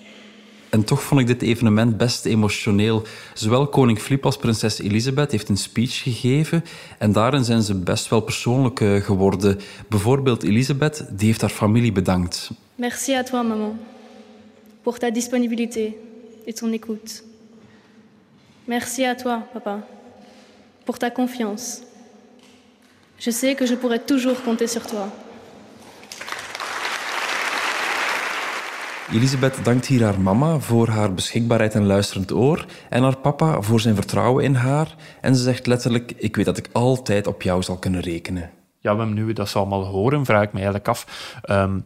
En 0.70 0.84
toch 0.84 1.02
vond 1.02 1.20
ik 1.20 1.26
dit 1.26 1.42
evenement 1.42 1.96
best 1.96 2.24
emotioneel. 2.24 3.02
Zowel 3.34 3.68
koning 3.68 3.98
Filip 3.98 4.24
als 4.24 4.36
prinses 4.36 4.78
Elisabeth 4.78 5.30
heeft 5.30 5.48
een 5.48 5.56
speech 5.56 6.02
gegeven 6.02 6.64
en 6.98 7.12
daarin 7.12 7.44
zijn 7.44 7.62
ze 7.62 7.74
best 7.74 8.08
wel 8.08 8.20
persoonlijk 8.20 8.80
eh, 8.80 8.96
geworden. 8.96 9.58
Bijvoorbeeld 9.88 10.42
Elisabeth, 10.42 11.04
die 11.10 11.26
heeft 11.26 11.40
haar 11.40 11.50
familie 11.50 11.92
bedankt. 11.92 12.50
Merci 12.80 13.14
à 13.14 13.22
toi, 13.22 13.42
maman, 13.42 13.76
pour 14.82 14.98
ta 14.98 15.10
disponibilité 15.10 15.98
et 16.46 16.54
ton 16.54 16.72
écoute. 16.72 17.22
Merci 18.66 19.04
à 19.04 19.14
toi, 19.14 19.42
papa, 19.52 19.80
pour 20.86 20.98
ta 20.98 21.10
confiance. 21.10 21.82
Je 23.18 23.30
sais 23.30 23.54
que 23.54 23.66
je 23.66 23.74
pourrai 23.74 23.98
toujours 23.98 24.42
compter 24.42 24.66
sur 24.66 24.86
toi. 24.86 25.08
Elisabeth 29.12 29.64
dankt 29.64 29.86
hier 29.86 30.04
haar 30.04 30.20
mama 30.20 30.58
voor 30.58 30.88
haar 30.88 31.14
beschikbaarheid 31.14 31.74
en 31.74 31.86
luisterend 31.86 32.32
oor 32.32 32.66
en 32.88 33.02
haar 33.02 33.16
papa 33.16 33.60
voor 33.60 33.80
zijn 33.80 33.94
vertrouwen 33.94 34.44
in 34.44 34.54
haar. 34.54 34.96
En 35.20 35.36
ze 35.36 35.42
zegt 35.42 35.66
letterlijk, 35.66 36.12
ik 36.16 36.36
weet 36.36 36.46
dat 36.46 36.58
ik 36.58 36.68
altijd 36.72 37.26
op 37.26 37.42
jou 37.42 37.62
zal 37.62 37.76
kunnen 37.76 38.00
rekenen. 38.00 38.50
Ja, 38.78 39.04
nu 39.04 39.24
we 39.24 39.32
dat 39.32 39.56
allemaal 39.56 39.84
horen, 39.84 40.24
vraag 40.24 40.42
ik 40.42 40.52
me 40.52 40.58
eigenlijk 40.58 40.88
af... 40.88 41.06
Um, 41.50 41.84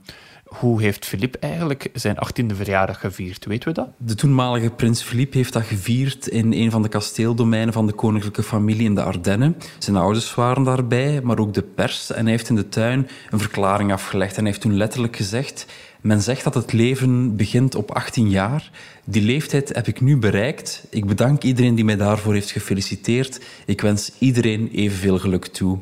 hoe 0.58 0.82
heeft 0.82 1.06
Filip 1.06 1.34
eigenlijk 1.34 1.90
zijn 1.92 2.16
18e 2.16 2.56
verjaardag 2.56 3.00
gevierd? 3.00 3.44
Weten 3.44 3.68
we 3.68 3.74
dat? 3.74 3.88
De 3.96 4.14
toenmalige 4.14 4.70
prins 4.70 5.02
Filip 5.02 5.32
heeft 5.32 5.52
dat 5.52 5.62
gevierd 5.62 6.26
in 6.26 6.52
een 6.52 6.70
van 6.70 6.82
de 6.82 6.88
kasteeldomeinen 6.88 7.72
van 7.72 7.86
de 7.86 7.92
koninklijke 7.92 8.42
familie 8.42 8.84
in 8.84 8.94
de 8.94 9.02
Ardennen. 9.02 9.56
Zijn 9.78 9.96
ouders 9.96 10.34
waren 10.34 10.62
daarbij, 10.62 11.20
maar 11.22 11.38
ook 11.38 11.54
de 11.54 11.62
pers. 11.62 12.12
En 12.12 12.22
hij 12.22 12.30
heeft 12.30 12.48
in 12.48 12.54
de 12.54 12.68
tuin 12.68 13.08
een 13.30 13.38
verklaring 13.38 13.92
afgelegd. 13.92 14.36
En 14.36 14.42
hij 14.42 14.50
heeft 14.50 14.60
toen 14.60 14.76
letterlijk 14.76 15.16
gezegd... 15.16 15.66
Men 16.04 16.22
zegt 16.22 16.44
dat 16.44 16.54
het 16.54 16.72
leven 16.72 17.36
begint 17.36 17.74
op 17.74 17.90
18 17.90 18.30
jaar. 18.30 18.70
Die 19.04 19.22
leeftijd 19.22 19.74
heb 19.74 19.86
ik 19.86 20.00
nu 20.00 20.16
bereikt. 20.16 20.86
Ik 20.90 21.06
bedank 21.06 21.42
iedereen 21.42 21.74
die 21.74 21.84
mij 21.84 21.96
daarvoor 21.96 22.32
heeft 22.32 22.50
gefeliciteerd. 22.50 23.40
Ik 23.66 23.80
wens 23.80 24.12
iedereen 24.18 24.70
evenveel 24.72 25.18
geluk 25.18 25.46
toe. 25.46 25.78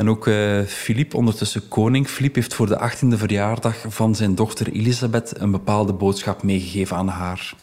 En 0.00 0.08
ook 0.08 0.24
Filip, 0.66 1.12
uh, 1.12 1.18
ondertussen 1.18 1.68
koning 1.68 2.08
Filip, 2.08 2.34
heeft 2.34 2.54
voor 2.54 2.66
de 2.66 2.90
18e 2.90 3.18
verjaardag 3.18 3.84
van 3.88 4.14
zijn 4.14 4.34
dochter 4.34 4.72
Elisabeth 4.72 5.40
een 5.40 5.50
bepaalde 5.50 5.92
boodschap 5.92 6.42
meegegeven 6.42 6.96
aan 6.96 7.08
haar. 7.08 7.54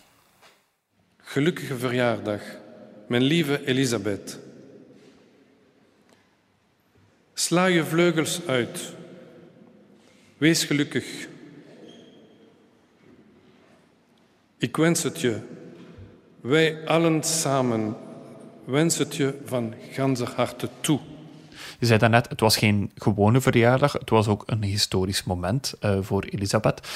Gelukkige 1.17 1.77
verjaardag, 1.77 2.41
mijn 3.07 3.21
lieve 3.23 3.65
Elisabeth. 3.65 4.39
Sla 7.33 7.65
je 7.65 7.85
vleugels 7.85 8.41
uit. 8.47 8.93
Wees 10.37 10.63
gelukkig. 10.63 11.27
Ik 14.57 14.77
wens 14.77 15.03
het 15.03 15.21
je. 15.21 15.39
Wij 16.41 16.87
allen 16.87 17.23
samen 17.23 17.95
wensen 18.65 19.05
het 19.05 19.15
je 19.15 19.33
van 19.45 19.73
ganse 19.91 20.25
harte 20.25 20.69
toe. 20.79 20.99
Je 21.79 21.85
zei 21.85 21.99
daarnet, 21.99 22.29
het 22.29 22.39
was 22.39 22.57
geen 22.57 22.91
gewone 22.95 23.41
verjaardag, 23.41 23.93
het 23.93 24.09
was 24.09 24.27
ook 24.27 24.43
een 24.45 24.63
historisch 24.63 25.23
moment 25.23 25.73
uh, 25.81 25.97
voor 26.01 26.23
Elisabeth. 26.23 26.87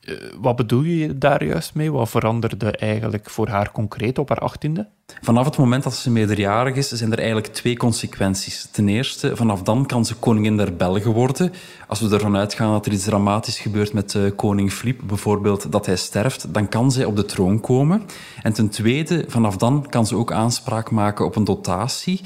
Uh, 0.00 0.14
wat 0.40 0.56
bedoel 0.56 0.82
je 0.82 1.18
daar 1.18 1.44
juist 1.44 1.74
mee? 1.74 1.92
Wat 1.92 2.10
veranderde 2.10 2.70
eigenlijk 2.70 3.30
voor 3.30 3.48
haar 3.48 3.72
concreet 3.72 4.18
op 4.18 4.28
haar 4.28 4.38
achttiende? 4.38 4.88
Vanaf 5.20 5.44
het 5.44 5.56
moment 5.56 5.82
dat 5.82 5.94
ze 5.94 6.10
meerderjarig 6.10 6.74
is, 6.74 6.88
zijn 6.88 7.12
er 7.12 7.18
eigenlijk 7.18 7.46
twee 7.46 7.76
consequenties. 7.76 8.68
Ten 8.70 8.88
eerste, 8.88 9.36
vanaf 9.36 9.62
dan 9.62 9.86
kan 9.86 10.04
ze 10.04 10.14
koningin 10.14 10.56
der 10.56 10.76
Belgen 10.76 11.12
worden. 11.12 11.52
Als 11.86 12.00
we 12.00 12.14
ervan 12.14 12.36
uitgaan 12.36 12.72
dat 12.72 12.86
er 12.86 12.92
iets 12.92 13.04
dramatisch 13.04 13.58
gebeurt 13.58 13.92
met 13.92 14.14
uh, 14.14 14.30
koning 14.36 14.72
Filip, 14.72 15.00
bijvoorbeeld 15.04 15.72
dat 15.72 15.86
hij 15.86 15.96
sterft, 15.96 16.54
dan 16.54 16.68
kan 16.68 16.92
zij 16.92 17.04
op 17.04 17.16
de 17.16 17.24
troon 17.24 17.60
komen. 17.60 18.02
En 18.42 18.52
ten 18.52 18.68
tweede, 18.68 19.24
vanaf 19.28 19.56
dan 19.56 19.86
kan 19.88 20.06
ze 20.06 20.16
ook 20.16 20.32
aanspraak 20.32 20.90
maken 20.90 21.24
op 21.24 21.36
een 21.36 21.44
dotatie. 21.44 22.20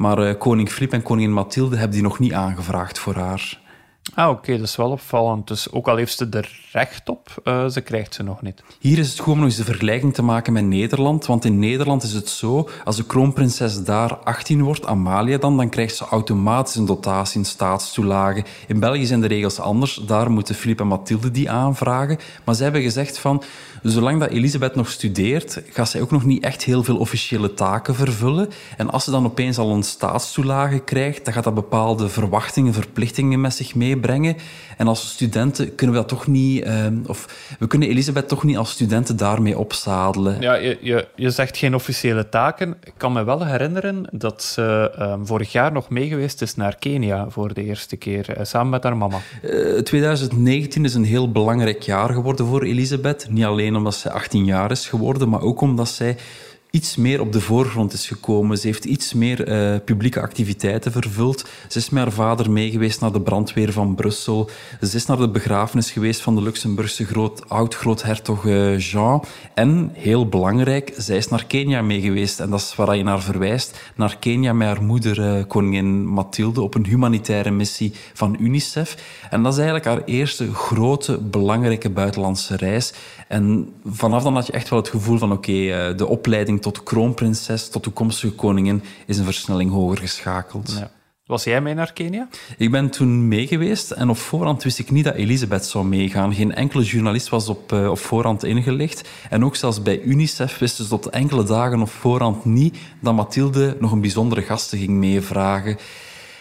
Maar 0.00 0.28
uh, 0.28 0.38
koning 0.38 0.70
Filip 0.70 0.92
en 0.92 1.02
koningin 1.02 1.32
Mathilde 1.32 1.76
hebben 1.76 1.94
die 1.94 2.02
nog 2.02 2.18
niet 2.18 2.32
aangevraagd 2.32 2.98
voor 2.98 3.14
haar. 3.14 3.60
Ah, 4.14 4.30
oké, 4.30 4.56
dat 4.56 4.66
is 4.66 4.76
wel 4.76 4.90
opvallend. 4.90 5.48
Dus 5.48 5.72
ook 5.72 5.88
al 5.88 5.96
heeft 5.96 6.16
ze 6.16 6.26
er 6.30 6.68
recht 6.72 7.08
op, 7.08 7.40
uh, 7.44 7.68
ze 7.68 7.80
krijgt 7.80 8.14
ze 8.14 8.22
nog 8.22 8.42
niet. 8.42 8.62
Hier 8.78 8.98
is 8.98 9.10
het 9.10 9.20
gewoon 9.20 9.38
nog 9.38 9.46
eens 9.46 9.56
de 9.56 9.64
vergelijking 9.64 10.14
te 10.14 10.22
maken 10.22 10.52
met 10.52 10.64
Nederland. 10.64 11.26
Want 11.26 11.44
in 11.44 11.58
Nederland 11.58 12.02
is 12.02 12.12
het 12.12 12.28
zo, 12.28 12.68
als 12.84 12.96
de 12.96 13.06
kroonprinses 13.06 13.84
daar 13.84 14.16
18 14.16 14.62
wordt, 14.62 14.86
Amalia 14.86 15.38
dan, 15.38 15.56
dan 15.56 15.68
krijgt 15.68 15.96
ze 15.96 16.04
automatisch 16.04 16.74
een 16.74 16.86
dotatie 16.86 17.38
in 17.38 17.44
staatstoelagen. 17.44 18.44
In 18.66 18.80
België 18.80 19.06
zijn 19.06 19.20
de 19.20 19.26
regels 19.26 19.60
anders. 19.60 19.94
Daar 19.94 20.30
moeten 20.30 20.54
Filip 20.54 20.80
en 20.80 20.86
Mathilde 20.86 21.30
die 21.30 21.50
aanvragen. 21.50 22.18
Maar 22.44 22.54
ze 22.54 22.62
hebben 22.62 22.82
gezegd 22.82 23.18
van, 23.18 23.42
zolang 23.82 24.20
dat 24.20 24.30
Elisabeth 24.30 24.74
nog 24.74 24.90
studeert, 24.90 25.62
gaat 25.70 25.88
zij 25.88 26.00
ook 26.00 26.10
nog 26.10 26.24
niet 26.24 26.42
echt 26.42 26.64
heel 26.64 26.82
veel 26.82 26.96
officiële 26.96 27.54
taken 27.54 27.94
vervullen. 27.94 28.48
En 28.76 28.90
als 28.90 29.04
ze 29.04 29.10
dan 29.10 29.24
opeens 29.24 29.58
al 29.58 29.70
een 29.70 29.82
staatstoelage 29.82 30.78
krijgt, 30.78 31.24
dan 31.24 31.34
gaat 31.34 31.44
dat 31.44 31.54
bepaalde 31.54 32.08
verwachtingen, 32.08 32.72
verplichtingen 32.72 33.40
met 33.40 33.54
zich 33.54 33.74
meebrengen. 33.90 34.36
En 34.76 34.86
als 34.86 35.10
studenten 35.10 35.74
kunnen 35.74 35.96
we 35.96 36.00
dat 36.00 36.10
toch 36.10 36.26
niet, 36.26 36.66
uh, 36.66 36.86
of 37.06 37.46
we 37.58 37.66
kunnen 37.66 37.88
Elisabeth 37.88 38.28
toch 38.28 38.44
niet 38.44 38.56
als 38.56 38.70
studenten 38.70 39.16
daarmee 39.16 39.58
opzadelen. 39.58 40.40
Ja, 40.40 40.54
je, 40.54 40.78
je, 40.80 41.08
je 41.14 41.30
zegt 41.30 41.56
geen 41.56 41.74
officiële 41.74 42.28
taken. 42.28 42.76
Ik 42.84 42.92
kan 42.96 43.12
me 43.12 43.24
wel 43.24 43.46
herinneren 43.46 44.06
dat 44.12 44.42
ze 44.42 44.92
um, 45.00 45.26
vorig 45.26 45.52
jaar 45.52 45.72
nog 45.72 45.88
meegeweest 45.88 46.42
is 46.42 46.56
naar 46.56 46.76
Kenia 46.76 47.30
voor 47.30 47.54
de 47.54 47.64
eerste 47.64 47.96
keer, 47.96 48.38
uh, 48.38 48.44
samen 48.44 48.70
met 48.70 48.82
haar 48.82 48.96
mama. 48.96 49.18
Uh, 49.42 49.78
2019 49.78 50.84
is 50.84 50.94
een 50.94 51.04
heel 51.04 51.32
belangrijk 51.32 51.82
jaar 51.82 52.12
geworden 52.12 52.46
voor 52.46 52.62
Elisabeth. 52.62 53.26
Niet 53.30 53.44
alleen 53.44 53.76
omdat 53.76 53.94
zij 53.94 54.10
18 54.10 54.44
jaar 54.44 54.70
is 54.70 54.88
geworden, 54.88 55.28
maar 55.28 55.42
ook 55.42 55.60
omdat 55.60 55.88
zij 55.88 56.16
iets 56.70 56.96
meer 56.96 57.20
op 57.20 57.32
de 57.32 57.40
voorgrond 57.40 57.92
is 57.92 58.06
gekomen. 58.06 58.58
Ze 58.58 58.66
heeft 58.66 58.84
iets 58.84 59.14
meer 59.14 59.48
uh, 59.48 59.78
publieke 59.84 60.20
activiteiten 60.20 60.92
vervuld. 60.92 61.48
Ze 61.68 61.78
is 61.78 61.90
met 61.90 62.02
haar 62.02 62.12
vader 62.12 62.50
meegeweest 62.50 63.00
naar 63.00 63.12
de 63.12 63.20
brandweer 63.20 63.72
van 63.72 63.94
Brussel. 63.94 64.50
Ze 64.80 64.96
is 64.96 65.06
naar 65.06 65.16
de 65.16 65.28
begrafenis 65.28 65.90
geweest 65.90 66.20
van 66.20 66.34
de 66.34 66.42
Luxemburgse 66.42 67.04
groot, 67.04 67.48
oud-groothertog 67.48 68.44
uh, 68.44 68.78
Jean. 68.78 69.24
En, 69.54 69.90
heel 69.92 70.28
belangrijk, 70.28 70.92
zij 70.96 71.16
is 71.16 71.28
naar 71.28 71.46
Kenia 71.46 71.82
meegeweest. 71.82 72.40
En 72.40 72.50
dat 72.50 72.60
is 72.60 72.74
waar 72.74 72.96
je 72.96 73.02
naar 73.02 73.22
verwijst. 73.22 73.80
Naar 73.94 74.16
Kenia 74.18 74.52
met 74.52 74.68
haar 74.68 74.82
moeder, 74.82 75.18
uh, 75.18 75.44
koningin 75.46 76.06
Mathilde, 76.06 76.60
op 76.62 76.74
een 76.74 76.86
humanitaire 76.86 77.50
missie 77.50 77.92
van 78.12 78.36
UNICEF. 78.40 78.96
En 79.30 79.42
dat 79.42 79.52
is 79.52 79.58
eigenlijk 79.58 79.88
haar 79.88 80.04
eerste 80.04 80.54
grote, 80.54 81.18
belangrijke 81.18 81.90
buitenlandse 81.90 82.56
reis. 82.56 82.92
En 83.28 83.72
vanaf 83.86 84.22
dan 84.22 84.34
had 84.34 84.46
je 84.46 84.52
echt 84.52 84.68
wel 84.68 84.78
het 84.78 84.88
gevoel 84.88 85.18
van 85.18 85.32
oké, 85.32 85.94
de 85.96 86.06
opleiding 86.06 86.59
tot 86.60 86.82
kroonprinses, 86.82 87.68
tot 87.68 87.82
toekomstige 87.82 88.34
koningin, 88.34 88.82
is 89.06 89.18
een 89.18 89.24
versnelling 89.24 89.70
hoger 89.70 89.98
geschakeld. 89.98 90.76
Ja. 90.78 90.90
Was 91.30 91.44
jij 91.44 91.60
mee 91.60 91.74
naar 91.74 91.92
Kenia? 91.92 92.28
Ik 92.56 92.70
ben 92.70 92.90
toen 92.90 93.28
mee 93.28 93.46
geweest 93.46 93.90
en 93.90 94.10
op 94.10 94.16
voorhand 94.16 94.62
wist 94.62 94.78
ik 94.78 94.90
niet 94.90 95.04
dat 95.04 95.14
Elisabeth 95.14 95.64
zou 95.64 95.84
meegaan. 95.84 96.34
Geen 96.34 96.54
enkele 96.54 96.82
journalist 96.82 97.28
was 97.28 97.48
op, 97.48 97.72
uh, 97.72 97.90
op 97.90 97.98
voorhand 97.98 98.44
ingelicht. 98.44 99.08
En 99.28 99.44
ook 99.44 99.56
zelfs 99.56 99.82
bij 99.82 100.00
UNICEF 100.00 100.58
wisten 100.58 100.84
ze 100.84 100.90
tot 100.90 101.06
enkele 101.06 101.44
dagen 101.44 101.80
op 101.80 101.90
voorhand 101.90 102.44
niet 102.44 102.76
dat 103.00 103.14
Mathilde 103.14 103.76
nog 103.80 103.92
een 103.92 104.00
bijzondere 104.00 104.42
gasten 104.42 104.78
ging 104.78 104.90
meevragen. 104.90 105.78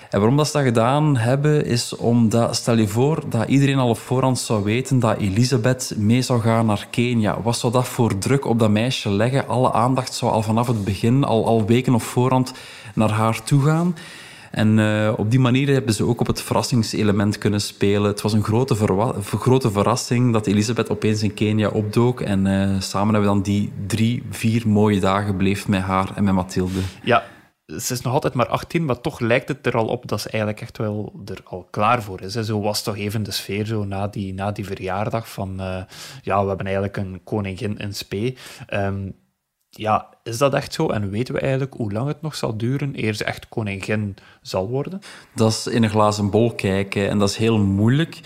En 0.10 0.18
waarom 0.20 0.38
dat 0.38 0.47
ze 0.47 0.53
dat 0.53 0.64
gedaan 0.64 1.18
hebben, 1.18 1.66
is 1.66 1.95
omdat, 1.95 2.55
stel 2.55 2.78
je 2.78 2.88
voor 2.88 3.24
dat 3.30 3.47
iedereen 3.47 3.78
al 3.78 3.89
op 3.89 3.97
voorhand 3.97 4.39
zou 4.39 4.64
weten 4.64 4.99
dat 4.99 5.18
Elisabeth 5.18 5.93
mee 5.97 6.22
zou 6.22 6.41
gaan 6.41 6.66
naar 6.66 6.88
Kenia. 6.91 7.41
Wat 7.41 7.57
zou 7.57 7.74
dat 7.74 7.88
voor 7.88 8.18
druk 8.18 8.45
op 8.45 8.60
dat 8.60 8.70
meisje 8.70 9.10
leggen? 9.10 9.47
Alle 9.47 9.74
aandacht 9.74 10.14
zou 10.14 10.32
al 10.32 10.41
vanaf 10.41 10.68
het 10.68 10.84
begin, 10.84 11.24
al, 11.24 11.45
al 11.45 11.66
weken 11.66 11.93
op 11.93 12.01
voorhand, 12.01 12.53
naar 12.95 13.12
haar 13.12 13.43
toe 13.43 13.62
gaan. 13.62 13.95
En 14.51 14.78
uh, 14.78 15.14
op 15.18 15.32
die 15.32 15.39
manier 15.39 15.68
hebben 15.68 15.93
ze 15.93 16.05
ook 16.05 16.20
op 16.20 16.28
het 16.28 16.41
verrassingselement 16.41 17.38
kunnen 17.38 17.62
spelen. 17.62 18.10
Het 18.10 18.22
was 18.22 18.34
een 18.34 18.43
grote, 18.43 18.76
grote 19.22 19.72
verrassing 19.72 20.34
dat 20.34 20.47
Elisabeth 20.47 20.89
opeens 20.89 21.24
in 21.24 21.34
Kenia 21.34 21.68
opdook. 21.68 22.22
En 22.22 22.45
uh, 22.45 22.70
samen 22.80 23.14
hebben 23.14 23.32
we 23.32 23.36
dan 23.36 23.41
die 23.41 23.72
drie, 23.88 24.24
vier 24.30 24.68
mooie 24.68 24.99
dagen 24.99 25.38
beleefd 25.38 25.68
met 25.68 25.82
haar 25.82 26.12
en 26.16 26.24
met 26.24 26.34
Mathilde. 26.34 26.80
Ja, 27.03 27.24
ze 27.78 27.93
is 27.93 28.01
nog 28.01 28.13
altijd 28.13 28.34
maar 28.34 28.47
18, 28.47 28.86
maar 28.86 29.01
toch 29.01 29.20
lijkt 29.20 29.47
het 29.47 29.65
er 29.65 29.78
al 29.78 29.88
op 29.88 30.07
dat 30.07 30.22
ze 30.22 30.30
eigenlijk 30.30 30.61
echt 30.61 30.78
wel 30.78 31.13
er 31.26 31.41
al 31.43 31.67
klaar 31.70 32.03
voor 32.03 32.22
is. 32.22 32.34
Zo 32.34 32.61
was 32.61 32.84
toch 32.84 32.97
even 32.97 33.24
de 33.24 33.32
sfeer 33.32 33.65
zo 33.65 33.84
na 33.84 34.07
die, 34.07 34.34
na 34.34 34.51
die 34.51 34.65
verjaardag 34.65 35.30
van... 35.30 35.61
Uh, 35.61 35.82
ja, 36.22 36.41
we 36.41 36.47
hebben 36.47 36.65
eigenlijk 36.65 36.97
een 36.97 37.22
koningin 37.24 37.78
in 37.78 37.93
spe. 37.93 38.36
Um, 38.74 39.15
ja, 39.70 40.09
is 40.24 40.38
dat 40.38 40.53
echt 40.53 40.74
zo? 40.74 40.89
En 40.89 41.09
weten 41.09 41.34
we 41.34 41.39
eigenlijk 41.39 41.74
hoe 41.74 41.91
lang 41.91 42.07
het 42.07 42.22
nog 42.22 42.36
zal 42.36 42.57
duren 42.57 43.03
eer 43.03 43.13
ze 43.13 43.24
echt 43.24 43.49
koningin 43.49 44.15
zal 44.41 44.67
worden? 44.67 44.99
Dat 45.36 45.51
is 45.51 45.67
in 45.67 45.84
een 45.84 45.89
glazen 45.89 46.30
bol 46.30 46.55
kijken 46.55 47.09
en 47.09 47.20
dat 47.20 47.30
is 47.30 47.36
heel 47.36 47.57
moeilijk. 47.57 48.20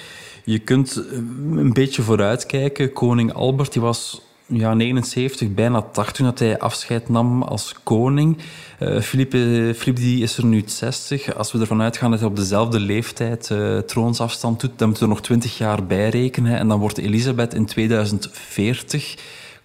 Je 0.46 0.60
kunt 0.60 0.96
een 0.96 1.74
beetje 1.74 2.02
vooruitkijken. 2.02 2.94
Koning 2.94 3.34
Albert 3.34 3.74
die 3.74 3.82
was 3.82 4.22
ja, 4.54 4.74
79, 4.74 5.54
bijna 5.54 5.82
80 5.82 6.14
toen 6.16 6.48
hij 6.48 6.60
afscheid 6.60 7.10
nam 7.10 7.44
als 7.44 7.76
koning. 7.84 8.38
Uh, 8.80 9.00
Philippe, 9.00 9.74
Philippe 9.78 10.02
die 10.02 10.24
is 10.24 10.38
er 10.38 10.46
nu 10.46 10.64
60. 10.66 11.36
Als 11.36 11.52
we 11.52 11.60
ervan 11.60 11.82
uitgaan 11.82 12.12
dat 12.12 12.20
hij 12.20 12.30
op 12.30 12.36
dezelfde 12.36 12.80
leeftijd 12.80 13.50
uh, 13.52 13.78
troonsafstand 13.78 14.60
doet, 14.60 14.72
dan 14.78 14.88
moeten 14.88 15.06
we 15.08 15.10
er 15.10 15.16
nog 15.16 15.26
20 15.26 15.58
jaar 15.58 15.86
bij 15.86 16.10
rekenen. 16.10 16.58
En 16.58 16.68
dan 16.68 16.80
wordt 16.80 16.98
Elisabeth 16.98 17.54
in 17.54 17.66
2040 17.66 19.16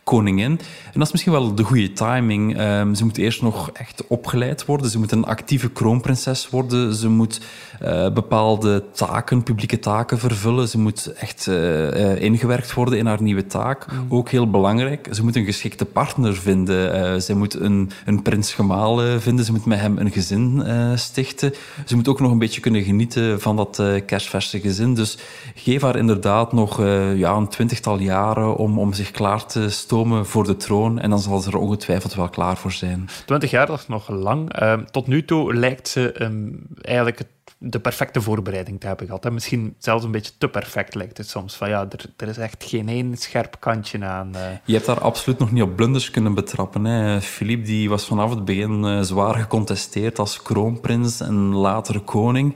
koningin. 0.08 0.50
En 0.84 0.92
dat 0.92 1.06
is 1.06 1.12
misschien 1.12 1.32
wel 1.32 1.54
de 1.54 1.62
goede 1.62 1.92
timing. 1.92 2.60
Um, 2.60 2.94
ze 2.94 3.04
moet 3.04 3.16
eerst 3.16 3.42
nog 3.42 3.70
echt 3.72 4.06
opgeleid 4.06 4.64
worden. 4.64 4.90
Ze 4.90 4.98
moet 4.98 5.12
een 5.12 5.24
actieve 5.24 5.70
kroonprinses 5.70 6.50
worden. 6.50 6.94
Ze 6.94 7.08
moet 7.08 7.40
uh, 7.84 8.10
bepaalde 8.10 8.84
taken, 8.92 9.42
publieke 9.42 9.78
taken 9.78 10.18
vervullen. 10.18 10.68
Ze 10.68 10.78
moet 10.78 11.12
echt 11.12 11.46
uh, 11.46 12.22
ingewerkt 12.22 12.74
worden 12.74 12.98
in 12.98 13.06
haar 13.06 13.22
nieuwe 13.22 13.46
taak. 13.46 13.92
Mm. 13.92 14.06
Ook 14.08 14.28
heel 14.28 14.50
belangrijk. 14.50 15.08
Ze 15.10 15.24
moet 15.24 15.36
een 15.36 15.44
geschikte 15.44 15.84
partner 15.84 16.34
vinden. 16.34 17.22
ze 17.22 17.36
moet 17.36 17.54
een, 17.54 17.90
een 18.04 18.22
prins 18.22 18.54
gemaal 18.54 19.20
vinden. 19.20 19.44
Ze 19.44 19.52
moet 19.52 19.66
met 19.66 19.80
hem 19.80 19.98
een 19.98 20.10
gezin 20.10 20.62
stichten. 20.94 21.52
Ze 21.86 21.96
moet 21.96 22.08
ook 22.08 22.20
nog 22.20 22.30
een 22.30 22.38
beetje 22.38 22.60
kunnen 22.60 22.82
genieten 22.82 23.40
van 23.40 23.56
dat 23.56 23.82
kerstverse 24.06 24.60
gezin. 24.60 24.94
Dus 24.94 25.18
geef 25.54 25.82
haar 25.82 25.96
inderdaad 25.96 26.52
nog 26.52 26.78
ja, 27.14 27.32
een 27.32 27.48
twintigtal 27.48 27.98
jaren 27.98 28.56
om, 28.56 28.78
om 28.78 28.92
zich 28.92 29.10
klaar 29.10 29.46
te 29.46 29.70
stomen 29.70 30.26
voor 30.26 30.44
de 30.44 30.56
troon 30.56 30.98
en 30.98 31.10
dan 31.10 31.18
zal 31.18 31.40
ze 31.40 31.50
er 31.50 31.58
ongetwijfeld 31.58 32.14
wel 32.14 32.28
klaar 32.28 32.56
voor 32.56 32.72
zijn. 32.72 33.08
Twintig 33.26 33.50
jaar, 33.50 33.66
dat 33.66 33.78
is 33.78 33.86
nog 33.86 34.08
lang. 34.08 34.52
Ehm, 34.52 34.84
tot 34.90 35.06
nu 35.06 35.24
toe 35.24 35.54
lijkt 35.54 35.88
ze 35.88 36.22
um, 36.22 36.66
eigenlijk 36.80 37.22
de 37.58 37.80
perfecte 37.80 38.20
voorbereiding 38.20 38.80
te 38.80 38.86
hebben 38.86 39.06
gehad. 39.06 39.24
En 39.24 39.34
misschien 39.34 39.74
zelfs 39.78 40.04
een 40.04 40.10
beetje 40.10 40.32
te 40.38 40.48
perfect 40.48 40.94
lijkt 40.94 41.18
het 41.18 41.28
soms. 41.28 41.54
Van 41.54 41.68
ja, 41.68 41.86
er, 41.90 42.04
er 42.16 42.28
is 42.28 42.38
echt 42.38 42.64
geen 42.64 42.88
één 42.88 43.16
scherp 43.16 43.56
kantje 43.58 44.04
aan. 44.04 44.30
Uh. 44.34 44.42
Je 44.64 44.72
hebt 44.72 44.86
daar 44.86 45.00
absoluut 45.00 45.38
nog 45.38 45.52
niet 45.52 45.62
op 45.62 45.76
blunders 45.76 46.10
kunnen 46.10 46.34
betrappen. 46.34 46.84
Hè. 46.84 47.20
Philippe 47.20 47.66
die 47.66 47.88
was 47.88 48.06
vanaf 48.06 48.30
het 48.30 48.44
begin 48.44 48.84
uh, 48.84 49.00
zwaar 49.00 49.34
gecontesteerd 49.34 50.18
als 50.18 50.42
kroonprins 50.42 51.20
en 51.20 51.54
later 51.54 52.00
koning. 52.00 52.54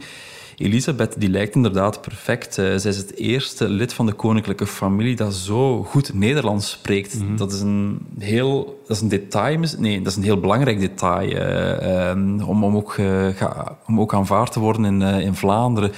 Elisabeth 0.57 1.15
die 1.19 1.29
lijkt 1.29 1.55
inderdaad 1.55 2.01
perfect. 2.01 2.59
Uh, 2.59 2.77
zij 2.77 2.91
is 2.91 2.97
het 2.97 3.17
eerste 3.17 3.69
lid 3.69 3.93
van 3.93 4.07
de 4.07 4.13
koninklijke 4.13 4.67
familie 4.67 5.17
dat 5.17 5.35
zo 5.35 5.83
goed 5.83 6.15
Nederlands 6.15 6.71
spreekt. 6.71 7.15
Mm 7.15 7.27
-hmm. 7.27 7.37
Dat 7.37 7.53
is 7.53 7.61
een 7.61 8.07
heel 8.19 8.81
dat 8.87 8.97
is 8.97 9.03
een 9.03 9.09
detail. 9.09 9.59
Nee, 9.79 9.99
dat 9.99 10.13
is 10.13 10.17
een 10.17 10.23
heel 10.23 10.41
belangrijk 10.41 10.81
detail. 10.81 11.31
Uh, 11.31 12.11
um, 12.11 12.41
om, 12.41 12.65
om, 12.65 12.77
ook, 12.77 12.93
ga, 13.35 13.79
om 13.87 14.01
ook 14.01 14.15
aanvaard 14.15 14.53
te 14.53 14.61
worden 14.61 14.85
in, 14.85 15.03
in 15.03 15.35
Vlaanderen. 15.35 15.93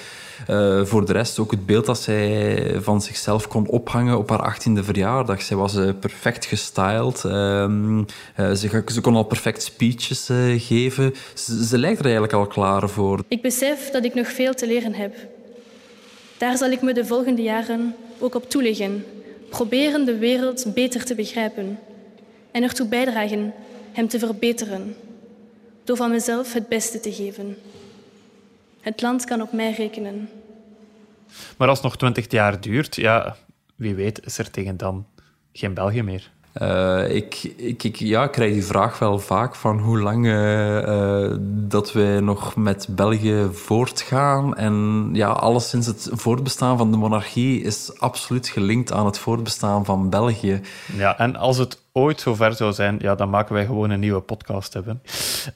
Uh, 0.51 0.85
voor 0.85 1.07
de 1.07 1.13
rest 1.13 1.39
ook 1.39 1.51
het 1.51 1.67
beeld 1.67 1.87
dat 1.87 2.01
zij 2.01 2.77
van 2.81 3.03
zichzelf 3.03 3.49
kon 3.49 3.67
ophangen 3.67 4.19
op 4.19 4.29
haar 4.29 4.57
18e 4.57 4.85
verjaardag. 4.85 5.43
Zij 5.43 5.57
was 5.57 5.75
uh, 5.75 5.91
perfect 6.01 6.45
gestyled. 6.45 7.23
Uh, 7.27 7.67
ze, 8.37 8.83
ze, 8.87 9.01
kon 9.01 9.17
al 9.17 9.25
perfect 9.25 9.63
speeches 9.63 10.31
geven. 10.57 11.15
Ze, 11.35 11.65
ze 11.65 11.79
lijkt 11.79 11.99
er 11.99 12.05
eigenlijk 12.05 12.35
al 12.35 12.47
klaar 12.47 12.89
voor. 12.89 13.25
Ik 13.29 13.43
besef 13.43 13.91
dat 13.91 14.05
ik 14.05 14.15
nog 14.15 14.27
veel 14.27 14.55
te 14.55 14.67
leren 14.67 14.95
heb. 14.95 15.15
Daar 16.37 16.57
zal 16.57 16.71
ik 16.71 16.83
me 16.83 16.93
de 16.93 17.05
volgende 17.05 17.43
jaren 17.43 17.95
ook 18.19 18.35
op 18.35 18.51
toeleggen. 18.51 19.05
Proberen 19.51 20.05
de 20.05 20.19
wereld 20.19 20.75
beter 20.75 21.05
te 21.05 21.15
begrijpen. 21.15 21.79
En 22.51 22.63
ertoe 22.63 22.87
bijdragen 22.87 23.55
hem 23.93 24.09
te 24.09 24.19
verbeteren. 24.19 24.97
Door 25.85 25.97
van 25.97 26.11
mezelf 26.11 26.53
het 26.53 26.69
beste 26.69 27.01
te 27.01 27.13
geven. 27.13 27.57
Het 28.85 29.03
land 29.03 29.25
kan 29.25 29.43
op 29.43 29.53
mij 29.53 29.73
rekenen. 29.73 30.29
Maar 31.57 31.69
als 31.69 31.79
het 31.79 31.87
nog 31.87 31.97
twintig 31.97 32.31
jaar 32.31 32.61
duurt, 32.61 32.97
ja, 32.97 33.37
wie 33.75 33.95
weet 33.95 34.27
is 34.27 34.39
er 34.39 34.51
tegen 34.51 34.77
dan 34.77 35.07
geen 35.53 35.75
België 35.75 36.03
meer. 36.03 36.31
Uh, 36.63 37.15
ik, 37.15 37.43
ik, 37.57 37.83
ik, 37.83 37.97
ja, 37.97 38.25
ik 38.25 38.31
krijg 38.31 38.53
die 38.53 38.65
vraag 38.65 38.99
wel 38.99 39.19
vaak 39.19 39.55
van 39.55 39.79
hoe 39.79 40.01
lang 40.01 40.27
uh, 40.27 40.83
uh, 40.83 41.37
dat 41.49 41.93
wij 41.93 42.21
nog 42.21 42.57
met 42.57 42.87
België 42.91 43.49
voortgaan. 43.53 44.57
En 44.57 45.09
ja, 45.13 45.29
alleszins 45.29 45.87
het 45.87 46.09
voortbestaan 46.13 46.79
van 46.79 46.91
de 46.91 46.97
monarchie 46.97 47.63
is 47.63 48.01
absoluut 48.01 48.49
gelinkt 48.49 48.93
aan 48.93 49.07
het 49.07 49.19
voortbestaan 49.19 49.85
van 49.85 50.11
België. 50.11 50.61
Ja, 50.97 51.19
en 51.19 51.37
als 51.37 51.59
het 51.59 51.83
ooit 51.97 52.21
zover 52.21 52.53
zou 52.55 52.73
zijn, 52.73 52.97
ja, 52.99 53.15
dan 53.15 53.31
maken 53.31 53.55
wij 53.55 53.65
gewoon 53.65 53.91
een 53.91 54.01
nieuwe 54.01 54.21
podcast 54.21 54.73
hebben. 54.73 55.03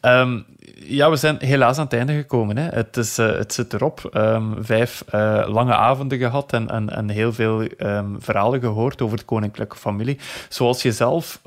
Um, 0.03 0.45
ja, 0.74 1.11
we 1.11 1.16
zijn 1.16 1.36
helaas 1.39 1.78
aan 1.78 1.84
het 1.84 1.93
einde 1.93 2.12
gekomen. 2.12 2.57
Hè. 2.57 2.68
Het, 2.68 2.97
is, 2.97 3.18
uh, 3.18 3.36
het 3.36 3.53
zit 3.53 3.72
erop. 3.72 4.11
Um, 4.14 4.55
vijf 4.64 5.05
uh, 5.14 5.45
lange 5.47 5.74
avonden 5.74 6.18
gehad 6.18 6.53
en, 6.53 6.68
en, 6.70 6.91
en 6.91 7.09
heel 7.09 7.32
veel 7.32 7.66
um, 7.78 8.16
verhalen 8.18 8.61
gehoord 8.61 9.03
over 9.03 9.16
de 9.16 9.24
koninklijke 9.24 9.76
familie. 9.76 10.18
Zoals 10.49 10.82
je 10.82 10.93
zelf 10.93 11.41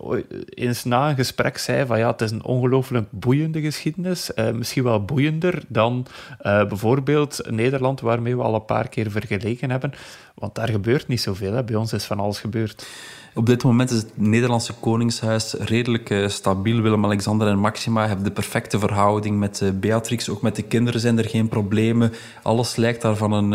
eens 0.50 0.84
na 0.84 1.10
een 1.10 1.16
gesprek 1.16 1.58
zei, 1.58 1.86
van 1.86 2.00
ja, 2.00 2.12
het 2.12 2.22
is 2.22 2.32
een 2.32 2.44
ongelooflijk 2.44 3.08
boeiende 3.10 3.62
geschiedenis. 3.62 4.32
Uh, 4.36 4.50
misschien 4.50 4.84
wel 4.84 5.06
boeiender 5.06 5.64
dan 5.68 6.06
bijvoorbeeld 6.42 7.42
Nederland, 7.50 8.02
waarmee 8.02 8.38
we 8.38 8.44
al 8.44 8.56
een 8.56 8.66
paar 8.66 8.90
keer 8.90 9.12
vergeleken 9.12 9.70
hebben. 9.70 9.94
Want 10.36 10.56
daar 10.56 10.70
gebeurt 10.70 11.08
niet 11.08 11.22
zoveel. 11.22 11.54
Hè. 11.54 11.64
Bij 11.64 11.76
ons 11.76 11.94
is 11.94 12.06
van 12.06 12.20
alles 12.20 12.40
gebeurd. 12.40 12.88
Op 13.34 13.46
dit 13.46 13.64
moment 13.64 13.90
is 13.90 13.98
het 13.98 14.12
Nederlandse 14.14 14.74
Koningshuis 14.74 15.54
redelijk 15.54 16.10
uh, 16.10 16.28
stabiel. 16.28 16.82
Willem-Alexander 16.82 17.48
en 17.48 17.60
Maxima 17.60 18.08
hebben 18.08 18.26
de 18.26 18.32
perfecte 18.32 18.80
verhouding 18.80 19.40
met 19.40 19.62
uh, 19.64 19.70
Beatrix. 19.74 20.30
Ook 20.30 20.42
met 20.42 20.56
de 20.56 20.62
kinderen 20.62 21.02
zijn 21.02 21.18
er 21.18 21.30
geen 21.30 21.48
problemen. 21.48 22.14
Alles 22.44 22.76
lijkt 22.76 23.02
daar 23.02 23.16
van 23.16 23.32
een, 23.32 23.52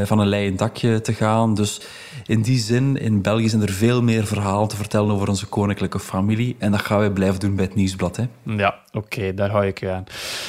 uh, 0.00 0.06
van 0.06 0.18
een 0.18 0.26
leien 0.28 0.56
dakje 0.56 1.00
te 1.00 1.12
gaan. 1.12 1.54
Dus 1.54 1.80
in 2.26 2.42
die 2.42 2.58
zin, 2.58 2.96
in 2.96 3.22
België 3.22 3.48
zijn 3.48 3.62
er 3.62 3.72
veel 3.72 4.02
meer 4.02 4.26
verhalen 4.26 4.68
te 4.68 4.76
vertellen 4.76 5.14
over 5.14 5.28
onze 5.28 5.46
koninklijke 5.46 5.98
familie. 5.98 6.56
En 6.58 6.70
dat 6.70 6.80
gaan 6.80 6.98
wij 6.98 7.10
blijven 7.10 7.40
doen 7.40 7.56
bij 7.56 7.64
het 7.64 7.74
Nieuwsblad. 7.74 8.16
Hè? 8.16 8.24
Ja, 8.42 8.74
oké, 8.92 9.34
daar 9.34 9.50
hou 9.50 9.66
ik 9.66 9.80
je 9.80 9.90
aan. 9.90 10.04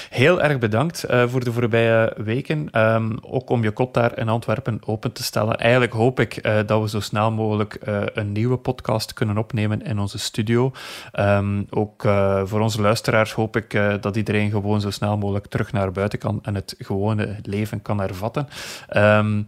Heel 0.09 0.41
erg 0.41 0.59
bedankt 0.59 1.05
voor 1.27 1.43
de 1.43 1.53
voorbije 1.53 2.13
weken. 2.17 2.79
Um, 2.81 3.17
ook 3.21 3.49
om 3.49 3.63
je 3.63 3.71
kot 3.71 3.93
daar 3.93 4.17
in 4.17 4.29
Antwerpen 4.29 4.79
open 4.85 5.11
te 5.11 5.23
stellen. 5.23 5.57
Eigenlijk 5.57 5.93
hoop 5.93 6.19
ik 6.19 6.43
dat 6.65 6.81
we 6.81 6.89
zo 6.89 6.99
snel 6.99 7.31
mogelijk 7.31 7.77
een 8.13 8.31
nieuwe 8.31 8.61
podcast 8.63 9.13
kunnen 9.13 9.37
opnemen 9.37 9.81
in 9.81 9.99
onze 9.99 10.19
studio. 10.19 10.71
Um, 11.19 11.67
ook 11.69 12.03
uh, 12.03 12.41
voor 12.45 12.59
onze 12.59 12.81
luisteraars 12.81 13.33
hoop 13.33 13.55
ik 13.55 13.73
uh, 13.73 13.93
dat 14.01 14.15
iedereen 14.15 14.51
gewoon 14.51 14.81
zo 14.81 14.89
snel 14.89 15.17
mogelijk 15.17 15.47
terug 15.47 15.71
naar 15.71 15.91
buiten 15.91 16.19
kan 16.19 16.39
en 16.41 16.55
het 16.55 16.75
gewone 16.77 17.35
leven 17.41 17.81
kan 17.81 17.99
hervatten. 17.99 18.47
Um, 18.95 19.47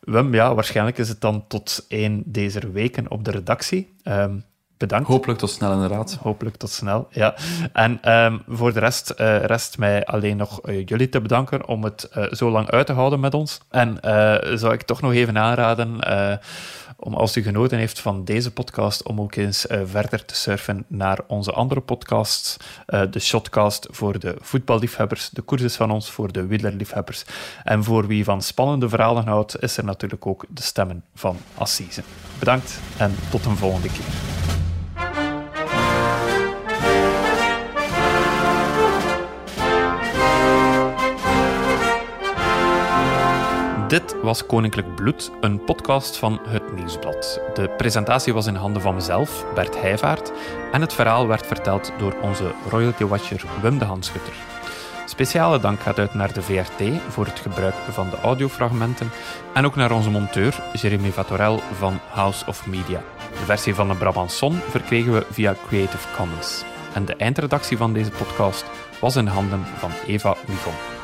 Wim, 0.00 0.34
ja, 0.34 0.54
waarschijnlijk 0.54 0.98
is 0.98 1.08
het 1.08 1.20
dan 1.20 1.44
tot 1.48 1.84
één 1.88 2.22
deze 2.26 2.70
weken 2.70 3.10
op 3.10 3.24
de 3.24 3.30
redactie. 3.30 3.92
Um, 4.04 4.44
bedankt. 4.76 5.08
Hopelijk 5.08 5.38
tot 5.38 5.50
snel, 5.50 5.72
inderdaad. 5.72 6.18
Hopelijk 6.22 6.56
tot 6.56 6.70
snel, 6.70 7.08
ja. 7.10 7.34
En 7.72 8.12
um, 8.12 8.42
voor 8.48 8.72
de 8.72 8.80
rest 8.80 9.14
uh, 9.16 9.44
rest 9.44 9.78
mij 9.78 10.06
alleen 10.06 10.36
nog 10.36 10.68
uh, 10.68 10.86
jullie 10.86 11.08
te 11.08 11.20
bedanken 11.20 11.66
om 11.66 11.84
het 11.84 12.10
uh, 12.16 12.24
zo 12.32 12.50
lang 12.50 12.70
uit 12.70 12.86
te 12.86 12.92
houden 12.92 13.20
met 13.20 13.34
ons. 13.34 13.60
En 13.70 13.98
zou 14.58 14.72
ik 14.72 14.82
toch 14.82 15.00
nog 15.00 15.12
even 15.12 15.38
aanraden 15.38 15.98
om 17.00 17.14
als 17.14 17.36
u 17.36 17.42
genoten 17.42 17.78
heeft 17.78 18.00
van 18.00 18.24
deze 18.24 18.52
podcast, 18.52 19.02
om 19.02 19.20
ook 19.20 19.34
eens 19.34 19.66
uh, 19.66 19.80
verder 19.84 20.24
te 20.24 20.34
surfen 20.34 20.84
naar 20.88 21.18
onze 21.26 21.52
andere 21.52 21.80
podcasts. 21.80 22.56
Uh, 22.86 23.02
de 23.10 23.18
Shotcast 23.18 23.86
voor 23.90 24.18
de 24.18 24.36
voetballiefhebbers, 24.40 25.30
de 25.30 25.42
koers 25.42 25.62
is 25.62 25.76
van 25.76 25.90
ons 25.90 26.10
voor 26.10 26.32
de 26.32 26.46
wielerliefhebbers. 26.46 27.24
En 27.64 27.84
voor 27.84 28.06
wie 28.06 28.24
van 28.24 28.42
spannende 28.42 28.88
verhalen 28.88 29.26
houdt, 29.26 29.62
is 29.62 29.76
er 29.76 29.84
natuurlijk 29.84 30.26
ook 30.26 30.44
de 30.48 30.62
stemmen 30.62 31.04
van 31.14 31.36
Assise. 31.54 32.02
Bedankt 32.38 32.78
en 32.96 33.14
tot 33.30 33.44
een 33.44 33.56
volgende 33.56 33.88
keer. 33.88 34.59
Dit 43.90 44.16
was 44.22 44.46
Koninklijk 44.46 44.94
Bloed, 44.94 45.30
een 45.40 45.64
podcast 45.64 46.16
van 46.16 46.40
Het 46.48 46.72
Nieuwsblad. 46.74 47.40
De 47.54 47.68
presentatie 47.76 48.34
was 48.34 48.46
in 48.46 48.54
handen 48.54 48.82
van 48.82 48.94
mezelf, 48.94 49.44
Bert 49.54 49.80
Heijvaart, 49.80 50.32
en 50.72 50.80
het 50.80 50.92
verhaal 50.92 51.26
werd 51.26 51.46
verteld 51.46 51.92
door 51.98 52.14
onze 52.22 52.52
royalty 52.68 53.04
watcher 53.04 53.44
Wim 53.62 53.78
de 53.78 53.84
Hanschutter. 53.84 54.32
Speciale 55.06 55.60
dank 55.60 55.80
gaat 55.80 55.98
uit 55.98 56.14
naar 56.14 56.32
de 56.32 56.42
VRT 56.42 56.82
voor 57.08 57.24
het 57.24 57.40
gebruik 57.40 57.74
van 57.74 58.10
de 58.10 58.20
audiofragmenten 58.20 59.10
en 59.54 59.64
ook 59.64 59.76
naar 59.76 59.92
onze 59.92 60.10
monteur 60.10 60.62
Jeremy 60.72 61.10
Vatorel 61.10 61.60
van 61.78 62.00
House 62.10 62.46
of 62.46 62.66
Media. 62.66 63.02
De 63.30 63.44
versie 63.44 63.74
van 63.74 63.88
de 63.88 63.94
Brabanson 63.94 64.60
verkregen 64.68 65.12
we 65.12 65.26
via 65.30 65.54
Creative 65.66 66.08
Commons. 66.16 66.64
En 66.94 67.04
de 67.04 67.16
eindredactie 67.16 67.76
van 67.76 67.92
deze 67.92 68.10
podcast 68.10 68.64
was 69.00 69.16
in 69.16 69.26
handen 69.26 69.64
van 69.78 69.90
Eva 70.06 70.36
Wigon. 70.46 70.99